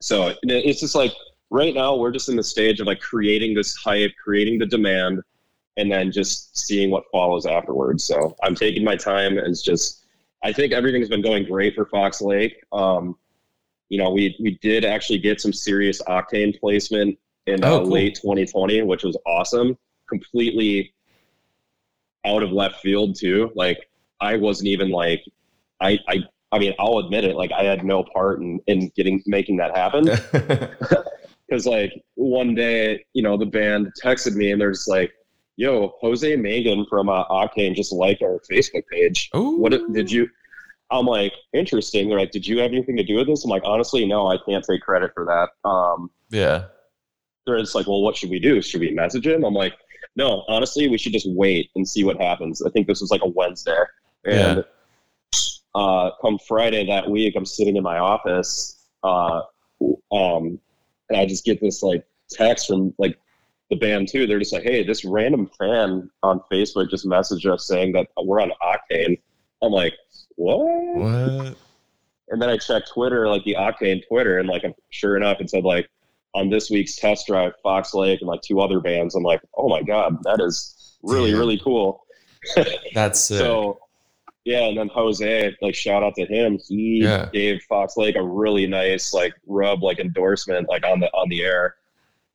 So 0.01 0.33
it's 0.45 0.81
just 0.81 0.95
like 0.95 1.13
right 1.51 1.75
now 1.75 1.97
we're 1.97 2.13
just 2.13 2.29
in 2.29 2.37
the 2.37 2.45
stage 2.45 2.79
of 2.79 2.87
like 2.87 3.01
creating 3.01 3.55
this 3.55 3.75
hype, 3.75 4.13
creating 4.23 4.61
the 4.61 4.67
demand, 4.67 5.23
and 5.77 5.91
then 5.91 6.11
just 6.11 6.57
seeing 6.59 6.91
what 6.91 7.05
follows 7.13 7.47
afterwards. 7.47 8.05
So 8.05 8.35
I'm 8.43 8.55
taking 8.55 8.85
my 8.85 8.97
time 8.97 9.39
as 9.39 9.63
just 9.63 10.05
I 10.43 10.53
think 10.53 10.73
everything's 10.73 11.09
been 11.09 11.23
going 11.23 11.45
great 11.45 11.75
for 11.75 11.87
Fox 11.87 12.21
Lake. 12.21 12.57
Um, 12.73 13.17
you 13.89 13.99
know, 13.99 14.11
we 14.11 14.37
we 14.41 14.59
did 14.63 14.85
actually 14.85 15.19
get 15.19 15.41
some 15.41 15.53
serious 15.53 16.03
octane 16.03 16.59
placement 16.59 17.19
in 17.47 17.63
uh, 17.63 17.69
Oh, 17.71 17.79
cool. 17.81 17.91
late 17.91 18.15
2020, 18.17 18.83
which 18.83 19.05
was 19.05 19.17
awesome. 19.27 19.77
Completely 20.09 20.93
out 22.25 22.43
of 22.43 22.51
left 22.53 22.81
field 22.81 23.17
too. 23.17 23.51
Like 23.55 23.89
I 24.21 24.37
wasn't 24.37 24.69
even 24.69 24.91
like 24.91 25.23
I 25.81 25.99
I 26.09 26.25
I 26.53 26.59
mean 26.59 26.75
I'll 26.79 26.99
admit 26.99 27.25
it. 27.25 27.37
Like 27.37 27.53
I 27.53 27.63
had 27.65 27.85
no 27.85 28.03
part 28.03 28.41
in 28.41 28.61
in 28.67 28.89
getting 28.97 29.23
making 29.27 29.57
that 29.59 29.77
happen 29.77 30.05
because 31.49 31.67
like 31.67 31.93
one 32.15 32.55
day 32.55 33.05
you 33.13 33.23
know 33.23 33.37
the 33.37 33.47
band 33.47 33.93
texted 34.03 34.35
me 34.35 34.51
and 34.53 34.61
they're 34.61 34.73
just 34.73 34.89
like 34.89 35.13
yo 35.57 35.95
jose 36.01 36.37
Mangin 36.37 36.87
from 36.89 37.09
uh, 37.09 37.25
octane 37.29 37.75
just 37.75 37.93
liked 37.93 38.23
our 38.23 38.41
facebook 38.51 38.83
page. 38.91 39.31
Ooh. 39.35 39.57
what 39.59 39.73
did- 39.93 40.11
you 40.11 40.29
i'm 40.91 41.07
like 41.07 41.33
interesting 41.53 42.09
they're 42.09 42.19
like 42.19 42.31
did 42.31 42.47
you 42.47 42.59
have 42.59 42.71
anything 42.71 42.97
to 42.97 43.03
do 43.03 43.17
with 43.17 43.27
this? 43.27 43.45
I'm 43.45 43.51
like 43.51 43.63
honestly 43.65 44.07
no 44.07 44.29
i 44.29 44.37
can't 44.47 44.65
take 44.65 44.83
credit 44.83 45.13
for 45.15 45.25
that. 45.25 45.69
Um 45.69 46.11
yeah. 46.31 46.67
they're 47.47 47.59
just 47.59 47.75
like 47.75 47.87
well 47.87 48.03
what 48.03 48.17
should 48.17 48.31
we 48.31 48.39
do? 48.39 48.61
Should 48.63 48.81
we 48.81 48.91
message 48.93 49.27
him? 49.27 49.45
I'm 49.45 49.55
like 49.55 49.75
no 50.15 50.45
honestly 50.49 50.89
we 50.89 50.99
should 50.99 51.13
just 51.13 51.29
wait 51.31 51.71
and 51.75 51.89
see 51.89 52.05
what 52.05 52.21
happens. 52.21 52.63
I 52.63 52.71
think 52.71 52.87
this 52.87 53.01
was 53.01 53.11
like 53.11 53.23
a 53.23 53.29
wednesday. 53.29 53.83
And 54.25 54.65
uh 55.75 56.11
come 56.23 56.39
friday 56.49 56.87
that 56.87 57.09
week 57.11 57.35
i'm 57.37 57.45
sitting 57.45 57.77
in 57.77 57.83
my 57.83 57.99
office 57.99 58.87
uh 59.05 59.43
um 60.11 60.59
and 61.09 61.19
I 61.19 61.27
just 61.27 61.45
get 61.45 61.61
this 61.61 61.83
like 61.83 62.05
text 62.31 62.67
from 62.67 62.95
like 62.99 63.19
the 63.71 63.77
band 63.77 64.09
too. 64.09 64.27
They're 64.27 64.39
just 64.39 64.53
like, 64.53 64.63
"Hey, 64.63 64.85
this 64.85 65.05
random 65.05 65.51
fan 65.59 66.11
on 66.23 66.41
Facebook 66.53 66.89
just 66.91 67.07
messaged 67.07 67.51
us 67.53 67.67
saying 67.67 67.93
that 67.93 68.09
we're 68.23 68.41
on 68.41 68.53
Octane." 68.63 69.19
I'm 69.63 69.73
like, 69.73 69.95
"What?" 70.37 70.59
What? 70.59 71.57
And 72.29 72.43
then 72.43 72.49
I 72.49 72.57
checked 72.57 72.91
Twitter, 72.93 73.29
like 73.29 73.45
the 73.45 73.55
Octane 73.59 74.03
Twitter, 74.09 74.39
and 74.39 74.49
like 74.49 74.63
sure 74.91 75.17
enough, 75.17 75.41
it 75.41 75.51
said 75.51 75.65
like 75.65 75.89
on 76.35 76.51
this 76.51 76.71
week's 76.71 76.97
test 76.97 77.27
drive, 77.29 77.53
Fox 77.63 77.95
Lake 77.95 78.21
and 78.21 78.29
like 78.29 78.43
two 78.43 78.61
other 78.61 78.81
bands. 78.81 79.15
I'm 79.15 79.23
like, 79.23 79.41
"Oh 79.57 79.69
my 79.69 79.83
god, 79.83 80.23
that 80.25 80.41
is 80.41 80.99
really 81.03 81.31
Damn. 81.31 81.39
really 81.41 81.59
cool." 81.59 82.05
That's 82.95 83.21
sick. 83.21 83.39
So 83.39 83.79
yeah, 84.45 84.67
and 84.69 84.79
then 84.79 84.89
Jose, 84.89 85.57
like 85.61 85.75
shout 85.75 86.05
out 86.05 86.15
to 86.17 86.25
him. 86.27 86.59
He 86.69 87.01
Yeah. 87.03 87.29
gave 87.33 87.63
Fox 87.69 87.97
Lake 87.97 88.15
a 88.17 88.23
really 88.23 88.67
nice 88.67 89.13
like 89.13 89.35
rub 89.47 89.83
like 89.83 89.99
endorsement 89.99 90.69
like 90.69 90.85
on 90.85 91.01
the 91.01 91.09
on 91.13 91.29
the 91.29 91.43
air 91.43 91.75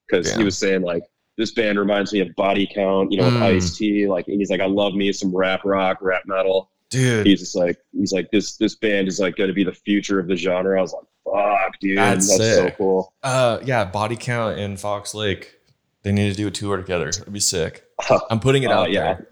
because 0.07 0.33
he 0.33 0.43
was 0.43 0.57
saying 0.57 0.81
like 0.81 1.03
this 1.41 1.51
band 1.51 1.77
reminds 1.79 2.13
me 2.13 2.19
of 2.21 2.33
Body 2.35 2.69
Count, 2.73 3.11
you 3.11 3.17
know, 3.17 3.25
with 3.25 3.33
Mm. 3.35 3.41
Ice 3.41 3.75
T. 3.77 4.07
Like 4.07 4.25
he's 4.27 4.49
like, 4.49 4.61
I 4.61 4.65
love 4.67 4.93
me 4.93 5.11
some 5.11 5.35
rap 5.35 5.61
rock, 5.65 5.97
rap 6.01 6.23
metal. 6.25 6.69
Dude, 6.89 7.25
He's 7.25 7.39
just 7.39 7.55
like 7.55 7.77
he's 7.97 8.11
like 8.13 8.29
this 8.31 8.57
this 8.57 8.75
band 8.75 9.07
is 9.07 9.19
like 9.19 9.35
going 9.37 9.47
to 9.47 9.53
be 9.53 9.63
the 9.63 9.71
future 9.73 10.19
of 10.19 10.27
the 10.27 10.35
genre. 10.35 10.77
I 10.77 10.81
was 10.81 10.93
like, 10.93 11.03
fuck, 11.25 11.79
dude, 11.79 11.97
That's 11.97 12.37
that's, 12.37 12.55
so 12.55 12.69
cool. 12.71 13.13
uh, 13.23 13.59
yeah, 13.63 13.85
Body 13.85 14.15
Count 14.17 14.59
and 14.59 14.79
Fox 14.79 15.13
Lake. 15.13 15.55
They 16.03 16.11
need 16.11 16.29
to 16.31 16.35
do 16.35 16.47
a 16.47 16.51
tour 16.51 16.77
together. 16.77 17.09
It'd 17.09 17.31
be 17.31 17.39
sick. 17.39 17.83
I'm 18.29 18.39
putting 18.39 18.63
it 18.63 18.71
Uh, 18.71 18.81
out 18.81 18.91
yeah. 18.91 19.13
there. 19.15 19.27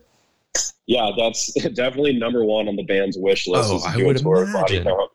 Yeah, 0.88 1.12
that's 1.17 1.52
definitely 1.74 2.13
number 2.13 2.43
one 2.45 2.67
on 2.67 2.76
the 2.76 2.84
band's 2.84 3.17
wish 3.17 3.48
list. 3.48 3.69
Oh, 3.72 3.76
is 3.78 3.86
I 3.86 3.98
would 3.98 4.17
tour 4.17 4.43
of 4.43 4.54
Body 4.54 4.78
imagine. 4.78 4.84
Count. 4.95 5.12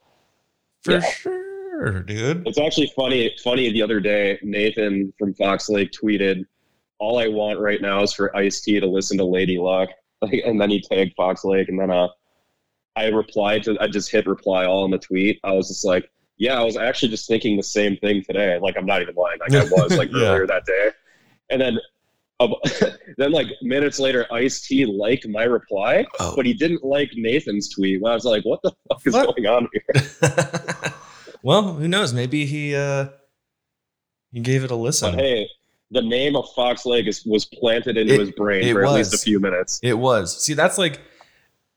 For 0.83 0.93
Yeah. 0.93 1.01
sure, 1.01 2.03
dude. 2.03 2.47
It's 2.47 2.59
actually 2.59 2.93
funny. 2.95 3.35
Funny 3.43 3.73
the 3.73 3.83
other 3.83 4.01
day, 4.01 4.39
Nathan 4.43 5.13
from 5.19 5.33
Fox 5.35 5.69
Lake 5.71 5.91
tweeted, 5.93 6.45
"All 6.99 7.19
I 7.19 7.29
want 7.29 7.59
right 7.61 7.81
now 7.81 8.03
is 8.03 8.13
for 8.13 8.35
Ice 8.37 8.61
T 8.63 8.79
to 8.81 8.87
listen 8.87 9.19
to 9.19 9.25
Lady 9.25 9.59
Luck," 9.59 9.89
like, 10.23 10.43
and 10.45 10.61
then 10.61 10.71
he 10.71 10.81
tagged 10.81 11.15
Fox 11.17 11.45
Lake, 11.45 11.69
and 11.69 11.79
then 11.79 11.91
uh, 11.91 12.09
I 12.97 13.07
replied 13.09 13.63
to, 13.65 13.77
I 13.81 13.89
just 13.89 14.11
hit 14.11 14.27
reply 14.27 14.67
all 14.67 14.85
in 14.85 14.91
the 14.91 14.99
tweet. 14.99 15.41
I 15.45 15.53
was 15.53 15.69
just 15.69 15.85
like, 15.85 16.09
"Yeah, 16.37 16.61
I 16.61 16.65
was 16.65 16.77
actually 16.77 17.09
just 17.09 17.27
thinking 17.29 17.57
the 17.57 17.63
same 17.63 17.97
thing 17.99 18.23
today. 18.23 18.59
Like, 18.61 18.77
I'm 18.77 18.87
not 18.87 19.03
even 19.03 19.15
lying. 19.15 19.39
Like, 19.41 19.53
I 19.55 19.65
was 19.71 19.97
like 19.99 20.11
Yeah. 20.13 20.29
earlier 20.29 20.47
that 20.47 20.65
day." 20.65 20.91
And 21.51 21.61
then, 21.61 21.79
then 23.19 23.33
like 23.33 23.47
minutes 23.63 23.99
later, 23.99 24.27
Ice 24.33 24.61
T 24.67 24.85
liked 24.87 25.27
my 25.29 25.45
reply, 25.45 26.05
Oh. 26.21 26.35
but 26.37 26.47
he 26.47 26.53
didn't 26.55 26.83
like 26.85 27.11
Nathan's 27.15 27.69
tweet. 27.75 28.01
When 28.03 28.13
I 28.13 28.15
was 28.15 28.25
like, 28.25 28.45
"What 28.45 28.61
the 28.63 28.73
fuck 28.89 29.07
is 29.07 29.15
What? 29.15 29.35
going 29.37 29.47
on 29.47 29.69
here?" 29.73 30.05
well, 31.43 31.75
who 31.75 31.89
knows? 31.89 32.13
Maybe 32.15 32.47
he 32.47 32.75
uh 32.75 33.09
he 34.33 34.41
gave 34.41 34.65
it 34.65 34.71
a 34.71 34.75
listen. 34.77 35.13
But 35.15 35.21
hey, 35.21 35.49
the 35.95 36.03
name 36.03 36.37
of 36.37 36.53
Fox 36.55 36.85
Lake 36.85 37.07
is, 37.07 37.25
was 37.25 37.45
planted 37.47 37.97
into 37.97 38.15
It- 38.15 38.21
his 38.21 38.31
brain 38.33 38.73
for 38.75 38.85
at 38.85 38.93
least 38.93 39.15
a 39.15 39.19
few 39.19 39.41
minutes. 39.41 39.81
It 39.83 39.95
was. 39.99 40.45
See, 40.45 40.53
that's 40.55 40.77
like 40.77 41.01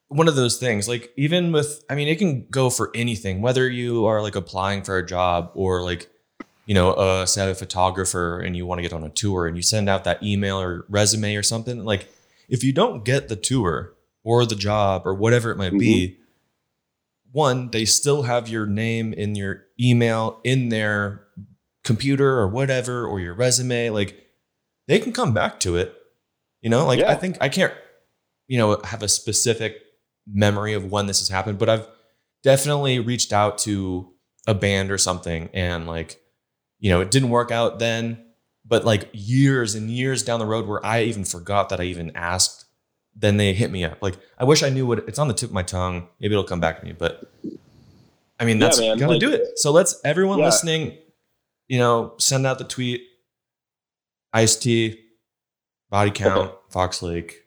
one 0.09 0.27
of 0.27 0.35
those 0.35 0.57
things. 0.57 0.87
Like 0.87 1.13
even 1.15 1.51
with 1.51 1.83
I 1.89 1.95
mean, 1.95 2.07
it 2.07 2.17
can 2.17 2.47
go 2.49 2.69
for 2.69 2.91
anything, 2.95 3.41
whether 3.41 3.69
you 3.69 4.05
are 4.05 4.21
like 4.21 4.35
applying 4.35 4.83
for 4.83 4.97
a 4.97 5.05
job 5.05 5.51
or 5.53 5.83
like, 5.83 6.09
you 6.65 6.73
know, 6.73 6.91
uh 6.91 7.25
say 7.25 7.49
a 7.49 7.55
photographer 7.55 8.39
and 8.39 8.57
you 8.57 8.65
want 8.65 8.79
to 8.79 8.83
get 8.83 8.93
on 8.93 9.03
a 9.03 9.09
tour 9.09 9.47
and 9.47 9.55
you 9.55 9.63
send 9.63 9.87
out 9.87 10.03
that 10.03 10.21
email 10.23 10.59
or 10.59 10.85
resume 10.89 11.35
or 11.35 11.43
something, 11.43 11.85
like 11.85 12.09
if 12.49 12.63
you 12.63 12.73
don't 12.73 13.05
get 13.05 13.27
the 13.29 13.35
tour 13.35 13.93
or 14.23 14.45
the 14.45 14.55
job 14.55 15.03
or 15.05 15.13
whatever 15.13 15.51
it 15.51 15.57
might 15.57 15.77
be, 15.77 16.17
one, 17.31 17.69
they 17.71 17.85
still 17.85 18.23
have 18.23 18.49
your 18.49 18.65
name 18.65 19.13
in 19.13 19.35
your 19.35 19.65
email 19.79 20.39
in 20.43 20.69
their 20.69 21.26
computer 21.87 22.37
or 22.39 22.47
whatever 22.47 23.07
or 23.07 23.19
your 23.19 23.33
resume. 23.33 23.89
Like 23.89 24.27
they 24.87 24.99
can 24.99 25.13
come 25.13 25.33
back 25.33 25.59
to 25.61 25.75
it. 25.77 25.93
You 26.61 26.69
know, 26.69 26.85
like 26.85 26.99
Yeah. 26.99 27.11
I 27.11 27.15
think 27.15 27.37
I 27.41 27.49
can't, 27.49 27.73
you 28.47 28.57
know, 28.57 28.79
have 28.83 29.01
a 29.01 29.07
specific 29.07 29.81
memory 30.31 30.73
of 30.73 30.91
when 30.91 31.07
this 31.07 31.19
has 31.19 31.29
happened, 31.29 31.57
but 31.57 31.69
I've 31.69 31.87
definitely 32.43 32.99
reached 32.99 33.31
out 33.33 33.57
to 33.59 34.11
a 34.45 34.53
band 34.53 34.91
or 34.91 34.97
something 34.97 35.49
and 35.53 35.87
like, 35.87 36.19
you 36.79 36.89
know, 36.89 37.01
it 37.01 37.09
didn't 37.11 37.29
work 37.29 37.51
out 37.51 37.79
then, 37.79 38.23
but 38.65 38.85
like 38.85 39.09
years 39.13 39.73
and 39.75 39.89
years 39.89 40.23
down 40.23 40.39
the 40.39 40.45
road 40.45 40.67
where 40.67 40.85
I 40.85 41.03
even 41.03 41.23
forgot 41.25 41.69
that 41.69 41.79
I 41.79 41.83
even 41.85 42.11
asked, 42.15 42.65
then 43.15 43.37
they 43.37 43.53
hit 43.53 43.71
me 43.71 43.83
up. 43.85 43.97
Like 44.01 44.15
I 44.37 44.43
wish 44.43 44.61
I 44.63 44.69
knew 44.69 44.85
what 44.85 44.99
it's 45.07 45.19
on 45.19 45.27
the 45.27 45.33
tip 45.33 45.49
of 45.49 45.53
my 45.53 45.63
tongue. 45.63 46.07
Maybe 46.19 46.33
it'll 46.33 46.43
come 46.43 46.59
back 46.59 46.79
to 46.79 46.85
me, 46.85 46.91
but 46.93 47.31
I 48.39 48.45
mean, 48.45 48.57
Yeah, 48.59 48.67
that's 48.67 48.79
man, 48.79 48.97
gotta 48.97 49.13
like- 49.13 49.19
do 49.21 49.31
it. 49.31 49.57
So 49.57 49.71
let's 49.71 49.99
everyone 50.05 50.39
Yeah. 50.39 50.45
listening, 50.45 50.97
you 51.67 51.77
know, 51.79 52.13
send 52.17 52.45
out 52.45 52.57
the 52.57 52.63
tweet. 52.63 53.01
Ice 54.33 54.55
T, 54.55 54.99
body 55.89 56.11
count, 56.11 56.53
Fox 56.69 57.01
Lake, 57.01 57.45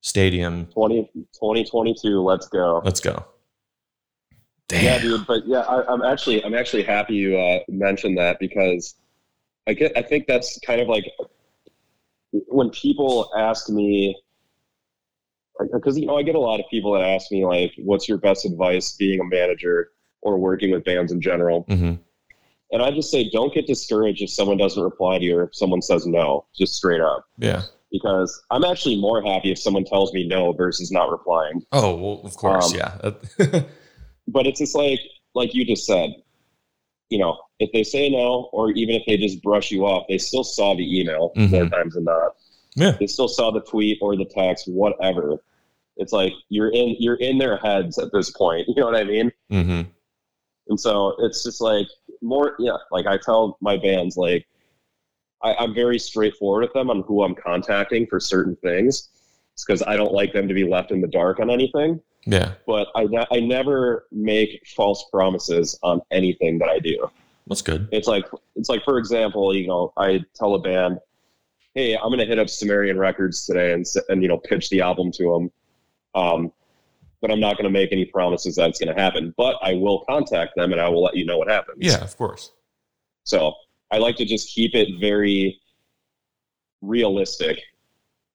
Stadium. 0.00 0.66
20, 0.66 1.10
2022, 1.14 2.20
let's 2.20 2.46
go. 2.46 2.82
Let's 2.84 3.00
go. 3.00 3.24
Yeah, 4.70 4.98
dude. 4.98 5.26
But 5.26 5.46
yeah, 5.46 5.60
I, 5.60 5.92
I'm 5.92 6.02
actually 6.02 6.42
I'm 6.44 6.54
actually 6.54 6.82
happy 6.84 7.14
you 7.14 7.38
uh, 7.38 7.60
mentioned 7.68 8.16
that 8.18 8.38
because 8.38 8.94
I 9.66 9.74
get 9.74 9.96
I 9.96 10.02
think 10.02 10.26
that's 10.26 10.58
kind 10.60 10.80
of 10.80 10.88
like 10.88 11.04
when 12.30 12.70
people 12.70 13.30
ask 13.36 13.68
me 13.68 14.16
because 15.72 15.98
you 15.98 16.06
know 16.06 16.16
I 16.16 16.22
get 16.22 16.34
a 16.34 16.40
lot 16.40 16.58
of 16.60 16.66
people 16.70 16.92
that 16.92 17.02
ask 17.02 17.30
me 17.30 17.44
like, 17.44 17.72
"What's 17.78 18.08
your 18.08 18.18
best 18.18 18.44
advice 18.46 18.96
being 18.96 19.20
a 19.20 19.24
manager 19.24 19.90
or 20.22 20.38
working 20.38 20.70
with 20.70 20.84
bands 20.84 21.12
in 21.12 21.20
general?" 21.20 21.64
Mhm. 21.68 21.98
And 22.72 22.82
I 22.82 22.90
just 22.90 23.10
say, 23.10 23.28
don't 23.30 23.52
get 23.52 23.66
discouraged 23.66 24.22
if 24.22 24.30
someone 24.30 24.56
doesn't 24.56 24.82
reply 24.82 25.18
to 25.18 25.24
you 25.24 25.36
or 25.38 25.44
if 25.44 25.54
someone 25.54 25.82
says 25.82 26.06
no, 26.06 26.46
just 26.58 26.74
straight 26.74 27.00
up. 27.02 27.24
Yeah. 27.38 27.62
because 27.90 28.42
I'm 28.50 28.64
actually 28.64 28.98
more 28.98 29.22
happy 29.22 29.52
if 29.52 29.58
someone 29.58 29.84
tells 29.84 30.12
me 30.14 30.26
no 30.26 30.52
versus 30.54 30.90
not 30.90 31.10
replying. 31.10 31.62
Oh 31.72 31.94
well, 31.96 32.20
of 32.24 32.34
course, 32.36 32.72
Um, 32.72 32.78
yeah. 32.78 33.10
But 34.28 34.46
it's 34.46 34.60
just 34.60 34.74
like 34.74 35.00
like 35.34 35.52
you 35.54 35.64
just 35.64 35.84
said, 35.86 36.10
you 37.10 37.18
know, 37.18 37.36
if 37.58 37.70
they 37.72 37.82
say 37.84 38.08
no 38.08 38.48
or 38.52 38.70
even 38.72 38.94
if 38.94 39.02
they 39.06 39.16
just 39.18 39.42
brush 39.42 39.70
you 39.70 39.84
off, 39.84 40.06
they 40.08 40.16
still 40.18 40.44
saw 40.44 40.74
the 40.74 41.00
email 41.00 41.32
Mhm. 41.36 41.50
more 41.50 41.68
times 41.68 41.94
than 41.94 42.04
not. 42.04 42.32
Yeah. 42.74 42.92
They 42.98 43.06
still 43.06 43.28
saw 43.28 43.50
the 43.50 43.60
tweet 43.60 43.98
or 44.00 44.16
the 44.16 44.24
text, 44.24 44.66
whatever. 44.68 45.42
It's 45.98 46.12
like 46.12 46.32
you're 46.48 46.70
in 46.70 46.96
you're 46.98 47.16
in 47.16 47.36
their 47.36 47.58
heads 47.58 47.98
at 47.98 48.10
this 48.12 48.30
point. 48.30 48.66
You 48.68 48.74
know 48.76 48.86
what 48.86 48.96
I 48.96 49.04
mean? 49.04 49.30
Mm-hmm. 49.50 49.90
And 50.68 50.78
so 50.78 51.14
it's 51.18 51.42
just 51.44 51.60
like 51.60 51.86
more, 52.20 52.54
yeah. 52.58 52.76
Like 52.90 53.06
I 53.06 53.18
tell 53.18 53.58
my 53.60 53.76
bands, 53.76 54.16
like 54.16 54.46
I, 55.42 55.54
I'm 55.54 55.74
very 55.74 55.98
straightforward 55.98 56.62
with 56.62 56.72
them 56.72 56.90
on 56.90 57.02
who 57.02 57.22
I'm 57.22 57.34
contacting 57.34 58.06
for 58.06 58.20
certain 58.20 58.56
things, 58.56 59.08
because 59.66 59.82
I 59.82 59.96
don't 59.96 60.12
like 60.12 60.32
them 60.32 60.48
to 60.48 60.54
be 60.54 60.64
left 60.64 60.90
in 60.90 61.00
the 61.00 61.08
dark 61.08 61.40
on 61.40 61.50
anything. 61.50 62.00
Yeah. 62.24 62.52
But 62.66 62.88
I, 62.94 63.06
I 63.32 63.40
never 63.40 64.06
make 64.12 64.62
false 64.76 65.04
promises 65.10 65.78
on 65.82 66.00
anything 66.10 66.58
that 66.58 66.68
I 66.68 66.78
do. 66.78 67.10
That's 67.46 67.62
good. 67.62 67.88
It's 67.90 68.06
like 68.06 68.24
it's 68.54 68.68
like 68.68 68.84
for 68.84 68.98
example, 68.98 69.54
you 69.54 69.66
know, 69.66 69.92
I 69.96 70.24
tell 70.34 70.54
a 70.54 70.60
band, 70.60 70.98
"Hey, 71.74 71.96
I'm 71.96 72.08
going 72.08 72.20
to 72.20 72.26
hit 72.26 72.38
up 72.38 72.48
Sumerian 72.48 72.98
Records 72.98 73.44
today 73.44 73.72
and 73.72 73.84
and 74.08 74.22
you 74.22 74.28
know 74.28 74.38
pitch 74.38 74.70
the 74.70 74.80
album 74.80 75.10
to 75.12 75.24
them." 75.24 75.50
Um, 76.14 76.52
but 77.22 77.30
I'm 77.30 77.40
not 77.40 77.56
going 77.56 77.64
to 77.64 77.70
make 77.70 77.92
any 77.92 78.04
promises 78.04 78.56
that 78.56 78.68
it's 78.68 78.80
going 78.80 78.94
to 78.94 79.00
happen. 79.00 79.32
But 79.38 79.56
I 79.62 79.74
will 79.74 80.04
contact 80.06 80.56
them 80.56 80.72
and 80.72 80.80
I 80.80 80.88
will 80.88 81.04
let 81.04 81.16
you 81.16 81.24
know 81.24 81.38
what 81.38 81.48
happens. 81.48 81.78
Yeah, 81.80 82.02
of 82.02 82.16
course. 82.18 82.50
So 83.22 83.54
I 83.92 83.98
like 83.98 84.16
to 84.16 84.24
just 84.26 84.52
keep 84.52 84.74
it 84.74 84.88
very 85.00 85.60
realistic. 86.82 87.60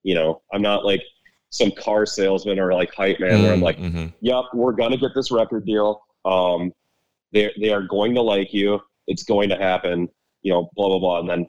You 0.03 0.15
know, 0.15 0.41
I'm 0.53 0.61
not 0.61 0.85
like 0.85 1.01
some 1.49 1.71
car 1.71 2.05
salesman 2.05 2.59
or 2.59 2.73
like 2.73 2.93
hype 2.93 3.19
man 3.19 3.41
where 3.43 3.53
I'm 3.53 3.61
like, 3.61 3.77
Mhm. 3.77 4.13
yep, 4.21 4.45
we're 4.53 4.71
gonna 4.71 4.97
get 4.97 5.11
this 5.13 5.31
record 5.31 5.65
deal. 5.65 6.01
Um, 6.23 6.73
they 7.33 7.51
they 7.59 7.71
are 7.71 7.81
going 7.83 8.15
to 8.15 8.21
like 8.21 8.53
you. 8.53 8.79
It's 9.07 9.23
going 9.23 9.49
to 9.49 9.57
happen. 9.57 10.07
You 10.43 10.53
know, 10.53 10.69
blah 10.75 10.87
blah 10.87 10.99
blah, 10.99 11.19
and 11.19 11.29
then 11.29 11.47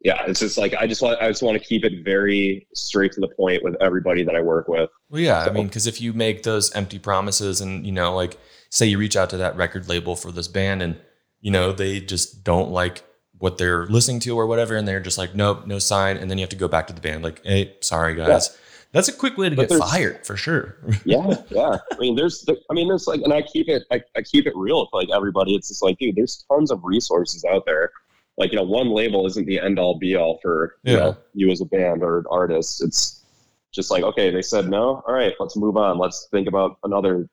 yeah, 0.00 0.22
it's 0.26 0.40
just 0.40 0.58
like 0.58 0.74
I 0.74 0.86
just 0.86 1.02
want 1.02 1.20
I 1.20 1.28
just 1.28 1.42
want 1.42 1.60
to 1.60 1.64
keep 1.64 1.84
it 1.84 2.04
very 2.04 2.66
straight 2.74 3.12
to 3.12 3.20
the 3.20 3.28
point 3.28 3.64
with 3.64 3.76
everybody 3.80 4.22
that 4.22 4.36
I 4.36 4.40
work 4.40 4.68
with. 4.68 4.90
Well, 5.10 5.20
yeah, 5.20 5.44
I 5.44 5.50
mean, 5.50 5.66
because 5.66 5.86
if 5.86 6.00
you 6.00 6.12
make 6.12 6.44
those 6.44 6.72
empty 6.74 6.98
promises 6.98 7.60
and, 7.60 7.84
you 7.84 7.92
know, 7.92 8.14
like 8.14 8.38
say 8.70 8.86
you 8.86 8.98
reach 8.98 9.16
out 9.16 9.30
to 9.30 9.36
that 9.38 9.56
record 9.56 9.88
label 9.88 10.14
for 10.14 10.30
this 10.30 10.46
band 10.46 10.82
and, 10.82 11.00
you 11.40 11.50
know, 11.50 11.72
they 11.72 12.00
just 12.00 12.44
don't 12.44 12.70
like 12.70 13.02
what 13.38 13.58
they're 13.58 13.86
listening 13.86 14.20
to 14.20 14.38
or 14.38 14.46
whatever, 14.46 14.76
and 14.76 14.86
they're 14.86 15.00
just 15.00 15.18
like, 15.18 15.34
nope, 15.34 15.66
no 15.66 15.78
sign. 15.78 16.16
And 16.16 16.30
then 16.30 16.38
you 16.38 16.42
have 16.42 16.50
to 16.50 16.56
go 16.56 16.68
back 16.68 16.86
to 16.88 16.92
the 16.92 17.00
band, 17.00 17.22
like, 17.22 17.44
hey, 17.44 17.74
sorry, 17.80 18.14
guys. 18.14 18.56
That's 18.92 19.08
a 19.08 19.12
quick 19.12 19.36
way 19.36 19.50
to 19.50 19.56
But 19.56 19.68
get 19.68 19.78
fired 19.78 20.26
for 20.26 20.36
sure. 20.36 20.76
Yeah, 21.04 21.34
yeah. 21.50 21.76
I 21.92 21.98
mean, 21.98 22.16
there's, 22.16 22.42
the, 22.42 22.56
I 22.70 22.74
mean, 22.74 22.88
there's 22.88 23.06
like, 23.06 23.20
and 23.20 23.32
I 23.32 23.42
keep 23.42 23.68
it, 23.68 23.84
I, 23.90 24.02
I 24.16 24.22
keep 24.22 24.46
it 24.46 24.54
real 24.56 24.80
with 24.80 24.88
like 24.92 25.08
everybody. 25.14 25.54
It's 25.54 25.68
just 25.68 25.82
like, 25.82 25.98
dude, 25.98 26.16
there's 26.16 26.44
tons 26.50 26.70
of 26.70 26.80
resources 26.82 27.44
out 27.44 27.64
there. 27.66 27.90
Like, 28.38 28.52
you 28.52 28.56
know, 28.56 28.62
one 28.64 28.90
label 28.90 29.26
isn't 29.26 29.46
the 29.46 29.58
end 29.60 29.78
all 29.78 29.98
be 29.98 30.14
all 30.16 30.38
for 30.40 30.76
you 30.84 30.92
Yeah. 30.94 30.98
know 31.00 31.16
you 31.34 31.50
as 31.50 31.60
a 31.60 31.64
band 31.66 32.02
or 32.02 32.18
an 32.20 32.24
artist. 32.30 32.82
It's 32.82 33.24
just 33.72 33.90
like, 33.90 34.02
okay, 34.04 34.30
they 34.30 34.42
said 34.42 34.68
no. 34.70 35.02
All 35.06 35.12
right, 35.12 35.34
let's 35.40 35.56
move 35.56 35.76
on. 35.76 35.98
Let's 35.98 36.28
think 36.30 36.48
about 36.48 36.78
another 36.84 37.28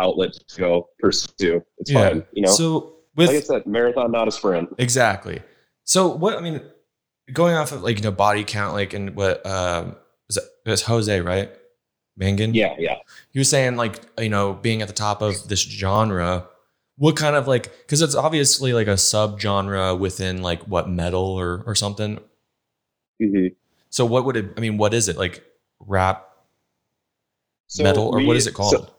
outlet 0.00 0.32
to 0.32 0.58
go 0.60 0.88
pursue. 0.98 1.62
It's 1.78 1.92
fine. 1.92 2.24
You 2.32 2.42
know, 2.42 2.50
So 2.50 2.94
with 3.14 3.28
like 3.28 3.36
I 3.36 3.40
said, 3.40 3.66
marathon, 3.66 4.10
not 4.10 4.26
a 4.26 4.32
sprint. 4.32 4.70
Exactly. 4.78 5.42
So 5.84 6.08
what 6.08 6.36
I 6.36 6.40
mean, 6.40 6.62
going 7.32 7.54
off 7.54 7.72
of 7.72 7.82
like 7.82 7.96
you 7.98 8.02
know 8.02 8.10
body 8.10 8.42
count, 8.44 8.74
like 8.74 8.94
and 8.94 9.14
what 9.14 9.44
um 9.46 9.96
was 10.28 10.38
it, 10.38 10.44
it 10.66 10.70
was 10.70 10.82
Jose 10.82 11.20
right? 11.20 11.50
Mangin. 12.20 12.54
Yeah, 12.54 12.74
yeah. 12.78 12.96
He 13.30 13.38
was 13.38 13.48
saying 13.50 13.76
like 13.76 14.00
you 14.18 14.28
know 14.30 14.54
being 14.54 14.80
at 14.82 14.88
the 14.88 14.94
top 14.94 15.20
of 15.22 15.48
this 15.48 15.60
genre. 15.60 16.48
What 16.96 17.16
kind 17.16 17.34
of 17.36 17.48
like 17.48 17.64
because 17.82 18.02
it's 18.02 18.14
obviously 18.14 18.72
like 18.72 18.86
a 18.86 18.96
sub 18.96 19.40
genre 19.40 19.94
within 19.94 20.42
like 20.42 20.62
what 20.68 20.88
metal 20.88 21.24
or 21.24 21.62
or 21.66 21.74
something. 21.74 22.18
hmm 23.20 23.46
So 23.90 24.04
what 24.04 24.24
would 24.24 24.36
it? 24.36 24.52
I 24.56 24.60
mean, 24.60 24.76
what 24.78 24.94
is 24.94 25.08
it 25.08 25.16
like? 25.16 25.44
Rap, 25.84 26.28
So 27.66 27.82
metal, 27.82 28.08
or 28.08 28.18
we- 28.18 28.26
what 28.26 28.36
is 28.36 28.46
it 28.46 28.54
called? 28.54 28.70
So, 28.74 28.90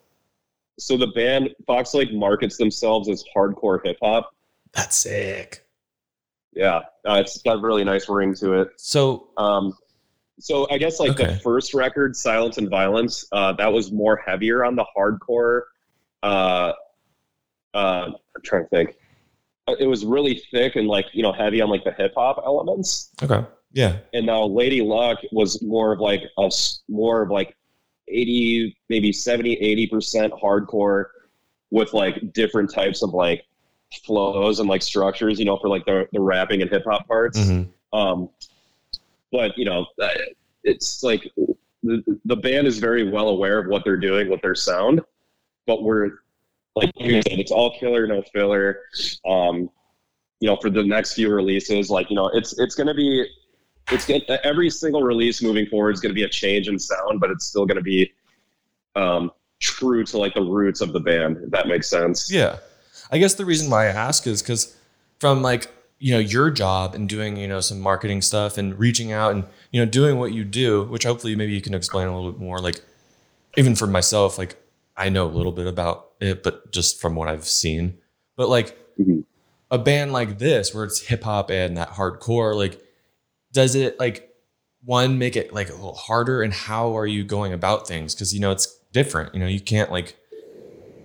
so 0.80 0.98
the 0.98 1.08
band 1.08 1.50
Fox 1.66 1.94
Lake 1.94 2.12
markets 2.14 2.58
themselves 2.58 3.08
as 3.08 3.24
hardcore 3.36 3.80
hip 3.86 3.98
hop. 4.02 4.36
That's 4.74 4.98
sick. 4.98 5.66
Yeah, 6.52 6.82
uh, 7.08 7.16
it's 7.22 7.42
got 7.42 7.58
a 7.58 7.62
really 7.62 7.84
nice 7.86 8.10
ring 8.10 8.34
to 8.36 8.54
it. 8.62 8.70
So 8.78 9.30
Um, 9.38 9.74
so 10.40 10.68
I 10.70 10.78
guess 10.78 11.00
like 11.00 11.12
Okay. 11.12 11.36
the 11.36 11.40
first 11.40 11.74
record, 11.74 12.16
Silence 12.18 12.58
and 12.58 12.70
Violence, 12.70 13.26
uh, 13.32 13.54
that 13.54 13.72
was 13.72 13.92
more 13.94 14.18
heavier 14.18 14.66
on 14.66 14.76
the 14.76 14.86
hardcore. 14.98 15.62
Uh, 16.22 16.74
uh, 17.74 18.10
I'm 18.36 18.42
trying 18.44 18.64
to 18.64 18.70
think. 18.70 18.96
Uh, 19.68 19.76
It 19.80 19.88
was 19.88 20.06
really 20.06 20.42
thick 20.52 20.76
and 20.76 20.88
like 20.88 21.06
you 21.14 21.24
know 21.24 21.32
heavy 21.32 21.62
on 21.62 21.70
like 21.70 21.84
the 21.84 21.92
hip 21.94 22.14
hop 22.16 22.42
elements. 22.46 23.12
okay, 23.24 23.46
yeah, 23.72 23.98
And 24.14 24.26
now 24.26 24.44
Lady 24.46 24.82
Luck 24.82 25.20
was 25.32 25.62
more 25.62 25.94
of 25.94 26.00
like 26.00 26.22
a 26.38 26.50
more 26.90 27.22
of 27.24 27.30
like 27.32 27.56
80, 28.08 28.76
maybe 28.90 29.12
70, 29.12 29.54
80 29.54 29.88
percent 29.88 30.34
hardcore 30.34 31.06
with 31.72 31.94
like 31.94 32.34
different 32.34 32.72
types 32.72 33.02
of 33.02 33.12
like 33.12 33.44
flows 34.06 34.60
and 34.60 34.68
like 34.70 34.82
structures. 34.82 35.40
You 35.40 35.46
know, 35.46 35.58
for 35.58 35.70
like 35.70 35.86
the 35.86 36.08
the 36.12 36.20
rapping 36.20 36.62
and 36.62 36.70
hip 36.70 36.84
hop 36.86 37.08
parts. 37.08 37.40
Mhm. 37.40 37.70
Um, 37.94 38.30
but 39.32 39.58
you 39.58 39.66
know, 39.66 39.86
uh, 40.02 40.10
it's 40.64 41.04
like 41.04 41.30
the, 41.84 42.04
the 42.26 42.36
band 42.36 42.68
is 42.68 42.80
very 42.80 43.10
well 43.10 43.30
aware 43.30 43.60
of 43.60 43.68
what 43.68 43.84
they're 43.84 43.98
doing 43.98 44.30
with 44.30 44.42
their 44.42 44.56
sound, 44.56 45.02
but 45.66 45.84
we're 45.84 46.12
like 46.76 46.92
you 46.96 47.22
said, 47.22 47.40
it's 47.40 47.52
all 47.52 47.78
killer, 47.80 48.08
no 48.08 48.24
filler. 48.34 48.82
Um, 49.28 49.70
you 50.40 50.50
know, 50.50 50.58
for 50.58 50.70
the 50.70 50.84
next 50.84 51.14
few 51.14 51.30
releases, 51.30 51.90
like 51.90 52.10
you 52.10 52.16
know, 52.16 52.28
it's 52.34 52.58
it's 52.60 52.76
gonna 52.76 52.94
be, 52.94 53.26
it's 53.92 54.06
gonna, 54.06 54.22
every 54.44 54.70
single 54.70 55.04
release 55.04 55.42
moving 55.42 55.66
forward 55.68 55.92
is 55.92 56.00
gonna 56.00 56.14
be 56.14 56.24
a 56.24 56.30
change 56.30 56.68
in 56.68 56.78
sound, 56.80 57.20
but 57.20 57.30
it's 57.30 57.46
still 57.46 57.66
gonna 57.66 57.82
be 57.82 58.12
um, 58.96 59.32
true 59.60 60.04
to 60.04 60.18
like 60.18 60.34
the 60.34 60.42
roots 60.42 60.82
of 60.82 60.94
the 60.94 61.00
band. 61.00 61.38
If 61.44 61.52
that 61.52 61.68
makes 61.68 61.90
sense. 61.90 62.32
Yeah. 62.32 62.58
I 63.12 63.18
guess 63.20 63.36
the 63.36 63.46
reason 63.46 63.70
why 63.70 63.86
I 63.86 63.90
ask 63.90 64.26
is 64.26 64.42
because 64.42 64.76
from 65.20 65.42
like, 65.42 65.72
you 66.00 66.14
know, 66.14 66.20
your 66.20 66.50
job 66.50 66.96
and 66.96 67.08
doing, 67.08 67.38
you 67.38 67.48
know, 67.48 67.62
some 67.62 67.80
marketing 67.80 68.22
stuff 68.22 68.58
and 68.58 68.78
reaching 68.78 69.12
out 69.12 69.34
and, 69.34 69.46
you 69.72 69.80
know, 69.80 69.90
doing 69.90 70.18
what 70.18 70.34
you 70.34 70.44
do, 70.44 70.84
which 70.86 71.04
hopefully 71.04 71.36
maybe 71.36 71.54
you 71.54 71.62
can 71.62 71.74
explain 71.74 72.08
a 72.08 72.16
little 72.16 72.32
bit 72.32 72.42
more. 72.42 72.60
Like, 72.60 72.82
even 73.56 73.76
for 73.76 73.88
myself, 73.88 74.38
like, 74.38 74.58
I 74.96 75.10
know 75.10 75.26
a 75.26 75.30
little 75.30 75.52
bit 75.52 75.68
about 75.68 76.12
it, 76.20 76.44
but 76.44 76.72
just 76.72 77.02
from 77.02 77.16
what 77.16 77.28
I've 77.28 77.46
seen. 77.48 77.98
But 78.36 78.50
like, 78.50 78.78
Mhm. 79.00 79.24
a 79.72 79.78
band 79.78 80.12
like 80.14 80.38
this, 80.38 80.74
where 80.74 80.84
it's 80.84 81.08
hip 81.08 81.24
hop 81.24 81.50
and 81.50 81.78
that 81.78 81.90
hardcore, 81.92 82.56
like, 82.56 82.80
does 83.52 83.76
it 83.76 84.00
like 84.00 84.30
one 84.86 85.18
make 85.18 85.36
it 85.36 85.54
like 85.54 85.70
a 85.70 85.74
little 85.74 85.96
harder? 85.96 86.42
And 86.42 86.54
how 86.54 86.96
are 86.98 87.08
you 87.08 87.24
going 87.24 87.54
about 87.54 87.88
things? 87.88 88.14
Because, 88.14 88.34
you 88.34 88.40
know, 88.40 88.52
it's 88.52 88.68
different. 88.92 89.34
You 89.34 89.40
know, 89.40 89.48
you 89.48 89.60
can't 89.60 89.92
like, 89.92 90.18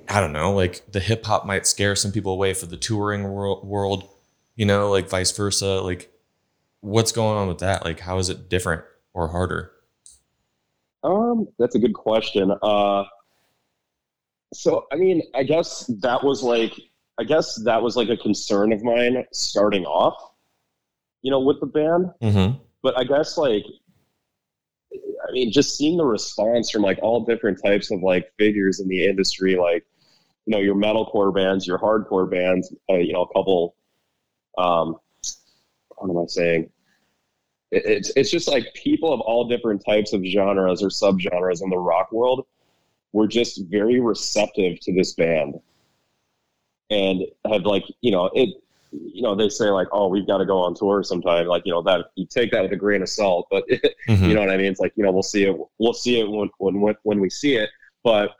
I 0.08 0.20
don't 0.20 0.32
know, 0.32 0.52
like 0.52 0.90
the 0.90 1.00
hip 1.00 1.24
hop 1.24 1.46
might 1.46 1.66
scare 1.66 1.94
some 1.96 2.12
people 2.12 2.32
away 2.32 2.54
for 2.54 2.66
the 2.66 2.76
touring 2.76 3.24
world, 3.24 3.66
world, 3.66 4.08
you 4.56 4.66
know, 4.66 4.90
like 4.90 5.08
vice 5.08 5.32
versa. 5.32 5.80
Like, 5.80 6.12
what's 6.80 7.12
going 7.12 7.36
on 7.38 7.48
with 7.48 7.58
that? 7.58 7.84
Like, 7.84 8.00
how 8.00 8.18
is 8.18 8.28
it 8.28 8.48
different 8.48 8.82
or 9.14 9.28
harder? 9.28 9.72
Um, 11.04 11.48
that's 11.58 11.74
a 11.74 11.78
good 11.78 11.94
question. 11.94 12.52
Uh, 12.62 13.04
so 14.52 14.86
I 14.92 14.96
mean, 14.96 15.22
I 15.34 15.42
guess 15.42 15.86
that 16.00 16.22
was 16.22 16.42
like, 16.42 16.72
I 17.18 17.24
guess 17.24 17.56
that 17.64 17.82
was 17.82 17.96
like 17.96 18.08
a 18.08 18.16
concern 18.16 18.72
of 18.72 18.82
mine 18.82 19.24
starting 19.32 19.84
off, 19.84 20.32
you 21.22 21.30
know, 21.30 21.40
with 21.40 21.60
the 21.60 21.66
band. 21.66 22.10
Mm-hmm. 22.22 22.56
But 22.82 22.98
I 22.98 23.04
guess 23.04 23.36
like, 23.36 23.64
I 24.92 25.32
mean, 25.32 25.52
just 25.52 25.76
seeing 25.76 25.96
the 25.98 26.04
response 26.04 26.70
from 26.70 26.82
like 26.82 26.98
all 27.02 27.24
different 27.24 27.60
types 27.62 27.90
of 27.90 28.02
like 28.02 28.32
figures 28.38 28.80
in 28.80 28.88
the 28.88 29.04
industry, 29.06 29.56
like, 29.56 29.84
you 30.46 30.52
know, 30.52 30.60
your 30.60 30.76
metalcore 30.76 31.34
bands, 31.34 31.66
your 31.66 31.78
hardcore 31.78 32.30
bands, 32.30 32.72
uh, 32.90 32.94
you 32.94 33.12
know, 33.12 33.22
a 33.22 33.32
couple, 33.34 33.74
um, 34.56 34.96
what 35.96 36.10
am 36.10 36.18
I 36.18 36.26
saying? 36.26 36.70
It- 37.70 37.84
It's 37.84 38.12
it's 38.16 38.30
just 38.30 38.48
like 38.48 38.72
people 38.74 39.12
of 39.12 39.20
all 39.20 39.46
different 39.46 39.84
types 39.84 40.14
of 40.14 40.24
genres 40.24 40.82
or 40.82 40.88
subgenres 40.88 41.62
in 41.62 41.68
the 41.68 41.76
rock 41.76 42.10
world 42.12 42.46
were 43.12 43.26
just 43.26 43.64
very 43.66 44.00
receptive 44.00 44.78
to 44.80 44.92
this 44.92 45.14
band, 45.14 45.54
and 46.90 47.22
have 47.50 47.62
like 47.62 47.84
you 48.00 48.10
know 48.10 48.26
it. 48.34 48.50
You 48.90 49.20
know 49.20 49.34
they 49.34 49.50
say 49.50 49.66
like, 49.68 49.88
oh, 49.92 50.08
we've 50.08 50.26
got 50.26 50.38
to 50.38 50.46
go 50.46 50.58
on 50.58 50.74
tour 50.74 51.02
sometime. 51.02 51.46
Like 51.46 51.62
you 51.66 51.72
know 51.72 51.82
that 51.82 52.06
you 52.14 52.26
take 52.26 52.50
that 52.52 52.62
with 52.62 52.72
a 52.72 52.76
grain 52.76 53.02
of 53.02 53.08
salt, 53.08 53.46
but 53.50 53.64
Mm-hmm. 54.08 54.24
you 54.24 54.32
know 54.34 54.40
what 54.40 54.50
I 54.50 54.56
mean. 54.56 54.66
It's 54.72 54.80
like 54.80 54.92
you 54.96 55.04
know 55.04 55.12
we'll 55.12 55.22
see 55.22 55.44
it. 55.44 55.56
We'll 55.78 55.92
see 55.92 56.20
it 56.20 56.28
when 56.30 56.48
when 56.58 56.94
when 57.02 57.20
we 57.20 57.30
see 57.30 57.56
it, 57.56 57.70
but. 58.02 58.30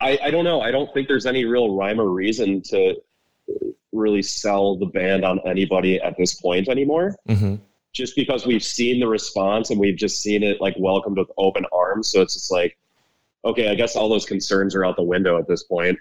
I, 0.00 0.18
I 0.20 0.30
don't 0.32 0.42
know. 0.42 0.60
I 0.60 0.72
don't 0.72 0.92
think 0.92 1.06
there's 1.06 1.26
any 1.26 1.44
real 1.44 1.76
rhyme 1.76 2.00
or 2.00 2.08
reason 2.08 2.60
to 2.62 2.96
really 3.92 4.20
sell 4.20 4.76
the 4.76 4.86
band 4.86 5.24
on 5.24 5.38
anybody 5.46 6.00
at 6.00 6.16
this 6.18 6.34
point 6.40 6.68
anymore 6.68 7.14
Mm-hmm. 7.28 7.54
just 7.92 8.16
because 8.16 8.44
we've 8.44 8.64
seen 8.64 8.98
the 8.98 9.06
response 9.06 9.70
and 9.70 9.78
we've 9.78 9.96
just 9.96 10.20
seen 10.20 10.42
it 10.42 10.60
like 10.60 10.74
welcomed 10.76 11.18
with 11.18 11.28
open 11.38 11.64
arms. 11.72 12.10
So 12.10 12.20
it's 12.20 12.34
just 12.34 12.50
like, 12.50 12.76
okay, 13.44 13.68
I 13.70 13.74
guess 13.74 13.96
all 13.96 14.08
those 14.08 14.26
concerns 14.26 14.74
are 14.74 14.84
out 14.84 14.96
the 14.96 15.02
window 15.02 15.38
at 15.38 15.48
this 15.48 15.62
point. 15.64 15.98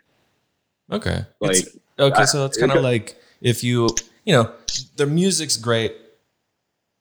Okay. 0.91 1.25
Like, 1.39 1.57
It's- 1.57 1.77
okay, 1.99 2.25
so 2.25 2.45
it's 2.45 2.57
kind 2.57 2.71
of 2.71 2.83
like 2.83 3.15
if 3.41 3.63
you, 3.63 3.89
you 4.25 4.33
know, 4.33 4.51
the 4.97 5.05
music's 5.05 5.57
great, 5.57 5.95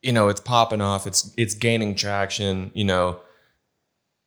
you 0.03 0.12
know, 0.12 0.28
it's 0.28 0.41
popping 0.41 0.80
off, 0.80 1.07
it's 1.07 1.32
it's 1.36 1.55
gaining 1.55 1.95
traction, 1.95 2.70
you 2.74 2.84
know, 2.84 3.20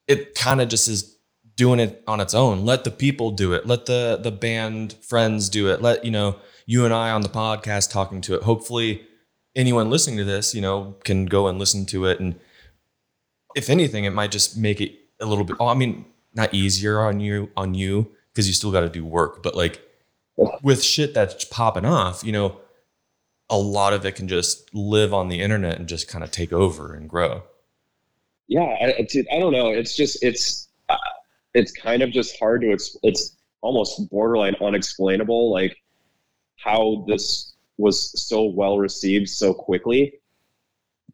it 0.08 0.36
kind 0.36 0.62
of 0.62 0.68
just 0.70 0.88
is 0.88 1.18
doing 1.56 1.80
it 1.80 2.04
on 2.08 2.20
its 2.20 2.34
own. 2.34 2.66
Let 2.66 2.84
the 2.84 2.92
people 2.92 3.32
do 3.32 3.54
it. 3.54 3.66
Let 3.66 3.86
the 3.86 4.20
the 4.22 4.32
band 4.32 4.94
friends 5.02 5.50
do 5.50 5.70
it. 5.70 5.82
Let 5.82 6.04
you 6.06 6.12
know 6.12 6.38
you 6.66 6.86
and 6.86 6.94
I 6.94 7.12
on 7.12 7.22
the 7.22 7.30
podcast 7.30 7.92
talking 7.92 8.22
to 8.22 8.36
it. 8.36 8.44
Hopefully, 8.44 9.04
anyone 9.56 9.90
listening 9.90 10.18
to 10.18 10.24
this, 10.24 10.54
you 10.54 10.62
know, 10.62 10.96
can 11.04 11.26
go 11.26 11.48
and 11.48 11.58
listen 11.58 11.86
to 11.88 12.06
it. 12.06 12.20
And 12.20 12.40
if 13.56 13.70
anything, 13.70 14.04
it 14.06 14.12
might 14.12 14.32
just 14.32 14.58
make 14.58 14.82
it 14.82 14.94
a 15.24 15.26
little 15.26 15.44
bit. 15.44 15.58
Oh, 15.60 15.68
I 15.68 15.74
mean, 15.74 16.06
not 16.34 16.54
easier 16.54 17.00
on 17.00 17.20
you 17.20 17.50
on 17.56 17.74
you 17.74 18.12
because 18.32 18.48
you 18.48 18.54
still 18.54 18.72
got 18.72 18.82
to 18.82 18.90
do 18.90 19.06
work, 19.06 19.44
but 19.44 19.56
like 19.56 19.82
with 20.62 20.84
shit 20.84 21.14
that's 21.14 21.46
popping 21.46 21.86
off, 21.86 22.24
you 22.24 22.32
know, 22.32 22.60
a 23.50 23.58
lot 23.58 23.94
of 23.94 24.06
it 24.06 24.16
can 24.16 24.28
just 24.28 24.74
live 24.74 25.14
on 25.14 25.30
the 25.30 25.40
internet 25.40 25.78
and 25.78 25.88
just 25.88 26.08
kind 26.08 26.24
of 26.24 26.32
take 26.32 26.52
over 26.52 26.94
and 26.96 27.10
grow. 27.10 27.44
Yeah, 28.48 28.62
I, 28.62 29.08
I 29.32 29.40
don't 29.40 29.54
know. 29.54 29.70
It's 29.70 29.96
just 29.96 30.24
it's 30.24 30.70
uh, 30.90 30.98
it's 31.54 31.72
kind 31.72 32.02
of 32.02 32.12
just 32.12 32.38
hard 32.40 32.62
to. 32.62 32.78
It's 33.04 33.38
almost 33.62 34.10
borderline 34.10 34.56
unexplainable, 34.62 35.52
like 35.52 35.78
how 36.58 37.06
this 37.08 37.54
was 37.78 38.12
so 38.28 38.46
well 38.46 38.78
received 38.78 39.30
so 39.30 39.54
quickly. 39.54 40.14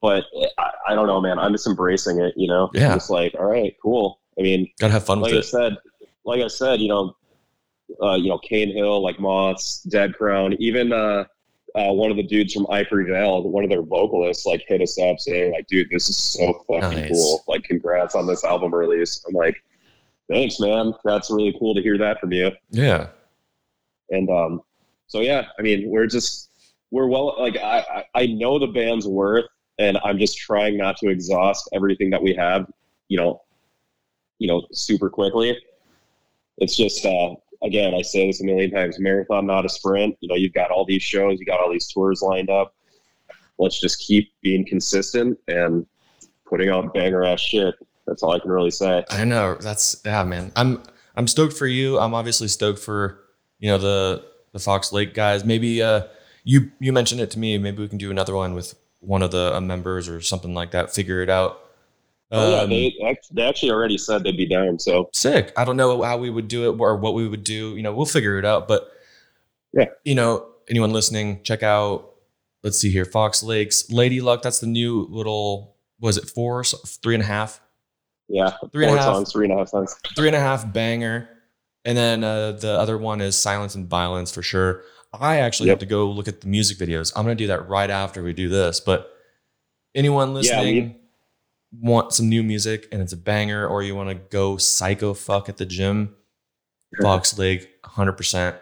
But 0.01 0.25
I, 0.57 0.69
I 0.89 0.95
don't 0.95 1.07
know, 1.07 1.19
man. 1.21 1.37
I'm 1.39 1.51
just 1.51 1.67
embracing 1.67 2.19
it. 2.21 2.33
You 2.37 2.47
know, 2.47 2.69
Yeah. 2.73 2.93
Just 2.93 3.09
like, 3.09 3.33
all 3.37 3.45
right, 3.45 3.75
cool. 3.81 4.19
I 4.37 4.41
mean, 4.43 4.69
Gotta 4.79 4.93
have 4.93 5.05
fun 5.05 5.19
like 5.19 5.33
I 5.33 5.37
it. 5.37 5.43
said, 5.43 5.77
like 6.25 6.41
I 6.41 6.47
said, 6.47 6.79
you 6.79 6.87
know, 6.87 7.15
uh, 8.01 8.15
you 8.15 8.29
know, 8.29 8.37
Cane 8.39 8.71
Hill, 8.73 9.01
like 9.03 9.19
Moths, 9.19 9.81
Dead 9.83 10.13
Crown, 10.13 10.53
even 10.59 10.93
uh, 10.93 11.25
uh, 11.75 11.91
one 11.91 12.11
of 12.11 12.17
the 12.17 12.23
dudes 12.23 12.53
from 12.53 12.65
I 12.69 12.83
Prevail, 12.83 13.43
one 13.43 13.63
of 13.63 13.69
their 13.69 13.81
vocalists, 13.81 14.45
like 14.45 14.63
hit 14.67 14.81
us 14.81 14.97
up 14.99 15.19
saying, 15.19 15.51
like, 15.51 15.67
dude, 15.67 15.89
this 15.89 16.07
is 16.09 16.17
so 16.17 16.53
fucking 16.67 16.99
Nice. 16.99 17.09
cool. 17.11 17.43
Like, 17.47 17.63
congrats 17.63 18.15
on 18.15 18.25
this 18.27 18.43
album 18.45 18.73
release. 18.73 19.23
I'm 19.27 19.33
like, 19.33 19.57
thanks, 20.29 20.59
man. 20.59 20.93
That's 21.03 21.29
really 21.29 21.55
cool 21.59 21.73
to 21.75 21.81
hear 21.81 21.97
that 21.97 22.19
from 22.21 22.31
you. 22.31 22.51
Yeah. 22.69 23.07
And 24.11 24.29
um, 24.29 24.61
so 25.07 25.19
yeah, 25.21 25.47
I 25.57 25.61
mean, 25.61 25.89
we're 25.89 26.07
just 26.07 26.49
we're 26.91 27.07
well 27.07 27.35
like 27.39 27.57
I 27.57 28.05
I 28.15 28.25
know 28.27 28.57
the 28.59 28.67
band's 28.67 29.07
worth, 29.07 29.45
and 29.79 29.97
I'm 30.03 30.19
just 30.19 30.37
trying 30.37 30.77
not 30.77 30.97
to 30.97 31.09
exhaust 31.09 31.69
everything 31.73 32.09
that 32.11 32.21
we 32.21 32.35
have, 32.35 32.69
you 33.07 33.17
know, 33.17 33.41
you 34.37 34.47
know, 34.47 34.67
super 34.71 35.09
quickly. 35.09 35.57
It's 36.57 36.75
just 36.75 37.05
uh, 37.05 37.35
again, 37.63 37.93
I 37.95 38.01
say 38.01 38.27
this 38.27 38.41
a 38.41 38.45
million 38.45 38.71
times: 38.71 38.99
marathon, 38.99 39.47
not 39.47 39.65
a 39.65 39.69
sprint. 39.69 40.17
You 40.19 40.29
know, 40.29 40.35
you've 40.35 40.53
got 40.53 40.69
all 40.69 40.85
these 40.85 41.01
shows, 41.01 41.39
you 41.39 41.45
got 41.45 41.59
all 41.59 41.71
these 41.71 41.87
tours 41.87 42.21
lined 42.21 42.49
up. 42.49 42.75
Let's 43.57 43.79
just 43.79 43.99
keep 43.99 44.31
being 44.41 44.65
consistent 44.65 45.37
and 45.47 45.85
putting 46.45 46.69
out 46.69 46.93
banger 46.93 47.23
ass 47.23 47.39
shit. 47.39 47.75
That's 48.05 48.23
all 48.23 48.33
I 48.33 48.39
can 48.39 48.51
really 48.51 48.71
say. 48.71 49.03
I 49.09 49.23
know. 49.23 49.55
That's 49.55 50.01
yeah, 50.05 50.23
man. 50.23 50.51
I'm 50.55 50.83
I'm 51.15 51.27
stoked 51.27 51.53
for 51.53 51.67
you. 51.67 51.97
I'm 51.99 52.13
obviously 52.13 52.49
stoked 52.49 52.79
for 52.79 53.21
you 53.59 53.69
know 53.69 53.77
the 53.77 54.25
the 54.51 54.59
Fox 54.59 54.91
Lake 54.91 55.13
guys. 55.13 55.45
Maybe 55.45 55.81
uh 55.81 56.03
you 56.43 56.71
you 56.79 56.91
mentioned 56.91 57.21
it 57.21 57.31
to 57.31 57.39
me. 57.39 57.57
Maybe 57.57 57.81
we 57.81 57.87
can 57.87 57.97
do 57.97 58.11
another 58.11 58.35
one 58.35 58.53
with 58.53 58.75
one 58.99 59.21
of 59.21 59.31
the 59.31 59.55
uh, 59.55 59.61
members 59.61 60.07
or 60.09 60.21
something 60.21 60.53
like 60.53 60.71
that. 60.71 60.93
Figure 60.93 61.21
it 61.21 61.29
out. 61.29 61.59
Oh, 62.31 62.51
yeah, 62.51 62.61
Um, 62.61 62.69
they, 62.69 62.95
they 63.31 63.41
actually 63.41 63.71
already 63.71 63.97
said 63.97 64.23
they'd 64.23 64.37
be 64.37 64.45
down. 64.47 64.77
So 64.79 65.09
sick. 65.13 65.51
I 65.57 65.65
don't 65.65 65.77
know 65.77 66.01
how 66.03 66.17
we 66.17 66.29
would 66.29 66.47
do 66.47 66.69
it 66.71 66.79
or 66.79 66.95
what 66.97 67.13
we 67.15 67.27
would 67.27 67.43
do. 67.43 67.75
You 67.75 67.81
know, 67.81 67.93
we'll 67.93 68.05
figure 68.05 68.37
it 68.37 68.45
out. 68.45 68.67
But 68.67 68.91
Yeah. 69.73 69.85
you 70.03 70.13
know, 70.15 70.45
anyone 70.69 70.91
listening, 70.91 71.41
check 71.43 71.63
out. 71.63 72.05
Let's 72.63 72.77
see 72.77 72.91
here, 72.91 73.05
Fox 73.05 73.41
Lakes, 73.41 73.89
Lady 73.89 74.19
Luck. 74.21 74.41
That's 74.41 74.59
the 74.59 74.67
new 74.67 75.07
little. 75.09 75.75
Was 76.01 76.17
it 76.17 76.29
four, 76.29 76.63
three 76.63 77.15
and 77.15 77.23
a 77.23 77.25
half? 77.25 77.61
yeah, 78.27 78.51
Three 78.71 78.85
and 78.85 78.93
a 78.95 78.97
half. 78.97 79.15
songs, 79.15 79.31
three 79.31 79.45
and 79.45 79.53
a 79.53 79.57
half 79.57 79.69
songs. 79.69 79.95
three 80.15 80.27
and 80.27 80.35
a 80.35 80.39
half 80.39 80.71
banger. 80.71 81.27
And 81.83 81.97
then 81.97 82.23
uh, 82.23 82.51
the 82.51 82.71
other 82.73 82.97
one 82.97 83.21
is 83.21 83.35
Silence 83.37 83.73
and 83.75 83.89
Violence 83.89 84.31
for 84.31 84.41
sure. 84.43 84.83
I 85.13 85.37
actually 85.37 85.67
Yep. 85.67 85.73
have 85.75 85.79
to 85.79 85.85
go 85.87 86.09
look 86.09 86.27
at 86.27 86.41
the 86.41 86.47
music 86.47 86.77
videos. 86.77 87.11
I'm 87.15 87.25
going 87.25 87.35
to 87.37 87.43
do 87.43 87.47
that 87.47 87.67
right 87.67 87.89
after 87.89 88.21
we 88.23 88.33
do 88.33 88.47
this. 88.49 88.79
But 88.79 89.11
anyone 89.95 90.29
Yeah, 90.29 90.33
listening 90.35 90.95
want 91.71 92.13
some 92.13 92.29
new 92.29 92.43
music 92.43 92.87
and 92.91 93.01
it's 93.01 93.13
a 93.13 93.17
banger, 93.17 93.67
or 93.67 93.81
you 93.83 93.95
want 93.95 94.09
to 94.09 94.15
go 94.15 94.57
psycho 94.57 95.13
fuck 95.13 95.49
at 95.49 95.57
the 95.57 95.65
gym, 95.65 96.15
Fox 97.01 97.37
Lake, 97.37 97.69
100%. 97.83 98.55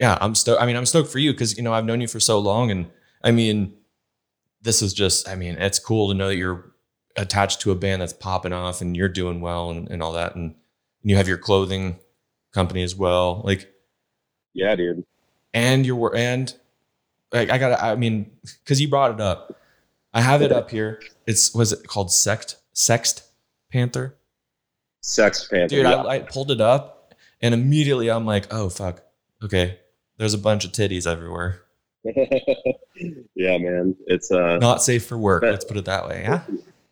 Yeah, 0.00 0.18
I'm 0.20 0.34
stoked. 0.34 0.60
I 0.60 0.66
mean, 0.66 0.76
I'm 0.76 0.86
stoked 0.86 1.10
for 1.10 1.18
you 1.18 1.32
because, 1.32 1.56
you 1.56 1.62
know, 1.62 1.72
I've 1.72 1.84
known 1.84 2.00
you 2.00 2.08
for 2.08 2.20
so 2.20 2.38
long. 2.38 2.70
And 2.70 2.90
I 3.22 3.30
mean, 3.30 3.74
this 4.62 4.82
is 4.82 4.92
just, 4.92 5.28
I 5.28 5.34
mean, 5.36 5.56
it's 5.56 5.78
cool 5.78 6.08
to 6.08 6.14
know 6.14 6.28
that 6.28 6.36
you're 6.36 6.72
attached 7.16 7.60
to 7.62 7.70
a 7.70 7.74
band 7.74 8.02
that's 8.02 8.12
popping 8.12 8.52
off 8.52 8.80
and 8.80 8.96
you're 8.96 9.08
doing 9.08 9.40
well 9.40 9.70
and, 9.70 9.88
and 9.90 10.02
all 10.02 10.12
that. 10.12 10.34
And 10.34 10.54
you 11.02 11.16
have 11.16 11.28
your 11.28 11.38
clothing 11.38 11.98
company 12.52 12.82
as 12.82 12.94
well. 12.96 13.42
Like, 13.44 13.70
Yeah, 14.54 14.74
dude. 14.76 15.04
and 15.52 15.84
your 15.84 15.96
work 15.96 16.14
and 16.16 16.54
like 17.32 17.50
I 17.50 17.58
gotta 17.58 17.82
I 17.84 17.96
mean, 17.96 18.30
because 18.62 18.80
you 18.80 18.88
brought 18.88 19.12
it 19.12 19.20
up. 19.20 19.60
I 20.14 20.20
have 20.20 20.42
it 20.42 20.52
up 20.52 20.70
here. 20.70 21.00
It's 21.26 21.52
was 21.54 21.72
it 21.72 21.86
called 21.88 22.12
Sect 22.12 22.56
Sext 22.74 23.22
Panther? 23.70 24.14
Sex 25.00 25.48
Panther. 25.48 25.74
Dude, 25.76 25.84
yeah. 25.84 25.96
I, 25.96 26.14
I 26.14 26.18
pulled 26.20 26.50
it 26.50 26.60
up 26.60 27.14
and 27.42 27.52
immediately 27.52 28.10
I'm 28.10 28.24
like, 28.24 28.52
oh 28.52 28.68
fuck. 28.68 29.02
Okay. 29.42 29.78
There's 30.16 30.34
a 30.34 30.38
bunch 30.38 30.64
of 30.64 30.70
titties 30.70 31.10
everywhere. 31.10 31.62
yeah, 33.34 33.58
man. 33.58 33.96
It's 34.06 34.30
uh 34.30 34.58
Not 34.58 34.82
safe 34.82 35.04
for 35.04 35.18
work. 35.18 35.42
Let's 35.42 35.64
put 35.68 35.76
it 35.76 35.84
that 35.86 36.06
way. 36.06 36.22
Yeah. 36.22 36.42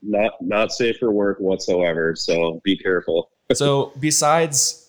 not 0.02 0.32
not 0.40 0.72
safe 0.72 0.96
for 0.98 1.12
work 1.12 1.38
whatsoever. 1.38 2.16
So 2.16 2.60
be 2.64 2.76
careful. 2.76 3.30
so 3.52 3.92
besides 4.00 4.81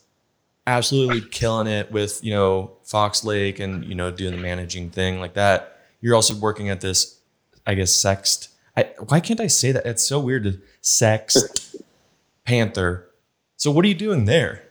absolutely 0.68 1.22
killing 1.22 1.68
it 1.68 1.91
with 1.91 2.24
you 2.24 2.32
know 2.32 2.72
fox 2.84 3.24
lake 3.24 3.59
and 3.59 3.84
you 3.86 3.95
know 3.95 4.09
doing 4.11 4.32
the 4.32 4.41
managing 4.41 4.89
thing 4.89 5.20
like 5.20 5.34
that 5.34 5.78
you're 6.01 6.16
also 6.16 6.34
working 6.36 6.70
at 6.70 6.80
this 6.82 7.20
i 7.68 7.74
guess 7.74 7.91
sext 7.91 8.49
I, 8.78 8.89
why 9.07 9.20
can't 9.20 9.39
i 9.41 9.47
say 9.47 9.72
that 9.74 9.86
it's 9.86 10.03
so 10.03 10.20
weird 10.20 10.43
to 10.43 10.61
sext 10.82 11.76
panther 12.45 13.09
so 13.57 13.72
what 13.72 13.84
are 13.86 13.88
you 13.89 13.93
doing 13.95 14.26
there 14.26 14.64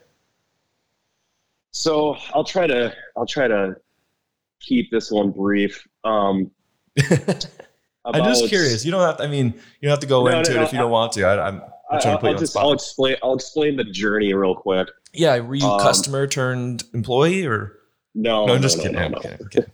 So 1.72 2.16
I'll 2.34 2.45
try 2.45 2.66
to 2.66 2.95
I'll 3.16 3.26
try 3.26 3.49
to 3.49 3.76
keep 4.61 4.90
this 4.90 5.11
one 5.11 5.30
brief. 5.30 5.86
Um 6.05 6.51
i'm 8.05 8.24
just 8.24 8.49
curious 8.49 8.84
you 8.84 8.90
don't 8.90 9.01
have 9.01 9.16
to 9.16 9.22
i 9.24 9.26
mean 9.26 9.47
you 9.47 9.82
don't 9.82 9.90
have 9.90 10.01
to 10.01 10.07
go 10.07 10.24
No, 10.24 10.38
into 10.38 10.53
no, 10.55 10.61
it 10.61 10.64
if 10.64 10.72
you 10.72 10.78
no, 10.78 10.84
don't 10.84 10.90
want 10.90 11.12
to 11.12 11.24
I, 11.24 11.49
i'm 11.49 11.62
I'm 11.90 12.01
trying 12.01 12.16
to 12.16 12.20
put 12.20 12.26
I'll 12.26 12.30
you 12.32 12.36
on 12.36 12.40
just 12.40 12.53
spot. 12.53 12.64
I'll 12.64 12.72
explain 12.72 13.16
I'll 13.22 13.34
explain 13.34 13.76
the 13.76 13.84
journey 13.84 14.32
real 14.34 14.55
quick. 14.55 14.88
Yeah 15.12 15.38
were 15.40 15.54
you 15.54 15.66
um, 15.66 15.80
customer 15.80 16.26
turned 16.26 16.84
employee 16.94 17.46
or 17.46 17.78
No, 18.14 18.46
no, 18.46 18.54
I'm 18.54 18.62
just 18.62 18.78
no, 18.78 18.82
kidding 18.84 18.98
no, 18.98 19.08
no. 19.08 19.18
kidding, 19.20 19.38
I'm 19.54 19.64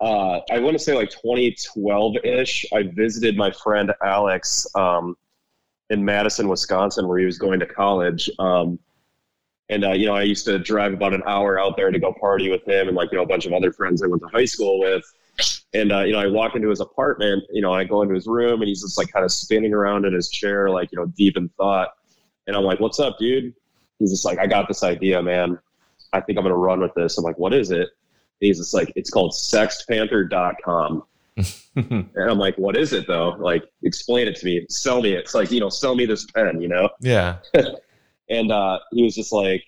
uh, 0.00 0.40
I 0.50 0.58
want 0.60 0.78
to 0.78 0.82
say 0.82 0.94
like 0.94 1.10
2012 1.10 2.16
ish. 2.24 2.64
I 2.72 2.84
visited 2.84 3.36
my 3.36 3.50
friend 3.50 3.92
Alex 4.02 4.66
um, 4.76 5.16
in 5.90 6.04
Madison, 6.04 6.48
Wisconsin, 6.48 7.08
where 7.08 7.18
he 7.18 7.24
was 7.24 7.38
going 7.38 7.58
to 7.60 7.66
college. 7.66 8.30
Um, 8.38 8.78
and 9.70 9.84
uh, 9.84 9.92
you 9.92 10.06
know, 10.06 10.14
I 10.14 10.22
used 10.22 10.44
to 10.46 10.58
drive 10.58 10.92
about 10.92 11.14
an 11.14 11.22
hour 11.26 11.60
out 11.60 11.76
there 11.76 11.90
to 11.90 11.98
go 11.98 12.14
party 12.20 12.50
with 12.50 12.66
him 12.66 12.88
and 12.88 12.96
like 12.96 13.10
you 13.10 13.18
know 13.18 13.24
a 13.24 13.26
bunch 13.26 13.44
of 13.44 13.52
other 13.52 13.72
friends 13.72 14.02
I 14.02 14.06
went 14.06 14.22
to 14.22 14.28
high 14.28 14.44
school 14.44 14.78
with. 14.80 15.04
And 15.74 15.92
uh, 15.92 16.00
you 16.00 16.12
know, 16.12 16.20
I 16.20 16.26
walk 16.26 16.54
into 16.54 16.68
his 16.68 16.80
apartment. 16.80 17.44
You 17.50 17.62
know, 17.62 17.72
I 17.72 17.84
go 17.84 18.02
into 18.02 18.14
his 18.14 18.26
room 18.26 18.62
and 18.62 18.68
he's 18.68 18.82
just 18.82 18.98
like 18.98 19.12
kind 19.12 19.24
of 19.24 19.32
spinning 19.32 19.74
around 19.74 20.04
in 20.04 20.14
his 20.14 20.30
chair, 20.30 20.70
like 20.70 20.90
you 20.92 20.98
know, 20.98 21.06
deep 21.06 21.36
in 21.36 21.48
thought. 21.50 21.90
And 22.46 22.56
I'm 22.56 22.64
like, 22.64 22.80
"What's 22.80 23.00
up, 23.00 23.18
dude?" 23.18 23.52
He's 23.98 24.10
just 24.10 24.24
like, 24.24 24.38
"I 24.38 24.46
got 24.46 24.68
this 24.68 24.82
idea, 24.82 25.22
man. 25.22 25.58
I 26.12 26.20
think 26.20 26.38
I'm 26.38 26.44
gonna 26.44 26.56
run 26.56 26.80
with 26.80 26.94
this." 26.94 27.18
I'm 27.18 27.24
like, 27.24 27.38
"What 27.38 27.52
is 27.52 27.70
it?" 27.70 27.88
he's 28.40 28.58
just 28.58 28.74
like 28.74 28.92
it's 28.96 29.10
called 29.10 29.32
sextpanther.com 29.32 31.02
and 31.76 32.10
i'm 32.16 32.38
like 32.38 32.56
what 32.56 32.76
is 32.76 32.92
it 32.92 33.06
though 33.06 33.30
like 33.38 33.64
explain 33.82 34.26
it 34.26 34.36
to 34.36 34.44
me 34.44 34.66
sell 34.68 35.00
me 35.00 35.12
it. 35.12 35.20
it's 35.20 35.34
like 35.34 35.50
you 35.50 35.60
know 35.60 35.68
sell 35.68 35.94
me 35.94 36.04
this 36.04 36.26
pen 36.32 36.60
you 36.60 36.68
know 36.68 36.88
yeah 37.00 37.36
and 38.30 38.50
uh 38.50 38.78
he 38.92 39.02
was 39.02 39.14
just 39.14 39.32
like 39.32 39.62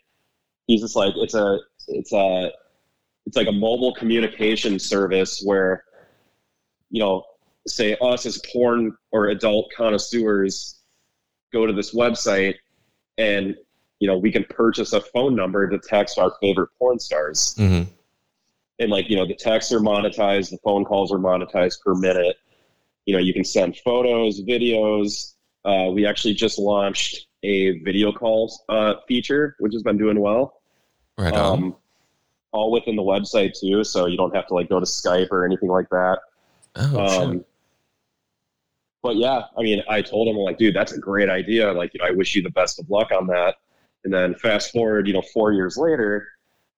he's 0.67 0.81
just 0.81 0.97
like 0.97 1.13
it's 1.17 1.35
a 1.35 1.59
it's 1.89 2.13
a 2.13 2.51
it's 3.27 3.37
like 3.37 3.47
a 3.47 3.53
mobile 3.53 3.95
communication 3.95 4.79
service 4.79 5.43
where 5.45 5.85
you 6.91 7.01
know 7.01 7.23
say 7.69 7.97
us 8.01 8.27
as 8.27 8.41
porn 8.53 8.97
or 9.13 9.29
adult 9.29 9.71
connoisseurs 9.77 10.81
go 11.53 11.67
to 11.67 11.73
this 11.73 11.95
website 11.95 12.55
and 13.19 13.55
you 14.01 14.09
know 14.09 14.19
we 14.19 14.33
can 14.33 14.45
purchase 14.45 14.93
a 14.93 15.01
phone 15.01 15.37
number 15.37 15.69
to 15.69 15.79
text 15.79 16.19
our 16.19 16.33
favorite 16.41 16.71
porn 16.79 16.99
stars. 16.99 17.55
Hmm 17.57 17.83
and 18.81 18.91
like 18.91 19.09
you 19.09 19.17
know 19.17 19.27
the 19.27 19.35
texts 19.35 19.73
are 19.73 19.79
monetized 19.79 20.51
the 20.51 20.59
phone 20.65 20.85
calls 20.85 21.13
are 21.13 21.19
monetized 21.19 21.83
per 21.83 21.95
minute. 21.95 22.37
You 23.05 23.15
know 23.15 23.21
you 23.21 23.33
can 23.33 23.45
send 23.45 23.77
photos 23.77 24.41
videos. 24.43 25.35
Uh, 25.65 25.91
we 25.93 26.07
actually 26.07 26.35
just 26.35 26.59
launched 26.59 27.27
a 27.43 27.79
video 27.81 28.11
calls 28.11 28.63
uh, 28.69 28.95
feature 29.07 29.55
which 29.61 29.73
has 29.75 29.83
been 29.83 29.99
doing 29.99 30.19
well. 30.19 30.61
Right 31.17 31.33
on. 31.33 31.59
Um, 31.59 31.77
all 32.53 32.73
within 32.73 32.97
the 32.97 33.03
website 33.03 33.57
too 33.59 33.85
so 33.85 34.07
you 34.07 34.17
don't 34.17 34.35
have 34.35 34.47
to 34.49 34.55
like 34.55 34.69
go 34.69 34.81
to 34.81 34.87
skype 34.87 35.29
or 35.31 35.45
anything 35.45 35.69
like 35.69 35.89
that. 35.91 36.19
Oh 36.75 36.99
um, 36.99 37.45
but 39.03 39.17
yeah, 39.17 39.45
I 39.57 39.63
mean, 39.63 39.83
I 39.89 40.03
told 40.03 40.29
him, 40.29 40.37
I'm 40.37 40.43
like, 40.43 40.59
dude, 40.59 40.77
that's 40.77 40.93
a 40.93 40.99
great 40.99 41.31
idea. 41.31 41.73
Like, 41.73 41.95
you 41.95 42.01
know, 42.01 42.07
I 42.07 42.11
wish 42.11 42.37
you 42.37 42.43
the 42.43 42.51
best 42.51 42.79
of 42.79 42.91
luck 42.91 43.11
on 43.13 43.27
that. 43.29 43.55
And 44.05 44.13
then 44.13 44.35
fast 44.37 44.73
forward, 44.73 45.07
you 45.07 45.13
know, 45.13 45.23
four 45.35 45.53
years 45.53 45.77
later, 45.77 46.27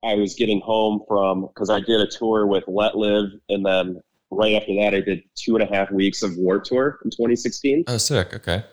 I 0.05 0.15
was 0.15 0.35
getting 0.35 0.61
home 0.61 1.03
from 1.07 1.43
because 1.43 1.71
I 1.71 1.81
did 1.81 2.01
a 2.01 2.07
tour 2.09 2.47
with 2.47 2.65
Let 2.67 2.97
Live, 2.97 3.31
and 3.49 3.65
then 3.65 4.01
right 4.31 4.55
after 4.55 4.75
that, 4.77 4.95
I 4.95 5.01
did 5.01 5.23
two 5.37 5.55
and 5.57 5.63
a 5.63 5.73
half 5.73 5.91
weeks 5.93 6.23
of 6.23 6.37
Warped 6.37 6.67
Tour 6.67 6.99
in 7.05 7.11
2016. 7.11 7.85
Oh, 7.87 7.97
sick. 7.99 8.35
Okay. 8.35 8.65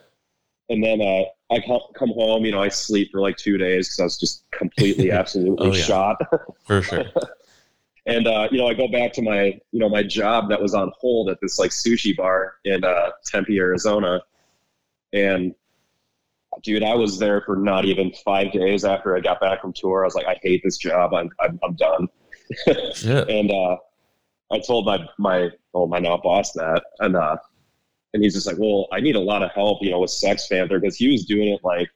And 0.69 0.83
then 0.83 1.01
uh, 1.01 1.23
I 1.51 1.59
come 1.95 2.09
home, 2.09 2.45
you 2.45 2.51
know, 2.51 2.61
I 2.61 2.69
sleep 2.69 3.09
for 3.11 3.21
like 3.21 3.37
two 3.37 3.57
days 3.57 3.87
because 3.87 3.99
I 3.99 4.03
was 4.03 4.17
just 4.19 4.45
completely, 4.51 5.11
absolutely 5.11 5.69
Oh, 5.69 5.73
yeah. 5.73 5.83
shot. 5.83 6.17
For 6.65 6.81
sure. 6.81 7.05
And 8.05 8.27
uh, 8.27 8.47
you 8.49 8.57
know, 8.57 8.67
I 8.67 8.73
go 8.73 8.87
back 8.87 9.13
to 9.13 9.21
my 9.21 9.59
you 9.71 9.79
know 9.79 9.87
my 9.89 10.01
job 10.01 10.49
that 10.49 10.59
was 10.59 10.73
on 10.73 10.91
hold 10.99 11.29
at 11.29 11.37
this 11.41 11.59
like 11.59 11.69
sushi 11.69 12.15
bar 12.17 12.55
in 12.65 12.83
uh, 12.83 13.09
Tempe, 13.25 13.59
Arizona, 13.59 14.21
and 15.13 15.53
dude, 16.63 16.83
I 16.83 16.95
was 16.95 17.17
there 17.19 17.41
for 17.45 17.55
not 17.55 17.85
even 17.85 18.11
five 18.25 18.51
days 18.51 18.83
after 18.85 19.15
I 19.15 19.19
got 19.19 19.39
back 19.39 19.61
from 19.61 19.73
tour. 19.73 20.03
I 20.03 20.07
was 20.07 20.15
like, 20.15 20.27
I 20.27 20.37
hate 20.41 20.61
this 20.63 20.77
job. 20.77 21.13
I'm 21.13 21.29
I'm, 21.39 21.59
I'm 21.63 21.75
done. 21.75 22.07
Shit. 22.95 23.29
And 23.29 23.51
uh, 23.51 23.77
I 24.51 24.59
told 24.59 24.85
my 24.85 25.05
my 25.17 25.49
well 25.73 25.87
my 25.87 25.99
now 25.99 26.17
boss 26.17 26.51
that, 26.53 26.83
and 26.99 27.15
uh, 27.15 27.37
and 28.13 28.23
he's 28.23 28.33
just 28.33 28.47
like, 28.47 28.57
well, 28.57 28.87
I 28.91 28.99
need 28.99 29.15
a 29.15 29.19
lot 29.19 29.43
of 29.43 29.51
help, 29.51 29.83
you 29.83 29.91
know, 29.91 29.99
with 29.99 30.09
Sex 30.11 30.47
Panther 30.47 30.79
because 30.79 30.97
he 30.97 31.11
was 31.11 31.25
doing 31.25 31.49
it 31.49 31.59
like 31.63 31.89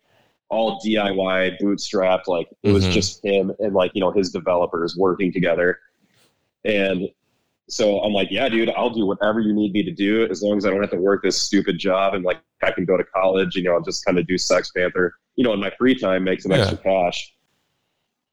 all 0.50 0.80
DIY, 0.86 1.60
bootstrapped, 1.60 2.28
like 2.28 2.48
it 2.62 2.72
was 2.72 2.86
Mhm. 2.86 2.92
just 2.92 3.26
him 3.26 3.52
and 3.60 3.74
like 3.74 3.92
you 3.96 4.02
know 4.02 4.12
his 4.12 4.32
developers 4.32 4.96
working 4.96 5.34
together. 5.34 5.80
And 6.66 7.10
so 7.70 8.00
I'm 8.02 8.14
like, 8.14 8.28
yeah, 8.30 8.50
dude, 8.50 8.70
I'll 8.72 8.90
do 8.90 9.06
whatever 9.06 9.40
you 9.40 9.54
need 9.54 9.72
me 9.72 9.84
to 9.84 9.92
do 9.92 10.28
as 10.30 10.42
long 10.42 10.58
as 10.58 10.66
I 10.66 10.70
don't 10.70 10.82
have 10.82 10.92
to 10.92 10.98
work 10.98 11.24
this 11.24 11.42
stupid 11.42 11.78
job 11.80 12.14
and 12.14 12.24
like 12.24 12.42
I 12.62 12.72
can 12.72 12.86
go 12.86 12.98
to 12.98 13.04
college, 13.06 13.56
you 13.56 13.64
know, 13.64 13.74
I'll 13.74 13.82
just 13.82 14.04
kind 14.06 14.20
of 14.20 14.28
do 14.28 14.38
Sex 14.38 14.72
Panther, 14.72 15.16
you 15.36 15.44
know, 15.44 15.54
in 15.54 15.60
my 15.60 15.72
free 15.78 15.98
time, 15.98 16.24
make 16.24 16.42
some 16.42 16.52
Yeah. 16.52 16.60
extra 16.60 16.78
cash. 16.78 17.34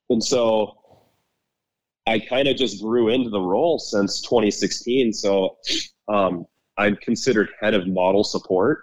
And 0.09 0.23
so 0.23 0.77
I 2.07 2.19
kind 2.19 2.49
of 2.49 2.57
just 2.57 2.83
grew 2.83 3.09
into 3.11 3.31
the 3.31 3.41
role 3.41 3.79
since 3.79 4.21
2016. 4.23 5.13
So 5.13 5.57
um, 6.09 6.47
I'm 6.77 6.97
considered 6.97 7.51
head 7.61 7.75
of 7.75 7.87
model 7.87 8.25
support. 8.25 8.83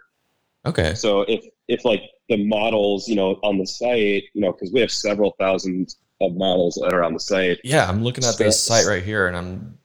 Okay. 0.66 0.94
So 0.96 1.22
if 1.22 1.46
if 1.68 1.84
like 1.84 2.02
the 2.30 2.46
models, 2.46 3.08
you 3.10 3.16
know, 3.16 3.32
on 3.44 3.58
the 3.58 3.66
site, 3.68 4.24
you 4.34 4.42
know, 4.42 4.54
because 4.54 4.72
we 4.72 4.80
have 4.80 4.92
several 4.92 5.36
thousand 5.40 5.94
of 6.22 6.36
models 6.36 6.80
that 6.82 6.94
are 6.94 7.04
on 7.04 7.14
the 7.14 7.20
site. 7.20 7.60
Yeah, 7.64 7.88
I'm 7.88 8.04
looking 8.04 8.24
at 8.24 8.38
this 8.38 8.62
site 8.62 8.86
right 8.86 9.04
here, 9.04 9.28
and 9.28 9.36
I'm. 9.36 9.78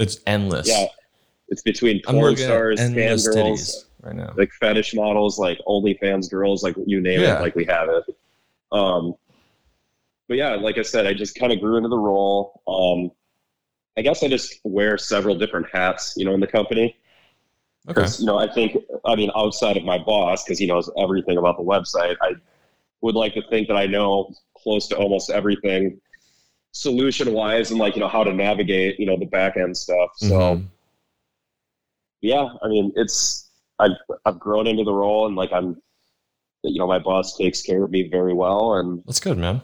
It's 0.00 0.18
endless. 0.26 0.68
Yeah, 0.68 0.86
it's 1.48 1.62
between 1.62 2.00
porn 2.02 2.36
stars, 2.36 2.80
fangirls, 2.80 3.84
right 4.02 4.16
now. 4.16 4.32
like 4.36 4.50
fetish 4.52 4.94
models, 4.94 5.38
like 5.38 5.58
OnlyFans 5.66 6.30
girls, 6.30 6.62
like 6.62 6.74
you 6.86 7.00
name 7.00 7.20
Yeah. 7.20 7.38
it, 7.38 7.42
like 7.42 7.54
we 7.54 7.64
have 7.66 7.88
it. 7.88 8.04
Um, 8.72 9.14
but 10.28 10.36
yeah, 10.36 10.54
like 10.54 10.78
I 10.78 10.82
said, 10.82 11.06
I 11.06 11.12
just 11.12 11.34
kind 11.38 11.52
of 11.52 11.60
grew 11.60 11.76
into 11.76 11.88
the 11.88 11.98
role. 11.98 12.62
Um, 12.66 13.10
I 13.98 14.02
guess 14.02 14.22
I 14.22 14.28
just 14.28 14.60
wear 14.64 14.96
several 14.96 15.34
different 15.34 15.66
hats, 15.72 16.14
you 16.16 16.24
know, 16.24 16.32
in 16.34 16.40
the 16.40 16.46
company. 16.46 16.96
Okay. 17.88 18.06
you 18.18 18.26
know, 18.26 18.38
I 18.38 18.50
think, 18.52 18.76
I 19.04 19.16
mean, 19.16 19.30
outside 19.34 19.76
of 19.76 19.84
my 19.84 19.98
boss, 19.98 20.44
because 20.44 20.58
he 20.58 20.66
knows 20.66 20.90
everything 20.98 21.38
about 21.38 21.56
the 21.56 21.64
website, 21.64 22.16
I 22.22 22.34
would 23.00 23.14
like 23.14 23.34
to 23.34 23.42
think 23.50 23.68
that 23.68 23.76
I 23.76 23.86
know 23.86 24.32
close 24.56 24.86
to 24.88 24.96
almost 24.96 25.30
everything 25.30 26.00
solution 26.72 27.32
wise 27.32 27.70
and 27.70 27.80
like, 27.80 27.94
you 27.96 28.00
know, 28.00 28.08
how 28.08 28.24
to 28.24 28.32
navigate, 28.32 28.98
you 28.98 29.06
know, 29.06 29.16
the 29.18 29.26
back 29.26 29.56
end 29.56 29.76
stuff. 29.76 30.10
So, 30.16 30.30
Mhm. 30.56 30.64
yeah, 32.20 32.48
I 32.62 32.68
mean, 32.68 32.92
it's, 32.96 33.50
I've, 33.78 33.96
I've 34.24 34.38
grown 34.38 34.66
into 34.66 34.84
the 34.84 34.92
role 34.92 35.26
and 35.26 35.36
like 35.36 35.52
I'm, 35.52 35.80
you 36.62 36.78
know, 36.78 36.86
my 36.86 36.98
boss 36.98 37.36
takes 37.36 37.62
care 37.62 37.82
of 37.82 37.90
me 37.90 38.08
very 38.08 38.34
well 38.34 38.74
and, 38.74 39.02
that's 39.06 39.20
good, 39.20 39.38
man. 39.38 39.62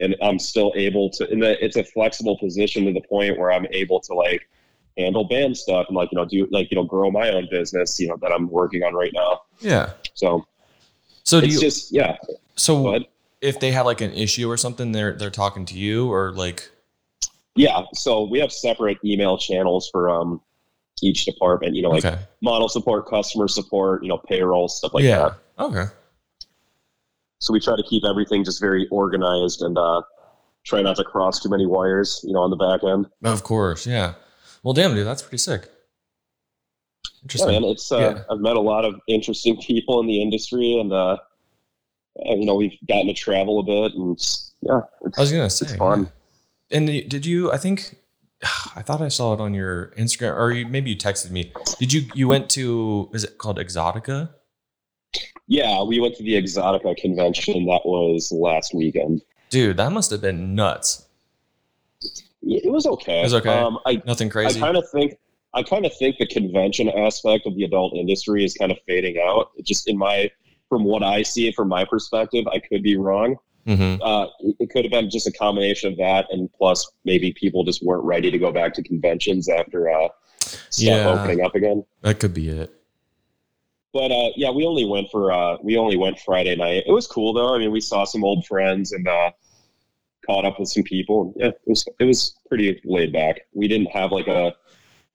and 0.00 0.14
I'm 0.22 0.38
still 0.38 0.72
able 0.76 1.10
to, 1.10 1.28
and 1.28 1.42
the, 1.42 1.62
it's 1.64 1.76
a 1.76 1.84
flexible 1.84 2.38
position 2.38 2.84
to 2.86 2.92
the 2.92 3.00
point 3.02 3.38
where 3.38 3.50
I'm 3.50 3.66
able 3.72 4.00
to 4.02 4.14
like 4.14 4.48
handle 4.96 5.24
band 5.24 5.56
stuff 5.56 5.86
and 5.88 5.96
like, 5.96 6.10
you 6.12 6.16
know, 6.16 6.24
do 6.24 6.46
like, 6.50 6.70
you 6.70 6.76
know, 6.76 6.84
grow 6.84 7.10
my 7.10 7.30
own 7.30 7.48
business, 7.50 7.98
you 8.00 8.08
know, 8.08 8.16
that 8.22 8.32
I'm 8.32 8.48
working 8.48 8.82
on 8.84 8.94
right 8.94 9.12
now. 9.12 9.42
Yeah. 9.60 9.90
So 10.14 10.46
So 11.24 11.40
do 11.40 11.46
it's 11.46 11.56
you? 11.56 11.60
just, 11.60 11.92
yeah, 11.92 12.16
so. 12.54 12.98
If 13.40 13.60
they 13.60 13.72
have 13.72 13.86
like 13.86 14.00
an 14.00 14.12
issue 14.12 14.50
or 14.50 14.56
something, 14.56 14.92
they're 14.92 15.14
they're 15.14 15.30
talking 15.30 15.64
to 15.66 15.78
you 15.78 16.10
or 16.12 16.32
like. 16.32 16.70
Yeah. 17.54 17.82
So 17.94 18.22
we 18.22 18.38
have 18.38 18.52
separate 18.52 18.98
email 19.04 19.36
channels 19.36 19.88
for, 19.90 20.08
um, 20.08 20.40
each 21.02 21.24
department, 21.24 21.74
you 21.74 21.82
know, 21.82 21.90
like 21.90 22.04
okay. 22.04 22.18
model 22.40 22.68
support, 22.68 23.08
customer 23.08 23.48
support, 23.48 24.02
you 24.02 24.08
know, 24.08 24.18
payroll, 24.18 24.68
stuff 24.68 24.94
like 24.94 25.04
yeah. 25.04 25.30
that. 25.56 25.64
Okay. 25.64 25.84
So 27.40 27.52
we 27.52 27.60
try 27.60 27.76
to 27.76 27.82
keep 27.82 28.04
everything 28.04 28.44
just 28.44 28.60
very 28.60 28.86
organized 28.90 29.62
and, 29.62 29.76
uh, 29.76 30.02
try 30.64 30.82
not 30.82 30.96
to 30.96 31.04
cross 31.04 31.40
too 31.40 31.48
many 31.48 31.66
wires, 31.66 32.20
you 32.24 32.32
know, 32.32 32.40
on 32.40 32.50
the 32.50 32.56
back 32.56 32.84
end. 32.84 33.06
Of 33.24 33.42
course. 33.42 33.86
Yeah. 33.86 34.14
Well, 34.62 34.74
damn, 34.74 34.94
dude, 34.94 35.06
that's 35.06 35.22
pretty 35.22 35.38
sick. 35.38 35.62
Yeah, 35.62 37.22
Interesting. 37.22 37.52
man, 37.52 37.64
it's 37.64 37.90
uh, 37.90 37.98
Yeah. 37.98 38.22
I've 38.30 38.40
met 38.40 38.56
a 38.56 38.60
lot 38.60 38.84
of 38.84 38.94
interesting 39.08 39.56
people 39.62 40.00
in 40.00 40.06
the 40.06 40.20
industry, 40.20 40.78
and 40.78 40.92
uh, 40.92 41.12
and, 41.12 41.18
you 42.24 42.44
know 42.44 42.54
we've 42.54 42.76
gotten 42.86 43.06
to 43.06 43.14
travel 43.14 43.60
a 43.60 43.62
bit, 43.62 43.94
and 43.94 44.18
yeah, 44.62 44.80
it's, 45.02 45.18
I 45.18 45.20
was 45.20 45.32
gonna 45.32 45.50
say. 45.50 45.66
it's 45.66 45.76
fun. 45.76 46.10
And 46.70 46.86
did 46.86 47.24
you? 47.24 47.50
I 47.52 47.56
think 47.56 47.96
I 48.76 48.82
thought 48.82 49.00
I 49.00 49.08
saw 49.08 49.34
it 49.34 49.40
on 49.40 49.54
your 49.54 49.92
Instagram, 49.98 50.36
or 50.36 50.52
you, 50.52 50.66
maybe 50.66 50.90
you 50.90 50.96
texted 50.96 51.30
me. 51.30 51.52
Did 51.78 51.92
you? 51.92 52.02
You 52.14 52.28
went 52.28 52.50
to? 52.50 53.10
Is 53.12 53.24
it 53.24 53.38
called 53.38 53.58
Exotica? 53.58 54.30
Yeah, 55.46 55.82
we 55.82 55.98
went 55.98 56.14
to 56.16 56.22
the 56.22 56.34
Exotica 56.34 56.96
convention 56.96 57.64
that 57.66 57.80
was 57.84 58.30
last 58.30 58.74
weekend. 58.74 59.22
Dude, 59.48 59.78
that 59.78 59.92
must 59.92 60.10
have 60.10 60.20
been 60.20 60.54
nuts. 60.54 61.06
It 62.42 62.70
was 62.70 62.86
okay. 62.86 63.20
It 63.20 63.24
was 63.24 63.34
okay? 63.34 63.58
Um, 63.58 63.78
I 63.86 64.02
Nothing 64.06 64.28
crazy. 64.28 64.58
I 64.58 64.66
kind 64.66 64.76
of 64.76 64.84
think 64.90 65.18
I 65.54 65.62
kind 65.62 65.86
of 65.86 65.96
think 65.96 66.18
the 66.18 66.26
convention 66.26 66.88
aspect 66.90 67.46
of 67.46 67.56
the 67.56 67.64
adult 67.64 67.94
industry 67.94 68.44
is 68.44 68.54
kind 68.54 68.70
of 68.70 68.78
fading 68.86 69.16
out. 69.18 69.50
It 69.56 69.66
just 69.66 69.88
in 69.88 69.96
my 69.96 70.30
from 70.68 70.84
what 70.84 71.02
I 71.02 71.22
see 71.22 71.50
from 71.52 71.68
my 71.68 71.84
perspective, 71.84 72.46
I 72.48 72.58
could 72.58 72.82
be 72.82 72.96
wrong. 72.96 73.36
mm-hmm. 73.66 74.00
uh, 74.02 74.26
it 74.60 74.70
could 74.70 74.84
have 74.84 74.92
been 74.92 75.10
just 75.10 75.26
a 75.26 75.32
combination 75.32 75.92
of 75.92 75.98
that, 75.98 76.26
and 76.30 76.50
plus 76.52 76.90
maybe 77.04 77.32
people 77.32 77.64
just 77.64 77.82
weren't 77.84 78.04
ready 78.04 78.30
to 78.30 78.38
go 78.38 78.50
back 78.52 78.72
to 78.74 78.82
conventions 78.82 79.48
after 79.48 79.90
uh, 79.90 80.08
stuff 80.40 80.60
Yeah. 80.78 81.08
opening 81.10 81.44
up 81.44 81.54
again. 81.54 81.84
That 82.02 82.18
could 82.20 82.32
be 82.34 82.48
it. 82.48 82.72
But 83.92 84.12
uh, 84.12 84.30
yeah, 84.36 84.50
we 84.50 84.64
only 84.66 84.84
went 84.84 85.10
for 85.10 85.32
uh, 85.32 85.56
we 85.62 85.76
only 85.76 85.96
went 85.96 86.18
Friday 86.20 86.54
night. 86.56 86.84
It 86.86 86.92
was 86.92 87.06
cool 87.06 87.32
though. 87.32 87.54
I 87.54 87.58
mean, 87.58 87.72
we 87.72 87.80
saw 87.80 88.04
some 88.04 88.22
old 88.22 88.46
friends 88.46 88.92
and 88.92 89.08
uh, 89.08 89.30
caught 90.26 90.44
up 90.44 90.60
with 90.60 90.68
some 90.68 90.82
people. 90.82 91.32
Yeah, 91.36 91.48
it 91.48 91.60
was 91.66 91.86
it 91.98 92.04
was 92.04 92.36
pretty 92.48 92.80
laid 92.84 93.12
back. 93.12 93.40
We 93.54 93.66
didn't 93.66 93.90
have 93.90 94.12
like 94.12 94.28
a 94.28 94.54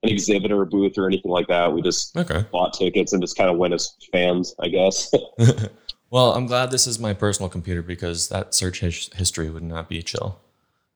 an 0.04 0.10
exhibitor 0.10 0.66
booth 0.66 0.98
or 0.98 1.08
anything 1.08 1.32
like 1.32 1.48
that. 1.48 1.72
We 1.74 1.82
just 1.82 2.16
Okay. 2.16 2.46
bought 2.52 2.74
tickets 2.74 3.14
and 3.14 3.22
just 3.24 3.38
kind 3.38 3.50
of 3.50 3.58
went 3.58 3.74
as 3.74 3.96
fans, 4.12 4.54
I 4.60 4.68
guess. 4.68 5.12
well, 6.10 6.34
I'm 6.34 6.46
glad 6.46 6.72
this 6.72 6.86
is 6.88 7.00
my 7.00 7.14
personal 7.14 7.50
computer 7.50 7.82
because 7.82 8.28
that 8.30 8.54
search 8.54 8.82
his- 8.82 9.10
history 9.16 9.50
would 9.50 9.64
not 9.64 9.88
be 9.90 10.02
chill. 10.02 10.40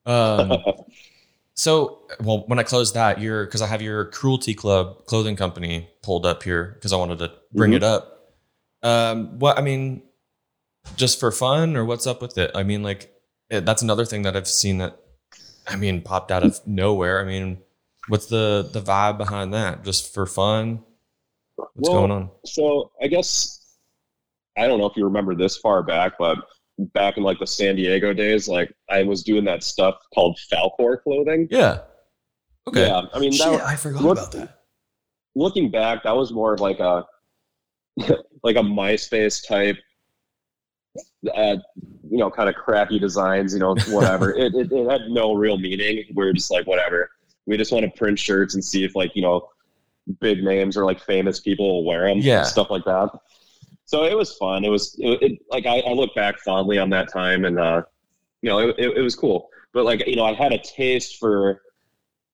Um, 0.05 0.57
so, 1.53 1.99
well, 2.21 2.43
when 2.47 2.59
I 2.59 2.63
closed 2.63 2.93
that, 2.95 3.19
your 3.21 3.45
because 3.45 3.61
I 3.61 3.67
have 3.67 3.81
your 3.81 4.05
Cruelty 4.05 4.53
Club 4.53 5.05
clothing 5.05 5.35
company 5.35 5.89
pulled 6.03 6.25
up 6.25 6.43
here 6.43 6.71
because 6.75 6.91
I 6.93 6.97
wanted 6.97 7.19
to 7.19 7.31
bring 7.53 7.71
Mhm. 7.71 7.75
it 7.77 7.83
up. 7.83 8.33
Um, 8.83 9.39
what 9.39 9.57
I 9.57 9.61
mean, 9.61 10.03
just 10.95 11.19
for 11.19 11.31
fun 11.31 11.75
or 11.75 11.83
what's 11.85 12.05
up 12.07 12.21
with 12.21 12.37
it? 12.37 12.51
I 12.55 12.63
mean, 12.63 12.83
like 12.83 13.13
it, 13.49 13.65
that's 13.65 13.81
another 13.81 14.05
thing 14.05 14.21
that 14.23 14.35
I've 14.35 14.47
seen 14.47 14.77
that 14.79 14.99
I 15.65 15.75
mean 15.77 16.01
popped 16.01 16.31
out 16.31 16.43
of 16.43 16.59
nowhere. 16.67 17.19
I 17.19 17.23
mean, 17.25 17.57
what's 18.07 18.27
the 18.27 18.69
the 18.71 18.81
vibe 18.81 19.17
behind 19.17 19.53
that? 19.53 19.83
Just 19.83 20.13
for 20.13 20.25
fun? 20.25 20.83
What's 21.55 21.71
Well, 21.89 21.93
going 21.93 22.11
on? 22.11 22.29
So 22.45 22.91
I 23.01 23.07
guess 23.07 23.77
I 24.57 24.67
don't 24.67 24.79
know 24.79 24.85
if 24.87 24.95
you 24.97 25.03
remember 25.05 25.35
this 25.35 25.57
far 25.57 25.83
back, 25.83 26.13
but 26.19 26.37
back 26.93 27.17
in 27.17 27.23
like 27.23 27.39
the 27.39 27.47
San 27.47 27.75
Diego 27.75 28.13
days, 28.13 28.47
like 28.47 28.71
I 28.89 29.03
was 29.03 29.23
doing 29.23 29.43
that 29.45 29.63
stuff 29.63 29.95
called 30.13 30.37
Falcor 30.51 31.01
clothing. 31.01 31.47
Yeah. 31.49 31.79
Okay. 32.67 32.85
Yeah, 32.87 33.03
I 33.13 33.19
mean, 33.19 33.31
that, 33.31 33.37
Shit, 33.51 33.61
I 33.61 33.75
forgot 33.75 34.01
look- 34.03 34.17
about 34.17 34.31
that. 34.33 34.59
looking 35.35 35.71
back, 35.71 36.03
that 36.03 36.15
was 36.15 36.31
more 36.33 36.53
of 36.53 36.59
like 36.59 36.79
a 36.79 37.05
like 38.43 38.55
a 38.57 38.61
MySpace 38.61 39.47
type, 39.47 39.77
uh, 41.33 41.55
you 42.09 42.17
know, 42.17 42.29
kind 42.29 42.49
of 42.49 42.55
crappy 42.55 42.99
designs. 42.99 43.53
You 43.53 43.59
know, 43.59 43.75
whatever. 43.89 44.31
it, 44.37 44.53
it 44.53 44.71
it 44.71 44.89
had 44.89 45.09
no 45.09 45.33
real 45.33 45.57
meaning. 45.57 46.03
We 46.13 46.25
are 46.25 46.33
just 46.33 46.51
like 46.51 46.67
whatever. 46.67 47.09
We 47.47 47.57
just 47.57 47.71
want 47.71 47.85
to 47.85 47.91
print 47.97 48.19
shirts 48.19 48.53
and 48.53 48.63
see 48.63 48.83
if 48.83 48.95
like 48.95 49.15
you 49.15 49.23
know, 49.23 49.49
big 50.19 50.43
names 50.43 50.77
or 50.77 50.85
like 50.85 51.01
famous 51.01 51.39
people 51.39 51.67
will 51.67 51.85
wear 51.85 52.07
them. 52.07 52.19
Yeah. 52.19 52.43
stuff 52.43 52.69
like 52.69 52.85
that. 52.85 53.09
So 53.85 54.03
it 54.03 54.15
was 54.15 54.33
fun. 54.35 54.65
It 54.65 54.69
was 54.69 54.95
it, 54.99 55.21
it, 55.23 55.39
like 55.49 55.65
I, 55.65 55.79
I 55.79 55.93
look 55.93 56.13
back 56.13 56.39
fondly 56.39 56.77
on 56.77 56.89
that 56.91 57.11
time, 57.11 57.45
and 57.45 57.57
uh, 57.57 57.83
you 58.41 58.49
know, 58.49 58.59
it, 58.59 58.75
it, 58.77 58.97
it 58.97 59.01
was 59.01 59.15
cool. 59.15 59.49
But 59.73 59.85
like 59.85 60.05
you 60.05 60.17
know, 60.17 60.25
I 60.25 60.33
had 60.33 60.51
a 60.51 60.57
taste 60.59 61.17
for 61.19 61.61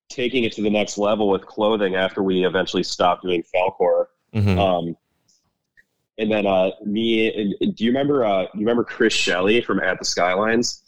taking 0.09 0.43
it 0.43 0.51
to 0.53 0.61
the 0.61 0.69
next 0.69 0.97
level 0.97 1.29
with 1.29 1.45
clothing 1.45 1.95
after 1.95 2.21
we 2.23 2.45
eventually 2.45 2.83
stopped 2.83 3.23
doing 3.23 3.43
Falcor. 3.53 4.05
Mhm. 4.33 4.57
Um, 4.57 4.97
and 6.17 6.31
then 6.31 6.45
uh, 6.47 6.71
me. 6.85 7.31
And, 7.59 7.75
do 7.75 7.83
you 7.83 7.91
remember? 7.91 8.25
Uh, 8.25 8.41
you 8.53 8.59
remember 8.61 8.83
Chris 8.83 9.13
Shelley 9.13 9.61
from 9.61 9.79
At 9.79 9.99
the 9.99 10.05
Skylines? 10.05 10.81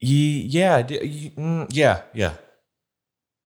Ye- 0.00 0.42
yeah, 0.42 0.82
mm, 0.82 1.66
yeah, 1.70 2.02
yeah. 2.12 2.34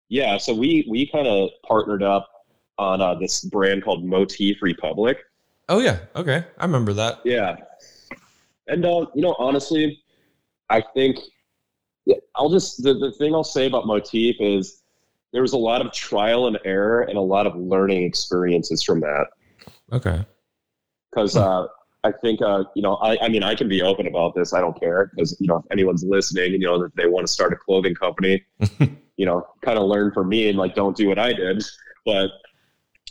Yeah. 0.09 0.39
So 0.39 0.55
we 0.55 0.87
we 0.89 1.07
kind 1.07 1.27
of 1.27 1.51
partnered 1.67 2.03
up 2.03 2.29
on 2.79 3.01
uh, 3.01 3.15
this 3.15 3.45
brand 3.45 3.85
called 3.85 4.05
Motif 4.05 4.63
Republic. 4.63 5.19
Oh 5.69 5.81
yeah, 5.81 5.99
okay, 6.17 6.45
I 6.57 6.65
remember 6.65 6.93
that. 6.95 7.21
Yeah. 7.25 7.57
And 8.69 8.85
uh, 8.85 9.07
you 9.15 9.23
know, 9.23 9.35
honestly, 9.39 10.03
I 10.71 10.83
think 10.95 11.19
I'll 12.35 12.51
just 12.51 12.83
the, 12.83 12.95
the 12.95 13.13
thing 13.13 13.35
I'll 13.35 13.45
say 13.45 13.67
about 13.67 13.87
Motif 13.87 14.37
is 14.41 14.83
there 15.33 15.43
was 15.43 15.53
a 15.53 15.59
lot 15.59 15.85
of 15.85 15.93
trial 15.93 16.47
and 16.47 16.59
error 16.65 17.03
and 17.03 17.19
a 17.19 17.23
lot 17.23 17.47
of 17.47 17.55
learning 17.57 18.05
experiences 18.05 18.83
from 18.83 19.01
that. 19.01 19.27
Okay. 19.93 20.25
Because 21.11 21.37
uh, 21.37 21.67
I 22.05 22.13
think 22.13 22.41
uh, 22.41 22.65
you 22.75 22.83
know, 22.83 22.97
I, 22.97 23.19
I 23.23 23.29
mean, 23.29 23.43
I 23.43 23.55
can 23.55 23.69
be 23.69 23.83
open 23.83 24.07
about 24.07 24.35
this. 24.35 24.55
I 24.55 24.61
don't 24.61 24.79
care 24.79 25.11
because 25.15 25.39
you 25.41 25.49
know, 25.49 25.57
if 25.57 25.65
anyone's 25.71 26.05
listening, 26.05 26.53
you 26.53 26.59
know, 26.61 26.83
if 26.83 26.95
they 26.95 27.07
want 27.07 27.27
to 27.27 27.33
start 27.33 27.53
a 27.53 27.57
clothing 27.57 27.95
company, 27.95 28.45
you 29.19 29.27
know, 29.27 29.47
kind 29.62 29.79
of 29.79 29.85
learn 29.87 30.11
from 30.12 30.29
me 30.31 30.49
and 30.49 30.57
like 30.57 30.75
don't 30.75 30.97
do 30.97 31.09
what 31.09 31.19
I 31.19 31.35
did. 31.35 31.62
But 32.07 32.31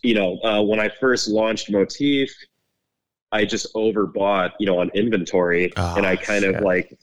you 0.02 0.16
know, 0.16 0.40
uh, 0.44 0.64
when 0.64 0.80
I 0.80 0.90
first 1.00 1.28
launched 1.28 1.70
Motif, 1.70 2.32
I 3.32 3.46
just 3.46 3.72
overbought, 3.76 4.52
you 4.60 4.66
know, 4.66 4.80
on 4.80 4.90
inventory, 4.96 5.72
Oh, 5.78 5.96
and 5.98 6.06
I 6.06 6.16
kind 6.16 6.44
shit. 6.44 6.56
of 6.56 6.62
like, 6.64 6.98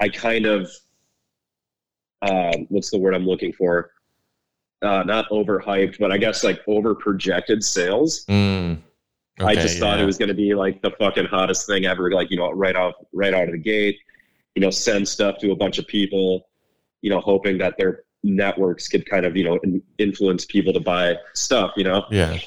I 0.00 0.08
kind 0.08 0.46
of, 0.46 0.70
um, 2.22 2.66
what's 2.68 2.90
the 2.90 2.98
word 2.98 3.14
I'm 3.14 3.26
looking 3.26 3.52
for? 3.52 3.90
Uh, 4.82 5.02
not 5.02 5.28
overhyped, 5.30 5.98
but 5.98 6.12
I 6.12 6.18
guess 6.18 6.44
like 6.44 6.60
over 6.66 6.94
projected 6.94 7.64
sales. 7.64 8.24
Mm. 8.26 8.78
I 9.40 9.52
Okay, 9.52 9.62
just 9.62 9.78
thought 9.80 9.96
yeah. 9.96 10.04
it 10.04 10.06
was 10.06 10.16
going 10.18 10.28
to 10.28 10.34
be 10.34 10.54
like 10.54 10.80
the 10.82 10.92
fucking 10.92 11.26
hottest 11.26 11.66
thing 11.66 11.86
ever. 11.86 12.10
Like, 12.12 12.30
you 12.30 12.36
know, 12.36 12.52
right 12.52 12.76
off, 12.76 12.94
right 13.12 13.34
out 13.34 13.44
of 13.48 13.52
the 13.52 13.58
gate, 13.58 13.98
you 14.54 14.60
know, 14.60 14.70
send 14.70 15.08
stuff 15.08 15.38
to 15.38 15.50
a 15.50 15.56
bunch 15.56 15.78
of 15.78 15.88
people, 15.88 16.48
you 17.00 17.10
know, 17.10 17.18
hoping 17.20 17.58
that 17.58 17.76
their 17.78 18.03
networks 18.24 18.88
could 18.88 19.08
kind 19.08 19.24
of, 19.26 19.36
you 19.36 19.44
know, 19.44 19.60
influence 19.98 20.44
people 20.46 20.72
to 20.72 20.80
buy 20.80 21.16
stuff, 21.34 21.72
you 21.76 21.84
know? 21.84 22.04
Yeah. 22.10 22.38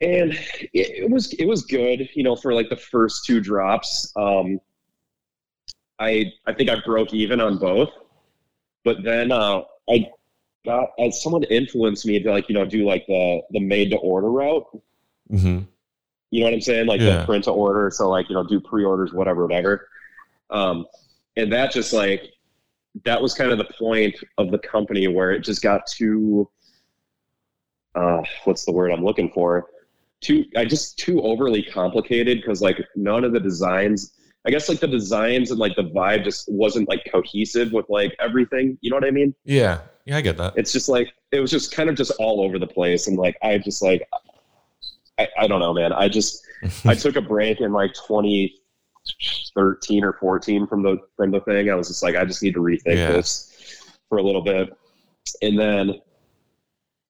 And 0.00 0.32
it, 0.72 1.04
it 1.04 1.10
was, 1.10 1.32
it 1.32 1.46
was 1.46 1.64
good, 1.64 2.08
you 2.14 2.22
know, 2.22 2.36
for 2.36 2.52
like 2.52 2.68
the 2.68 2.76
first 2.76 3.24
two 3.24 3.40
drops. 3.40 4.12
Um, 4.16 4.60
I, 5.98 6.32
I 6.46 6.52
think 6.52 6.68
I 6.70 6.76
broke 6.84 7.14
even 7.14 7.40
on 7.40 7.58
both, 7.58 7.90
but 8.84 9.02
then, 9.02 9.32
uh, 9.32 9.62
I 9.88 10.10
got, 10.64 10.90
as 10.98 11.22
someone 11.22 11.44
influenced 11.44 12.06
me 12.06 12.20
to 12.20 12.30
like, 12.30 12.48
you 12.48 12.54
know, 12.54 12.64
do 12.64 12.84
like 12.86 13.06
the, 13.06 13.40
the 13.50 13.60
made 13.60 13.90
to 13.90 13.96
order 13.96 14.30
route. 14.30 14.66
hmm 15.30 15.60
You 16.30 16.40
know 16.40 16.46
what 16.46 16.54
I'm 16.54 16.60
saying? 16.60 16.86
Like 16.86 17.00
Yeah. 17.00 17.20
the 17.20 17.24
print 17.26 17.44
to 17.44 17.52
order. 17.52 17.90
So 17.90 18.10
like, 18.10 18.28
you 18.28 18.34
know, 18.34 18.44
do 18.44 18.60
pre-orders, 18.60 19.12
whatever, 19.12 19.46
whatever. 19.46 19.88
Um, 20.50 20.86
and 21.36 21.52
that 21.52 21.72
just 21.72 21.92
like, 21.92 22.33
that 23.04 23.20
was 23.20 23.34
kind 23.34 23.50
of 23.50 23.58
the 23.58 23.68
point 23.78 24.14
of 24.38 24.50
the 24.50 24.58
company 24.58 25.08
where 25.08 25.32
it 25.32 25.40
just 25.40 25.62
got 25.62 25.86
too, 25.86 26.48
uh, 27.94 28.22
what's 28.44 28.64
the 28.64 28.72
word 28.72 28.92
I'm 28.92 29.04
looking 29.04 29.30
for? 29.32 29.66
Too, 30.20 30.44
I 30.56 30.64
just 30.64 30.98
too 30.98 31.20
overly 31.22 31.62
complicated 31.62 32.40
because 32.40 32.62
like 32.62 32.78
none 32.96 33.24
of 33.24 33.32
the 33.32 33.40
designs, 33.40 34.12
I 34.46 34.50
guess 34.50 34.68
like 34.68 34.80
the 34.80 34.88
designs 34.88 35.50
and 35.50 35.58
like 35.58 35.76
the 35.76 35.84
vibe 35.84 36.24
just 36.24 36.48
wasn't 36.50 36.88
like 36.88 37.06
cohesive 37.10 37.72
with 37.72 37.86
like 37.88 38.14
everything. 38.20 38.78
You 38.80 38.90
know 38.90 38.96
what 38.96 39.04
I 39.04 39.10
mean? 39.10 39.34
Yeah. 39.44 39.80
Yeah, 40.06 40.18
I 40.18 40.20
get 40.20 40.36
that. 40.36 40.52
it's 40.56 40.70
just 40.70 40.88
like 40.88 41.12
it 41.32 41.40
was 41.40 41.50
just 41.50 41.72
kind 41.72 41.88
of 41.88 41.96
just 41.96 42.12
all 42.18 42.42
over 42.42 42.58
the 42.58 42.66
place 42.66 43.06
and 43.06 43.16
like 43.16 43.36
i 43.42 43.56
just 43.56 43.82
like 43.82 44.06
i, 45.18 45.26
I 45.38 45.46
don't 45.46 45.60
know 45.60 45.72
man 45.72 45.94
i 45.94 46.08
just 46.08 46.42
i 46.84 46.94
took 47.04 47.16
a 47.16 47.22
break 47.22 47.60
in 47.60 47.72
like 47.72 47.94
2013 49.06 50.04
or 50.04 50.14
14 50.14 50.66
from 50.66 50.82
the 50.82 50.98
from 51.16 51.30
the 51.30 51.40
thing 51.40 51.70
i 51.70 51.74
was 51.74 51.88
just 51.88 52.02
like 52.02 52.16
i 52.16 52.24
just 52.24 52.42
need 52.42 52.54
to 52.54 52.60
rethink 52.60 52.96
Yeah. 52.96 53.12
this 53.12 53.86
for 54.08 54.18
a 54.18 54.22
little 54.22 54.42
bit 54.42 54.70
and 55.42 55.58
then 55.58 56.00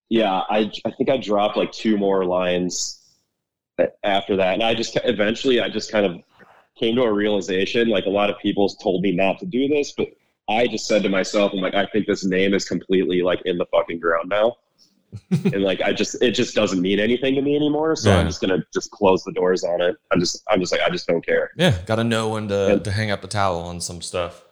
yeah 0.08 0.42
i 0.50 0.70
i 0.84 0.90
think 0.90 1.08
i 1.08 1.16
dropped 1.16 1.56
like 1.56 1.72
two 1.72 1.96
more 1.96 2.24
lines 2.24 3.00
after 4.02 4.36
that 4.36 4.54
and 4.54 4.62
i 4.62 4.74
just 4.74 4.98
eventually 5.04 5.60
i 5.60 5.68
just 5.68 5.90
kind 5.90 6.06
of 6.06 6.16
came 6.78 6.96
to 6.96 7.02
a 7.02 7.12
realization 7.12 7.88
like 7.88 8.06
a 8.06 8.10
lot 8.10 8.30
of 8.30 8.38
people 8.38 8.68
told 8.68 9.02
me 9.02 9.12
not 9.12 9.38
to 9.38 9.46
do 9.46 9.68
this 9.68 9.92
but 9.92 10.08
I 10.46 10.66
just 10.66 10.86
said 10.86 11.02
to 11.04 11.08
myself, 11.08 11.52
I'm 11.54 11.60
like, 11.60 11.72
I 11.74 11.86
think 11.86 12.06
this 12.06 12.22
name 12.22 12.52
is 12.52 12.66
completely 12.66 13.22
like 13.22 13.40
in 13.46 13.56
the 13.56 13.64
fucking 13.72 13.98
ground 13.98 14.28
now. 14.28 14.56
And 15.30 15.62
like 15.62 15.80
I 15.80 15.92
just 15.92 16.20
it 16.22 16.32
just 16.32 16.54
doesn't 16.54 16.80
mean 16.80 16.98
anything 16.98 17.34
to 17.34 17.42
me 17.42 17.56
anymore. 17.56 17.96
So 17.96 18.10
Yeah. 18.10 18.18
I'm 18.18 18.26
just 18.26 18.40
gonna 18.40 18.64
just 18.72 18.90
close 18.90 19.22
the 19.24 19.32
doors 19.32 19.64
on 19.64 19.80
it. 19.80 19.96
I'm 20.12 20.20
just 20.20 20.42
I'm 20.50 20.60
just 20.60 20.72
like 20.72 20.80
I 20.80 20.90
just 20.90 21.06
don't 21.06 21.24
care. 21.24 21.50
Yeah, 21.56 21.76
got 21.86 21.96
to 21.96 22.04
know 22.04 22.30
when 22.30 22.48
to, 22.48 22.66
Yeah. 22.70 22.78
to 22.78 22.90
hang 22.90 23.10
up 23.10 23.20
the 23.22 23.28
towel 23.28 23.60
on 23.60 23.80
some 23.80 24.00
stuff. 24.02 24.44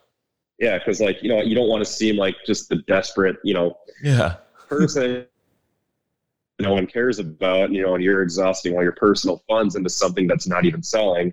Yeah, 0.59 0.79
because 0.79 1.01
like, 1.01 1.23
you 1.23 1.29
know, 1.29 1.41
you 1.41 1.55
don't 1.55 1.69
want 1.69 1.85
to 1.85 1.91
seem 1.91 2.17
like 2.17 2.37
just 2.47 2.69
the 2.69 2.77
desperate, 2.87 3.37
you 3.45 3.55
know, 3.55 3.77
Yeah. 4.03 4.35
person 4.69 5.27
no 6.61 6.75
one 6.75 6.87
cares 6.87 7.19
about, 7.19 7.73
you 7.73 7.83
know, 7.83 7.95
and 7.95 8.05
you're 8.05 8.23
exhausting 8.23 8.77
all 8.77 8.83
your 8.83 8.93
personal 8.93 9.43
funds 9.49 9.75
into 9.75 9.91
something 9.91 10.27
that's 10.29 10.47
not 10.47 10.65
even 10.65 10.83
selling. 10.83 11.33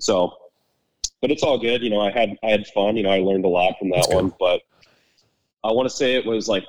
So 0.00 0.32
but 1.20 1.30
it's 1.30 1.44
all 1.44 1.56
good. 1.56 1.82
You 1.82 1.90
know, 1.90 2.00
I 2.00 2.10
had 2.10 2.36
I 2.42 2.48
had 2.50 2.66
fun. 2.68 2.96
You 2.96 3.04
know, 3.04 3.10
I 3.10 3.20
learned 3.20 3.44
a 3.44 3.48
lot 3.48 3.78
from 3.78 3.90
that 3.90 4.08
one. 4.10 4.34
But 4.40 4.62
I 5.62 5.70
want 5.70 5.88
to 5.88 5.94
say 5.94 6.16
it 6.16 6.26
was 6.26 6.48
like 6.48 6.68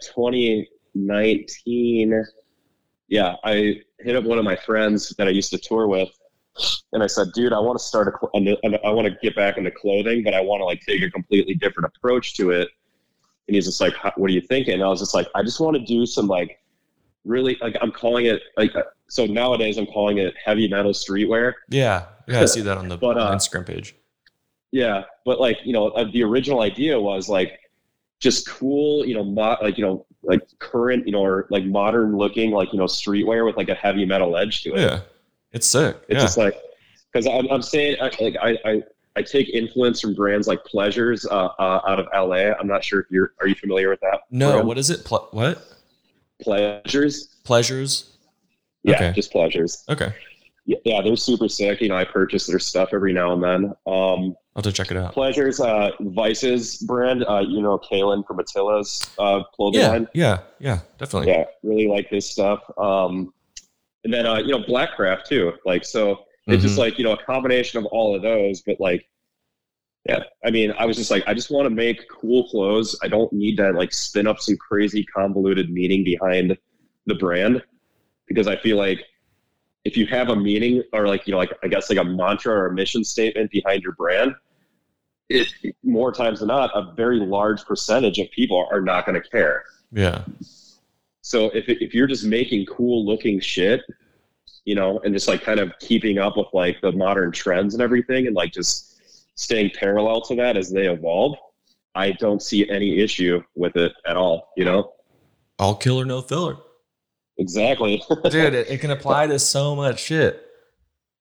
2019. 0.93 2.23
Yeah, 3.09 3.35
I 3.43 3.81
hit 3.99 4.15
up 4.15 4.23
one 4.23 4.39
of 4.39 4.45
my 4.45 4.55
friends 4.55 5.09
that 5.17 5.27
I 5.27 5.31
used 5.31 5.51
to 5.51 5.57
tour 5.57 5.87
with, 5.87 6.09
and 6.93 7.03
I 7.03 7.07
said, 7.07 7.27
"Dude, 7.33 7.53
I 7.53 7.59
want 7.59 7.77
to 7.77 7.83
start 7.83 8.07
a, 8.07 8.57
I 8.85 8.89
want 8.89 9.07
to 9.07 9.15
get 9.21 9.35
back 9.35 9.57
into 9.57 9.71
clothing, 9.71 10.23
but 10.23 10.33
I 10.33 10.41
want 10.41 10.61
to 10.61 10.65
like 10.65 10.81
take 10.81 11.03
a 11.03 11.11
completely 11.11 11.55
different 11.55 11.91
approach 11.95 12.35
to 12.35 12.51
it." 12.51 12.69
And 13.47 13.55
he's 13.55 13.65
just 13.65 13.81
like, 13.81 13.93
"What 14.17 14.29
are 14.29 14.33
you 14.33 14.41
thinking?" 14.41 14.75
And 14.75 14.83
I 14.83 14.87
was 14.87 14.99
just 14.99 15.13
like, 15.13 15.27
"I 15.35 15.43
just 15.43 15.59
want 15.59 15.75
to 15.75 15.83
do 15.83 16.05
some 16.05 16.27
like 16.27 16.59
really 17.25 17.57
like 17.61 17.75
I'm 17.81 17.91
calling 17.91 18.25
it 18.25 18.41
like 18.57 18.75
uh, 18.75 18.83
so 19.07 19.25
nowadays 19.25 19.77
I'm 19.77 19.85
calling 19.85 20.17
it 20.17 20.33
heavy 20.43 20.67
metal 20.67 20.91
streetwear." 20.91 21.53
Yeah. 21.69 22.05
Yeah, 22.27 22.41
I 22.41 22.45
see 22.45 22.61
that 22.61 22.77
on 22.77 22.87
the 22.87 22.97
But, 22.99 23.17
uh, 23.17 23.35
Instagram 23.35 23.65
page. 23.65 23.95
Yeah, 24.71 25.03
but 25.25 25.39
like 25.39 25.57
you 25.63 25.73
know, 25.73 25.89
uh, 25.89 26.09
the 26.11 26.23
original 26.23 26.61
idea 26.61 26.99
was 26.99 27.29
like 27.29 27.59
just 28.19 28.49
cool, 28.49 29.05
you 29.05 29.13
know, 29.13 29.23
mo- 29.23 29.57
like 29.61 29.77
you 29.77 29.85
know, 29.85 30.05
like 30.23 30.41
current, 30.59 31.05
you 31.05 31.11
know, 31.11 31.23
or 31.23 31.47
like 31.49 31.65
modern 31.65 32.17
looking, 32.17 32.51
like 32.51 32.71
you 32.73 32.79
know, 32.79 32.85
streetwear 32.85 33.45
with 33.45 33.57
like 33.57 33.69
a 33.69 33.75
heavy 33.75 34.05
metal 34.05 34.37
edge 34.37 34.63
to 34.63 34.73
it. 34.73 34.79
Yeah. 34.79 34.99
It's 35.51 35.67
sick. 35.67 35.97
It's 36.07 36.17
yeah. 36.17 36.21
just 36.21 36.37
like 36.37 36.55
because 37.11 37.27
I'm, 37.27 37.47
I'm 37.51 37.61
saying 37.61 37.97
I, 38.01 38.11
like 38.19 38.35
I, 38.41 38.57
I 38.65 38.83
I 39.15 39.21
take 39.21 39.49
influence 39.49 40.01
from 40.01 40.15
brands 40.15 40.47
like 40.47 40.63
Pleasures 40.65 41.25
uh, 41.27 41.49
uh, 41.59 41.81
out 41.87 41.99
of 41.99 42.07
LA. 42.13 42.53
I'm 42.59 42.67
not 42.67 42.83
sure 42.83 43.01
if 43.01 43.07
you're 43.11 43.33
are 43.39 43.47
you 43.47 43.55
familiar 43.55 43.89
with 43.89 43.99
that? 44.01 44.21
no, 44.31 44.53
brand? 44.53 44.67
what 44.67 44.77
is 44.77 44.89
it? 44.89 45.05
Ple- 45.05 45.27
what? 45.31 45.63
Pleasures? 46.41 47.35
Pleasures? 47.43 48.17
Yeah, 48.83 48.95
Okay. 48.95 49.11
just 49.13 49.31
Pleasures. 49.31 49.83
Okay. 49.89 50.13
Yeah, 50.65 50.77
yeah, 50.85 51.01
they're 51.01 51.15
super 51.15 51.47
sick. 51.47 51.81
You 51.81 51.89
know, 51.89 51.95
I 51.95 52.05
purchase 52.05 52.47
their 52.47 52.59
stuff 52.59 52.89
every 52.93 53.13
now 53.13 53.33
and 53.33 53.43
then. 53.43 53.73
Um, 53.85 54.35
I'll 54.55 54.61
have 54.61 54.71
to 54.71 54.75
check 54.75 54.91
it 54.91 54.97
out. 54.97 55.13
Pleasures, 55.13 55.59
uh, 55.59 55.89
Vice's 55.99 56.77
brand. 56.77 57.25
Uh, 57.27 57.39
you 57.39 57.61
know, 57.61 57.79
Kalan 57.79 58.25
from 58.27 58.39
Attila's 58.39 59.09
uh, 59.17 59.43
clothing 59.55 59.81
Yeah. 59.81 59.89
line. 59.89 60.07
Yeah. 60.13 60.39
Yeah. 60.59 60.79
Definitely. 60.99 61.31
Yeah, 61.31 61.45
really 61.63 61.87
like 61.87 62.07
his 62.09 62.29
stuff. 62.29 62.59
Um, 62.77 63.33
and 64.03 64.13
then 64.13 64.27
uh, 64.27 64.37
you 64.37 64.49
know, 64.49 64.59
Blackcraft 64.59 65.23
too. 65.25 65.53
Like, 65.65 65.83
so 65.85 66.25
it's 66.47 66.61
just 66.61 66.75
Mhm. 66.75 66.79
like 66.79 66.97
you 66.99 67.03
know 67.03 67.13
a 67.13 67.23
combination 67.23 67.79
of 67.79 67.85
all 67.87 68.15
of 68.15 68.21
those. 68.21 68.61
But 68.61 68.79
like, 68.79 69.07
yeah, 70.07 70.19
I 70.45 70.51
mean, 70.51 70.71
I 70.77 70.85
was 70.85 70.97
just 70.97 71.09
like, 71.09 71.23
I 71.25 71.33
just 71.33 71.49
want 71.49 71.65
to 71.65 71.69
make 71.71 72.07
cool 72.09 72.47
clothes. 72.49 72.99
I 73.01 73.07
don't 73.07 73.31
need 73.33 73.55
to 73.57 73.71
like 73.71 73.91
spin 73.93 74.27
up 74.27 74.39
some 74.39 74.57
crazy 74.57 75.03
convoluted 75.05 75.71
meaning 75.71 76.03
behind 76.03 76.55
the 77.07 77.15
brand 77.15 77.63
because 78.27 78.47
I 78.47 78.55
feel 78.57 78.77
like 78.77 79.03
if 79.85 79.97
you 79.97 80.05
have 80.07 80.29
a 80.29 80.35
meaning 80.35 80.83
or 80.93 81.07
like 81.07 81.25
you 81.27 81.31
know 81.31 81.37
like 81.37 81.51
I 81.63 81.67
guess 81.67 81.89
like 81.89 81.99
a 81.99 82.03
mantra 82.03 82.53
or 82.53 82.67
a 82.67 82.73
mission 82.73 83.03
statement 83.03 83.49
behind 83.51 83.81
your 83.81 83.93
brand, 83.93 84.35
it 85.29 85.47
more 85.83 86.11
times 86.11 86.39
than 86.39 86.47
not, 86.47 86.71
a 86.75 86.93
very 86.95 87.19
large 87.19 87.63
percentage 87.65 88.19
of 88.19 88.29
people 88.31 88.67
are 88.71 88.81
not 88.81 89.05
going 89.05 89.21
to 89.21 89.29
care. 89.29 89.63
Yeah. 89.91 90.23
So 91.21 91.45
if 91.53 91.65
if 91.69 91.93
you're 91.93 92.07
just 92.07 92.25
making 92.25 92.65
cool 92.65 93.05
looking 93.05 93.39
shit, 93.39 93.81
you 94.65 94.75
know, 94.75 94.99
and 95.03 95.13
just 95.13 95.27
like 95.27 95.41
kind 95.41 95.59
of 95.59 95.71
keeping 95.79 96.17
up 96.17 96.35
with 96.37 96.47
like 96.53 96.81
the 96.81 96.91
modern 96.91 97.31
trends 97.31 97.73
and 97.73 97.81
everything, 97.81 98.27
and 98.27 98.35
like 98.35 98.51
just 98.51 99.01
staying 99.35 99.71
parallel 99.73 100.21
to 100.21 100.35
that 100.35 100.57
as 100.57 100.69
they 100.71 100.87
evolve, 100.87 101.35
I 101.95 102.11
don't 102.11 102.41
see 102.41 102.69
any 102.69 102.99
issue 102.99 103.41
with 103.55 103.75
it 103.77 103.93
at 104.05 104.17
all. 104.17 104.49
You 104.57 104.65
know, 104.65 104.93
All 105.59 105.75
killer, 105.75 106.05
no 106.05 106.21
filler. 106.21 106.57
exactly. 107.37 108.03
Dude, 108.29 108.53
it, 108.53 108.69
it 108.69 108.81
can 108.81 108.91
apply 108.91 109.27
to 109.27 109.39
so 109.39 109.75
much 109.75 109.99
shit. 110.03 110.42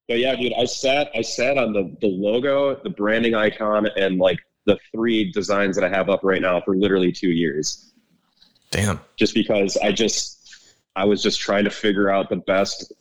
But 0.09 0.19
yeah, 0.19 0.35
dude, 0.37 0.53
I 0.59 0.65
sat 0.65 1.11
I 1.15 1.23
sat 1.23 1.59
on 1.59 1.73
the 1.73 1.97
the 2.01 2.09
logo, 2.09 2.75
the 2.83 2.91
branding 2.91 3.35
icon, 3.35 3.87
and 3.97 4.19
like 4.19 4.39
the 4.67 4.79
three 4.93 5.33
designs 5.33 5.77
that 5.77 5.85
I 5.85 5.89
have 5.89 6.09
up 6.09 6.21
right 6.23 6.43
now 6.43 6.61
for 6.61 6.77
literally 6.77 7.13
two 7.13 7.31
years. 7.31 7.93
Damn. 8.71 9.01
just 9.17 9.35
because 9.35 9.77
I 9.77 9.93
just 9.93 10.75
I 10.97 11.05
was 11.05 11.23
just 11.23 11.41
trying 11.41 11.65
to 11.65 11.71
figure 11.71 12.11
out 12.11 12.29
the 12.31 12.37
best 12.37 12.93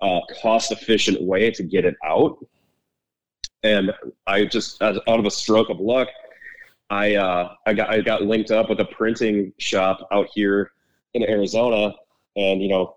uh, 0.00 0.20
cost 0.42 0.72
efficient 0.72 1.20
way 1.22 1.50
to 1.50 1.62
get 1.62 1.84
it 1.84 1.96
out. 2.04 2.38
And 3.62 3.92
I 4.26 4.44
just, 4.44 4.80
out 4.82 5.00
of 5.06 5.24
a 5.24 5.30
stroke 5.30 5.70
of 5.70 5.80
luck, 5.80 6.08
I 6.88 7.16
uh, 7.16 7.54
I 7.66 7.74
got 7.74 7.90
I 7.90 8.00
got 8.00 8.22
linked 8.22 8.52
up 8.52 8.68
with 8.68 8.78
a 8.78 8.84
printing 8.84 9.52
shop 9.58 10.06
out 10.12 10.28
here 10.32 10.70
in 11.14 11.24
Arizona, 11.24 11.92
and 12.36 12.62
you 12.62 12.68
know 12.68 12.95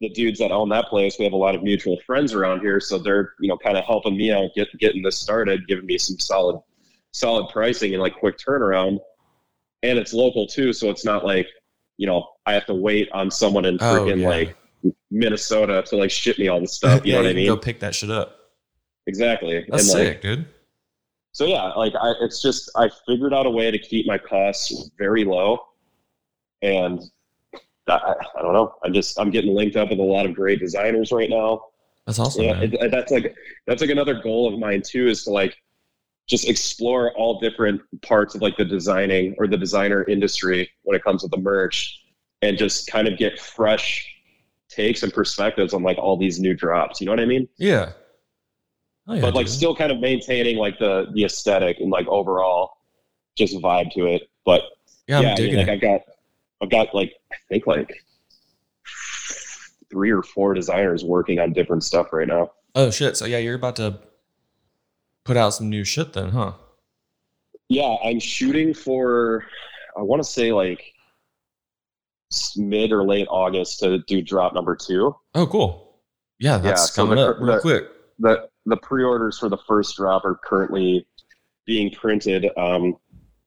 the 0.00 0.08
dudes 0.10 0.38
that 0.38 0.52
own 0.52 0.68
that 0.68 0.86
place, 0.86 1.16
we 1.18 1.24
have 1.24 1.32
a 1.32 1.36
lot 1.36 1.54
of 1.54 1.62
mutual 1.62 1.98
friends 2.06 2.32
around 2.34 2.60
here, 2.60 2.78
so 2.80 2.98
they're 2.98 3.34
you 3.40 3.48
know 3.48 3.56
kind 3.58 3.76
of 3.76 3.84
helping 3.84 4.16
me 4.16 4.32
out 4.32 4.50
get 4.54 4.68
getting 4.78 5.02
this 5.02 5.18
started, 5.18 5.66
giving 5.66 5.86
me 5.86 5.98
some 5.98 6.18
solid 6.18 6.60
solid 7.12 7.48
pricing 7.52 7.94
and 7.94 8.02
like 8.02 8.14
quick 8.16 8.36
turnaround, 8.38 8.98
and 9.82 9.98
it's 9.98 10.12
local 10.12 10.46
too, 10.46 10.72
so 10.72 10.88
it's 10.90 11.04
not 11.04 11.24
like 11.24 11.48
you 11.96 12.06
know 12.06 12.28
I 12.46 12.52
have 12.52 12.66
to 12.66 12.74
wait 12.74 13.08
on 13.12 13.30
someone 13.30 13.64
in 13.64 13.76
Oh, 13.80 13.84
freaking 14.00 14.20
yeah. 14.20 14.28
like 14.28 14.56
Minnesota 15.10 15.82
to 15.86 15.96
like 15.96 16.10
ship 16.10 16.38
me 16.38 16.48
all 16.48 16.60
this 16.60 16.74
stuff. 16.74 17.00
You 17.04 17.12
yeah, 17.12 17.18
know 17.18 17.24
what 17.24 17.30
I 17.30 17.34
mean? 17.34 17.46
Go 17.46 17.56
pick 17.56 17.80
that 17.80 17.94
shit 17.94 18.10
up. 18.10 18.36
exactly. 19.06 19.64
That's 19.68 19.92
and 19.92 19.98
like 19.98 20.08
sick, 20.14 20.22
dude. 20.22 20.46
so 21.32 21.44
yeah, 21.46 21.64
like 21.72 21.94
I, 22.00 22.12
it's 22.20 22.40
just 22.40 22.70
I 22.76 22.88
figured 23.06 23.34
out 23.34 23.46
a 23.46 23.50
way 23.50 23.70
to 23.72 23.78
keep 23.78 24.06
my 24.06 24.18
costs 24.18 24.90
very 24.96 25.24
low, 25.24 25.58
and 26.62 27.00
I, 27.90 28.14
I 28.38 28.42
don't 28.42 28.52
know. 28.52 28.74
I'm 28.84 28.92
just 28.92 29.18
I'm 29.18 29.30
getting 29.30 29.54
linked 29.54 29.76
up 29.76 29.90
with 29.90 29.98
a 29.98 30.02
lot 30.02 30.26
of 30.26 30.34
great 30.34 30.60
designers 30.60 31.12
right 31.12 31.30
now. 31.30 31.62
That's 32.06 32.18
awesome, 32.18 32.44
yeah, 32.44 32.60
it, 32.60 32.90
that's 32.90 33.12
like 33.12 33.34
that's 33.66 33.82
like 33.82 33.90
another 33.90 34.20
goal 34.22 34.52
of 34.52 34.58
mine 34.58 34.82
too 34.82 35.08
is 35.08 35.24
to 35.24 35.30
like 35.30 35.54
just 36.26 36.48
explore 36.48 37.12
all 37.16 37.38
different 37.40 37.80
parts 38.02 38.34
of 38.34 38.42
like 38.42 38.56
the 38.56 38.64
designing 38.64 39.34
or 39.38 39.46
the 39.46 39.56
designer 39.56 40.04
industry 40.04 40.70
when 40.82 40.96
it 40.96 41.04
comes 41.04 41.22
to 41.22 41.28
the 41.28 41.36
merch, 41.36 42.00
and 42.42 42.56
just 42.56 42.90
kind 42.90 43.08
of 43.08 43.18
get 43.18 43.38
fresh 43.38 44.06
takes 44.68 45.02
and 45.02 45.12
perspectives 45.12 45.74
on 45.74 45.82
like 45.82 45.98
all 45.98 46.16
these 46.16 46.40
new 46.40 46.54
drops. 46.54 47.00
You 47.00 47.06
know 47.06 47.12
what 47.12 47.20
I 47.20 47.26
mean? 47.26 47.48
yeah. 47.56 47.92
Oh, 49.10 49.14
yeah, 49.14 49.22
but 49.22 49.34
like 49.34 49.46
dude. 49.46 49.54
still 49.54 49.74
kind 49.74 49.90
of 49.90 50.00
maintaining 50.00 50.58
like 50.58 50.78
the 50.78 51.06
the 51.14 51.24
aesthetic 51.24 51.78
and 51.80 51.90
like 51.90 52.06
overall 52.08 52.72
just 53.38 53.54
vibe 53.56 53.90
to 53.92 54.06
it. 54.06 54.28
But 54.44 54.62
yeah, 55.06 55.20
yeah, 55.20 55.20
I'm 55.20 55.24
I 55.24 55.28
mean, 55.28 55.36
digging 55.36 55.56
like 55.56 55.68
it. 55.68 55.72
I've 55.72 55.80
got 55.80 56.00
I've 56.62 56.70
got 56.70 56.94
like 56.94 57.12
I 57.32 57.36
think 57.48 57.66
like 57.66 57.90
three 59.90 60.10
or 60.10 60.22
four 60.22 60.54
designers 60.54 61.04
working 61.04 61.38
on 61.38 61.52
different 61.52 61.84
stuff 61.84 62.12
right 62.12 62.28
now. 62.28 62.50
Oh 62.74 62.90
shit! 62.90 63.16
So 63.16 63.24
yeah, 63.24 63.38
you're 63.38 63.54
about 63.54 63.76
to 63.76 63.98
put 65.24 65.36
out 65.36 65.50
some 65.50 65.68
new 65.68 65.84
shit 65.84 66.12
then, 66.12 66.30
huh? 66.30 66.52
Yeah, 67.68 67.96
I'm 68.04 68.20
shooting 68.20 68.72
for 68.74 69.44
I 69.96 70.02
want 70.02 70.22
to 70.22 70.28
say 70.28 70.52
like 70.52 70.82
mid 72.56 72.92
or 72.92 73.04
late 73.04 73.26
August 73.30 73.80
to 73.80 73.98
do 74.06 74.20
drop 74.22 74.54
number 74.54 74.76
two. 74.76 75.14
Oh, 75.34 75.46
cool. 75.46 76.00
Yeah, 76.38 76.58
that's 76.58 76.92
so 76.92 77.02
coming 77.02 77.16
the- 77.16 77.30
up 77.30 77.36
real 77.40 77.54
the- 77.54 77.60
quick. 77.60 77.84
the 78.18 78.48
the 78.66 78.76
pre-orders 78.78 79.38
for 79.38 79.48
the 79.48 79.56
first 79.66 79.96
drop 79.96 80.24
are 80.24 80.38
currently 80.44 81.06
being 81.66 81.90
printed 81.90 82.46
um 82.58 82.96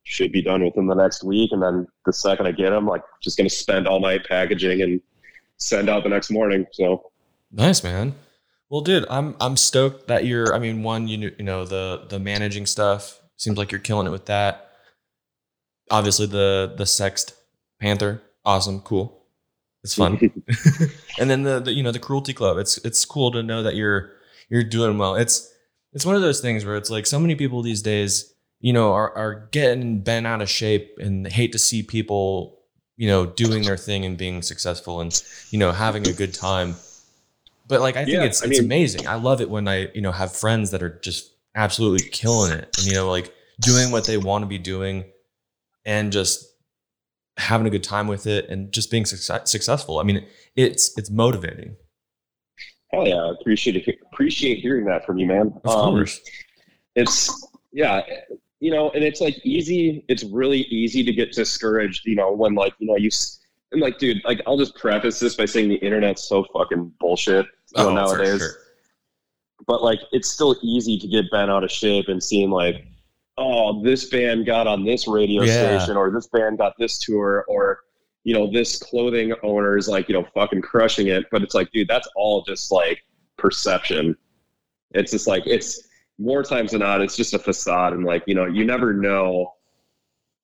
should 0.04 0.32
be 0.32 0.42
done 0.42 0.64
within 0.64 0.88
the 0.88 0.96
next 0.96 1.24
week 1.24 1.52
and 1.52 1.62
then 1.62 1.88
the 2.06 2.14
second 2.14 2.48
i 2.48 2.52
get 2.52 2.72
them 2.72 2.88
like 2.88 3.04
just 3.22 3.38
going 3.38 3.48
to 3.48 3.56
spend 3.56 3.88
all 3.88 4.00
night 4.00 4.26
packaging 4.28 4.82
and 4.82 5.00
send 5.58 5.90
out 5.90 6.04
the 6.04 6.10
next 6.10 6.32
morning 6.32 6.66
so 6.72 7.12
Nice, 7.52 7.84
man. 7.84 8.16
Well, 8.70 8.82
dude, 8.82 9.06
I'm 9.10 9.36
I'm 9.42 9.58
stoked 9.58 10.08
that 10.08 10.26
you're. 10.26 10.54
I 10.54 10.60
mean, 10.60 10.84
one, 10.84 11.08
you 11.08 11.34
you 11.38 11.44
know 11.44 11.66
the 11.66 12.06
the 12.08 12.20
managing 12.20 12.66
stuff 12.66 13.20
seems 13.36 13.58
like 13.58 13.72
you're 13.72 13.80
killing 13.80 14.08
it 14.08 14.12
with 14.12 14.28
that. 14.28 14.72
Obviously, 15.90 16.26
the 16.26 16.74
the 16.78 16.86
sext 16.86 17.34
panther, 17.82 18.22
awesome, 18.46 18.80
cool, 18.80 19.26
it's 19.84 19.96
fun. 19.96 20.18
and 21.20 21.30
then 21.30 21.44
the, 21.44 21.60
the 21.60 21.74
you 21.74 21.84
know 21.84 21.92
the 21.92 22.00
cruelty 22.00 22.34
club. 22.34 22.58
It's 22.58 22.78
it's 22.78 23.04
cool 23.04 23.32
to 23.32 23.44
know 23.44 23.62
that 23.62 23.76
you're 23.76 24.14
you're 24.50 24.64
doing 24.64 24.98
well. 24.98 25.16
It's 25.16 25.54
it's 25.92 26.06
one 26.06 26.16
of 26.16 26.22
those 26.22 26.40
things 26.40 26.64
where 26.64 26.78
it's 26.78 26.90
like 26.90 27.06
so 27.06 27.20
many 27.20 27.36
people 27.36 27.62
these 27.62 27.82
days, 27.82 28.31
you 28.62 28.72
know, 28.74 28.94
are 28.94 29.16
are 29.18 29.48
getting 29.52 30.00
bent 30.02 30.26
out 30.28 30.42
of 30.42 30.50
shape 30.50 30.98
and 31.00 31.28
hate 31.28 31.52
to 31.52 31.60
see 31.60 31.84
people, 31.84 32.60
you 32.98 33.08
know, 33.08 33.26
doing 33.26 33.64
their 33.64 33.78
thing 33.78 34.06
and 34.06 34.18
being 34.18 34.42
successful 34.42 35.02
and 35.02 35.22
you 35.50 35.60
know 35.60 35.72
having 35.72 36.08
a 36.08 36.14
good 36.14 36.34
time. 36.34 36.76
But 37.68 37.82
like 37.82 37.96
I 37.98 38.06
think 38.06 38.18
Yeah, 38.18 38.24
it's 38.24 38.42
I 38.44 38.48
it's 38.48 38.60
mean- 38.60 38.66
amazing. 38.66 39.08
I 39.08 39.16
love 39.16 39.42
it 39.42 39.50
when 39.50 39.68
I 39.68 39.90
you 39.94 40.02
know 40.02 40.12
have 40.12 40.36
friends 40.36 40.72
that 40.72 40.82
are 40.84 41.00
just 41.00 41.32
absolutely 41.56 42.08
killing 42.10 42.52
it 42.54 42.70
and 42.78 42.88
you 42.88 42.94
know 42.94 43.10
like 43.10 43.34
doing 43.60 43.92
what 43.92 44.06
they 44.06 44.18
want 44.18 44.42
to 44.44 44.48
be 44.48 44.58
doing 44.58 45.04
and 45.86 46.12
just 46.12 46.48
having 47.38 47.66
a 47.68 47.70
good 47.70 47.84
time 47.84 48.08
with 48.08 48.28
it 48.28 48.48
and 48.50 48.72
just 48.72 48.92
being 48.92 49.06
success- 49.06 49.50
successful. 49.52 50.00
I 50.00 50.04
mean, 50.04 50.26
it's 50.56 50.98
it's 50.98 51.10
motivating. 51.10 51.76
hell 52.92 53.08
yeah 53.08 53.16
I 53.16 53.32
appreciate 53.40 53.76
it 53.88 54.00
appreciate 54.14 54.60
hearing 54.60 54.86
that 54.86 55.06
from 55.06 55.18
you 55.18 55.26
man 55.26 55.54
Of 55.64 55.72
Um, 55.76 55.94
course. 55.96 56.20
it's 56.96 57.48
yeah 57.72 58.02
you 58.62 58.72
know 58.72 58.90
and 58.92 59.04
it's 59.04 59.20
like 59.20 59.38
easy 59.44 60.06
it's 60.08 60.24
really 60.24 60.62
easy 60.70 61.04
to 61.04 61.12
get 61.12 61.32
discouraged 61.34 62.06
you 62.06 62.16
know 62.16 62.32
when 62.32 62.54
like 62.56 62.74
you 62.80 62.88
know 62.88 62.96
you 62.96 63.10
and 63.74 63.82
like 63.82 63.98
dude 63.98 64.22
like 64.24 64.40
i'll 64.48 64.58
just 64.58 64.76
preface 64.78 65.20
this 65.20 65.36
by 65.36 65.46
saying 65.46 65.68
the 65.68 65.76
internet's 65.78 66.24
so 66.30 66.46
fucking 66.54 66.90
bullshit 67.00 67.46
you 67.76 67.84
know, 67.84 67.90
Oh, 67.90 67.90
for 67.90 67.94
nowadays 68.18 68.40
sure. 68.40 68.52
but 69.68 69.84
like 69.84 70.00
it's 70.14 70.30
still 70.30 70.56
easy 70.62 70.98
to 71.00 71.08
get 71.08 71.26
bent 71.32 71.52
out 71.52 71.64
of 71.64 71.72
shape 71.72 72.08
and 72.08 72.24
seeing 72.24 72.50
like 72.52 72.86
oh 73.38 73.82
this 73.84 74.10
band 74.10 74.46
got 74.46 74.68
on 74.68 74.86
this 74.86 75.08
radio 75.08 75.42
Yeah. 75.44 75.80
station 75.80 75.98
or 75.98 76.12
this 76.12 76.28
band 76.28 76.60
got 76.60 76.74
this 76.78 77.00
tour 77.00 77.44
or 77.48 77.80
you 78.24 78.36
know 78.36 78.52
this 78.52 78.78
clothing 78.78 79.34
owner 79.42 79.76
is 79.78 79.88
like 79.88 80.08
you 80.08 80.14
know 80.14 80.26
fucking 80.36 80.62
crushing 80.62 81.08
it 81.08 81.26
but 81.32 81.42
it's 81.42 81.56
like 81.56 81.72
dude 81.72 81.88
that's 81.88 82.08
all 82.16 82.44
just 82.44 82.72
like 82.72 83.00
perception 83.38 84.16
it's 84.92 85.10
just 85.12 85.26
like 85.26 85.42
it's 85.48 85.88
more 86.22 86.44
times 86.44 86.72
than 86.72 86.80
not 86.82 87.02
it's 87.02 87.16
just 87.18 87.34
a 87.34 87.40
facade 87.40 87.94
and 87.94 88.04
like 88.06 88.24
you 88.28 88.36
know 88.36 88.46
you 88.46 88.64
never 88.64 88.94
know 88.94 89.54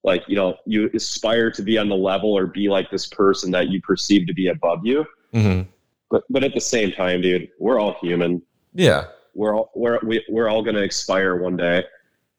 like 0.03 0.23
you 0.27 0.35
know 0.35 0.55
you 0.65 0.89
aspire 0.93 1.51
to 1.51 1.61
be 1.61 1.77
on 1.77 1.87
the 1.89 1.95
level 1.95 2.35
or 2.37 2.47
be 2.47 2.67
like 2.69 2.89
this 2.89 3.05
person 3.07 3.51
that 3.51 3.69
you 3.69 3.79
perceive 3.81 4.25
to 4.27 4.33
be 4.33 4.47
above 4.47 4.79
you 4.83 5.05
Mhm. 5.33 5.67
but 6.09 6.23
but 6.29 6.43
at 6.43 6.53
the 6.53 6.61
same 6.61 6.91
time 6.91 7.21
dude 7.21 7.49
we're 7.59 7.79
all 7.79 7.93
human 8.01 8.41
Yeah, 8.73 9.05
we're 9.35 9.55
all 9.55 9.69
we're 9.75 9.99
we, 10.03 10.23
we're 10.29 10.49
all 10.49 10.63
gonna 10.63 10.81
expire 10.81 11.35
one 11.35 11.57
day. 11.57 11.83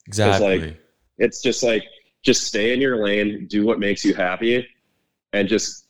exactly. 0.07 0.59
Like, 0.61 0.80
It's 1.18 1.41
just 1.43 1.62
like 1.62 1.84
just 2.22 2.45
stay 2.45 2.72
in 2.72 2.80
your 2.80 3.05
lane, 3.05 3.47
do 3.49 3.64
what 3.66 3.78
makes 3.78 4.05
you 4.05 4.14
happy, 4.14 4.66
and 5.32 5.49
just 5.49 5.86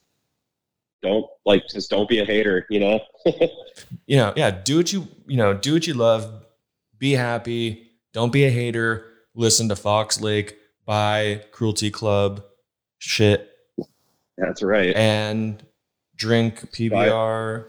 don't 1.03 1.27
like 1.47 1.63
just 1.69 1.89
don't 1.91 2.09
be 2.09 2.19
a 2.21 2.25
hater. 2.25 2.67
You 2.71 2.81
know? 2.81 3.01
you 4.07 4.17
know, 4.17 4.33
yeah, 4.37 4.51
do 4.51 4.77
what 4.79 4.93
you 4.93 5.07
you 5.27 5.37
know, 5.37 5.55
do 5.55 5.73
what 5.75 5.87
you 5.87 5.95
love. 5.95 6.45
Be 6.99 7.13
happy. 7.13 7.91
Don't 8.13 8.33
be 8.33 8.45
a 8.45 8.51
hater. 8.51 9.07
Listen 9.35 9.69
to 9.69 9.77
Fox 9.77 10.21
Lake. 10.21 10.57
Buy 10.87 11.43
Cruelty 11.53 11.91
Club 11.91 12.43
shit 12.99 13.49
That's 14.39 14.63
right. 14.63 14.97
and 14.97 15.63
drink 16.17 16.73
PBR 16.73 17.67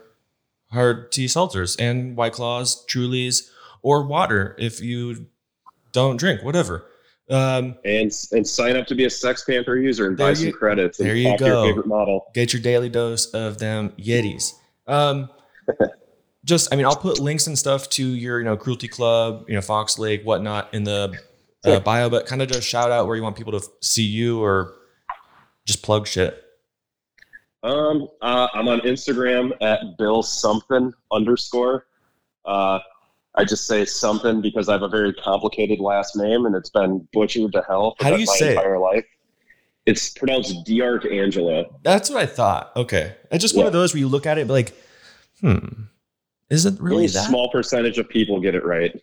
hard 0.71 1.11
tea 1.11 1.25
seltzers 1.25 1.75
and 1.79 2.15
White 2.15 2.33
Claws, 2.33 2.85
Trulies, 2.87 3.49
or 3.81 4.03
water 4.07 4.55
if 4.57 4.79
you 4.81 5.27
don't 5.91 6.17
drink. 6.17 6.41
Whatever. 6.43 6.85
Um, 7.29 7.75
And 7.85 8.11
and 8.31 8.47
sign 8.47 8.75
up 8.77 8.87
to 8.87 8.95
be 8.95 9.05
a 9.05 9.09
Sex 9.09 9.43
Panther 9.43 9.77
user 9.77 10.07
and 10.07 10.17
buy 10.17 10.27
There 10.27 10.35
some 10.35 10.45
you- 10.47 10.53
credits 10.53 10.99
and 10.99 11.09
there 11.09 11.15
you 11.15 11.37
go. 11.37 11.45
your 11.63 11.65
favorite 11.71 11.87
model. 11.87 12.27
get 12.33 12.53
your 12.53 12.61
daily 12.61 12.89
dose 12.89 13.25
of 13.33 13.57
them 13.59 13.89
Yetis. 13.99 14.53
Um, 14.87 15.29
just, 16.45 16.73
I 16.73 16.77
mean, 16.77 16.85
I'll 16.85 16.95
put 16.95 17.19
links 17.19 17.47
and 17.47 17.57
stuff 17.57 17.89
to 17.89 18.05
your, 18.05 18.39
you 18.39 18.45
know, 18.45 18.55
Cruelty 18.55 18.87
Club, 18.87 19.45
you 19.47 19.55
know, 19.55 19.61
Fox 19.61 19.99
Lake, 19.99 20.23
whatnot 20.23 20.73
in 20.73 20.83
the 20.83 21.17
uh, 21.65 21.79
bio, 21.79 22.09
but 22.09 22.25
kind 22.25 22.41
of 22.41 22.47
just 22.47 22.67
shout 22.67 22.91
out 22.91 23.07
where 23.07 23.15
you 23.15 23.23
want 23.23 23.35
people 23.35 23.59
to 23.59 23.67
see 23.81 24.03
you 24.03 24.41
or 24.41 24.75
just 25.65 25.83
plug 25.83 26.07
shit. 26.07 26.43
Um, 27.61 28.07
uh, 28.21 28.47
I'm 28.53 28.67
on 28.69 28.79
Instagram 28.81 29.51
at 29.61 29.97
Bill 29.97 30.23
something 30.23 30.93
underscore. 31.11 31.87
Uh, 32.45 32.79
I 33.35 33.43
just 33.43 33.67
say 33.67 33.85
something 33.85 34.41
because 34.41 34.69
I 34.69 34.73
have 34.73 34.81
a 34.81 34.87
very 34.87 35.13
complicated 35.13 35.79
last 35.79 36.15
name 36.15 36.45
and 36.45 36.55
it's 36.55 36.69
been 36.69 37.07
butchered 37.13 37.51
to 37.53 37.63
hell 37.67 37.95
for 37.97 38.05
How 38.05 38.09
do 38.11 38.15
my 38.15 38.21
you 38.21 38.25
say 38.25 38.49
it? 38.49 38.57
entire 38.57 38.79
life. 38.79 39.05
It's 39.85 40.09
pronounced 40.09 40.65
D'Arcangelo. 40.65 41.79
That's 41.83 42.09
what 42.09 42.21
I 42.21 42.25
thought. 42.25 42.71
Okay. 42.75 43.15
It's 43.31 43.41
just 43.41 43.57
one 43.57 43.65
of 43.65 43.73
those 43.73 43.93
where 43.93 43.99
you 43.99 44.07
look 44.07 44.25
at 44.25 44.37
it 44.37 44.47
like, 44.47 44.73
hmm, 45.41 45.67
is 46.49 46.65
it 46.65 46.79
really 46.79 46.95
Only 46.95 47.07
that? 47.07 47.27
small 47.27 47.49
percentage 47.51 47.97
of 47.97 48.09
people 48.09 48.39
get 48.39 48.55
it 48.55 48.65
right, 48.65 48.99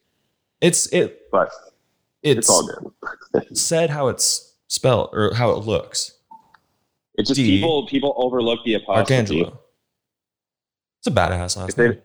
It's, 0.61 0.87
it, 0.93 1.31
but 1.31 1.51
it's, 2.23 2.39
it's, 2.39 2.51
all 2.51 2.93
good. 3.33 3.57
said 3.57 3.91
how 3.91 4.09
it's 4.09 4.55
spelled 4.69 5.11
or 5.13 5.35
how 5.35 5.51
it 5.51 5.59
looks. 5.65 6.13
It's 7.15 7.29
just 7.29 7.39
D. 7.39 7.59
people 7.59 7.87
people 7.87 8.15
overlook 8.17 8.61
the 8.65 8.75
apostrophe. 8.75 9.15
Arcangelo. 9.15 9.59
It's 10.99 11.07
a 11.07 11.11
badass 11.11 11.57
last 11.57 11.79
name. 11.79 11.99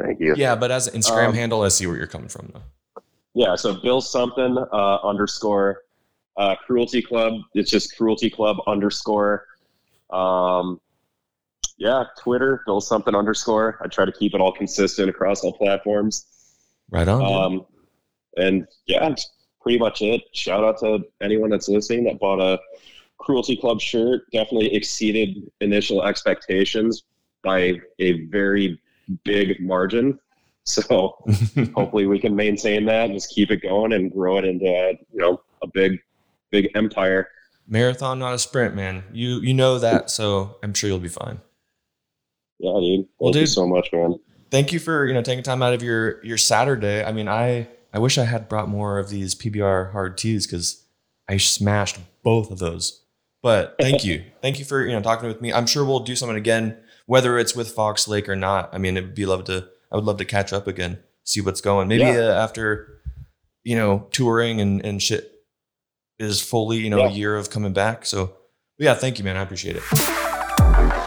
Thank 0.00 0.20
you. 0.20 0.34
Yeah, 0.36 0.56
but 0.56 0.70
as 0.70 0.88
an 0.88 1.00
Instagram 1.00 1.28
Um, 1.28 1.34
handle, 1.34 1.62
I 1.62 1.68
see 1.68 1.86
where 1.86 1.96
you're 1.96 2.06
coming 2.06 2.28
from 2.28 2.50
though. 2.52 3.02
Yeah, 3.34 3.54
so 3.54 3.74
Bill 3.80 4.00
something 4.00 4.58
uh, 4.58 4.96
underscore 5.02 5.82
uh, 6.36 6.56
Cruelty 6.56 7.00
Club. 7.00 7.34
It's 7.54 7.70
just 7.70 7.96
Cruelty 7.96 8.28
Club 8.28 8.56
underscore. 8.66 9.46
Um, 10.10 10.80
yeah, 11.80 12.04
Twitter, 12.18 12.62
Bill 12.66 12.80
something 12.80 13.14
underscore. 13.14 13.78
I 13.82 13.88
try 13.88 14.04
to 14.04 14.12
keep 14.12 14.34
it 14.34 14.40
all 14.40 14.52
consistent 14.52 15.08
across 15.08 15.42
all 15.42 15.54
platforms. 15.54 16.26
Right 16.90 17.08
on. 17.08 17.22
Um, 17.22 17.66
and 18.36 18.66
yeah, 18.86 19.08
that's 19.08 19.30
pretty 19.62 19.78
much 19.78 20.02
it. 20.02 20.22
Shout 20.32 20.62
out 20.62 20.78
to 20.80 21.00
anyone 21.22 21.48
that's 21.48 21.68
listening 21.68 22.04
that 22.04 22.20
bought 22.20 22.40
a 22.40 22.58
Cruelty 23.18 23.56
Club 23.56 23.80
shirt. 23.80 24.30
Definitely 24.30 24.74
exceeded 24.74 25.50
initial 25.60 26.02
expectations 26.02 27.04
by 27.42 27.80
a 27.98 28.26
very 28.26 28.80
big 29.24 29.60
margin. 29.60 30.18
So 30.64 31.16
hopefully 31.74 32.06
we 32.06 32.18
can 32.18 32.36
maintain 32.36 32.84
that 32.86 33.06
and 33.06 33.14
just 33.14 33.34
keep 33.34 33.50
it 33.50 33.62
going 33.62 33.94
and 33.94 34.12
grow 34.12 34.36
it 34.36 34.44
into 34.44 34.66
uh, 34.66 34.92
you 35.12 35.20
know 35.20 35.40
a 35.62 35.66
big 35.66 35.98
big 36.50 36.68
empire. 36.74 37.28
Marathon, 37.66 38.18
not 38.18 38.34
a 38.34 38.38
sprint, 38.38 38.74
man. 38.74 39.04
You 39.12 39.40
you 39.40 39.54
know 39.54 39.78
that, 39.78 40.10
so 40.10 40.58
I'm 40.62 40.74
sure 40.74 40.88
you'll 40.88 40.98
be 40.98 41.08
fine. 41.08 41.40
Yeah, 42.60 42.72
dude. 42.78 43.00
Thank 43.06 43.08
Well, 43.18 43.28
you 43.34 43.40
dude- 43.40 43.48
so 43.48 43.66
much, 43.66 43.88
man. 43.92 44.16
Thank 44.50 44.72
you 44.72 44.78
for 44.80 45.06
you 45.06 45.14
know 45.14 45.22
taking 45.22 45.42
time 45.44 45.62
out 45.62 45.72
of 45.74 45.82
your 45.82 46.24
your 46.24 46.36
Saturday. 46.38 47.04
I 47.04 47.12
mean, 47.12 47.28
I 47.28 47.68
I 47.92 47.98
wish 48.00 48.18
I 48.18 48.24
had 48.24 48.48
brought 48.48 48.68
more 48.68 48.98
of 48.98 49.08
these 49.08 49.34
PBR 49.34 49.92
hard 49.92 50.18
teas 50.18 50.46
because 50.46 50.84
I 51.28 51.36
smashed 51.36 51.98
both 52.24 52.50
of 52.50 52.58
those. 52.58 53.02
But 53.42 53.76
thank 53.80 54.04
you, 54.08 54.24
thank 54.42 54.58
you 54.58 54.64
for 54.64 54.84
you 54.84 54.92
know 54.92 55.00
talking 55.02 55.28
with 55.28 55.40
me. 55.40 55.52
I'm 55.52 55.66
sure 55.66 55.84
we'll 55.84 56.00
do 56.00 56.16
something 56.16 56.36
again, 56.36 56.76
whether 57.06 57.38
it's 57.38 57.54
with 57.54 57.70
Fox 57.70 58.08
Lake 58.08 58.28
or 58.28 58.34
not. 58.36 58.70
I 58.72 58.78
mean, 58.78 58.96
it'd 58.96 59.14
be 59.14 59.24
love 59.24 59.44
to. 59.44 59.68
I 59.92 59.96
would 59.96 60.04
love 60.04 60.18
to 60.18 60.24
catch 60.24 60.52
up 60.52 60.66
again, 60.66 60.98
see 61.24 61.40
what's 61.40 61.60
going. 61.60 61.86
Maybe 61.88 62.02
Yeah. 62.02 62.30
uh, 62.30 62.42
after 62.44 63.00
you 63.62 63.76
know 63.76 64.08
touring 64.10 64.60
and 64.60 64.84
and 64.84 65.00
shit 65.00 65.30
is 66.18 66.42
fully 66.42 66.78
you 66.78 66.90
know 66.90 67.02
a 67.06 67.10
year 67.10 67.36
of 67.36 67.50
coming 67.50 67.72
back. 67.72 68.04
So 68.04 68.34
yeah, 68.78 68.94
thank 68.94 69.18
you, 69.18 69.24
man. 69.24 69.36
I 69.36 69.42
appreciate 69.42 69.76
it. 69.76 71.06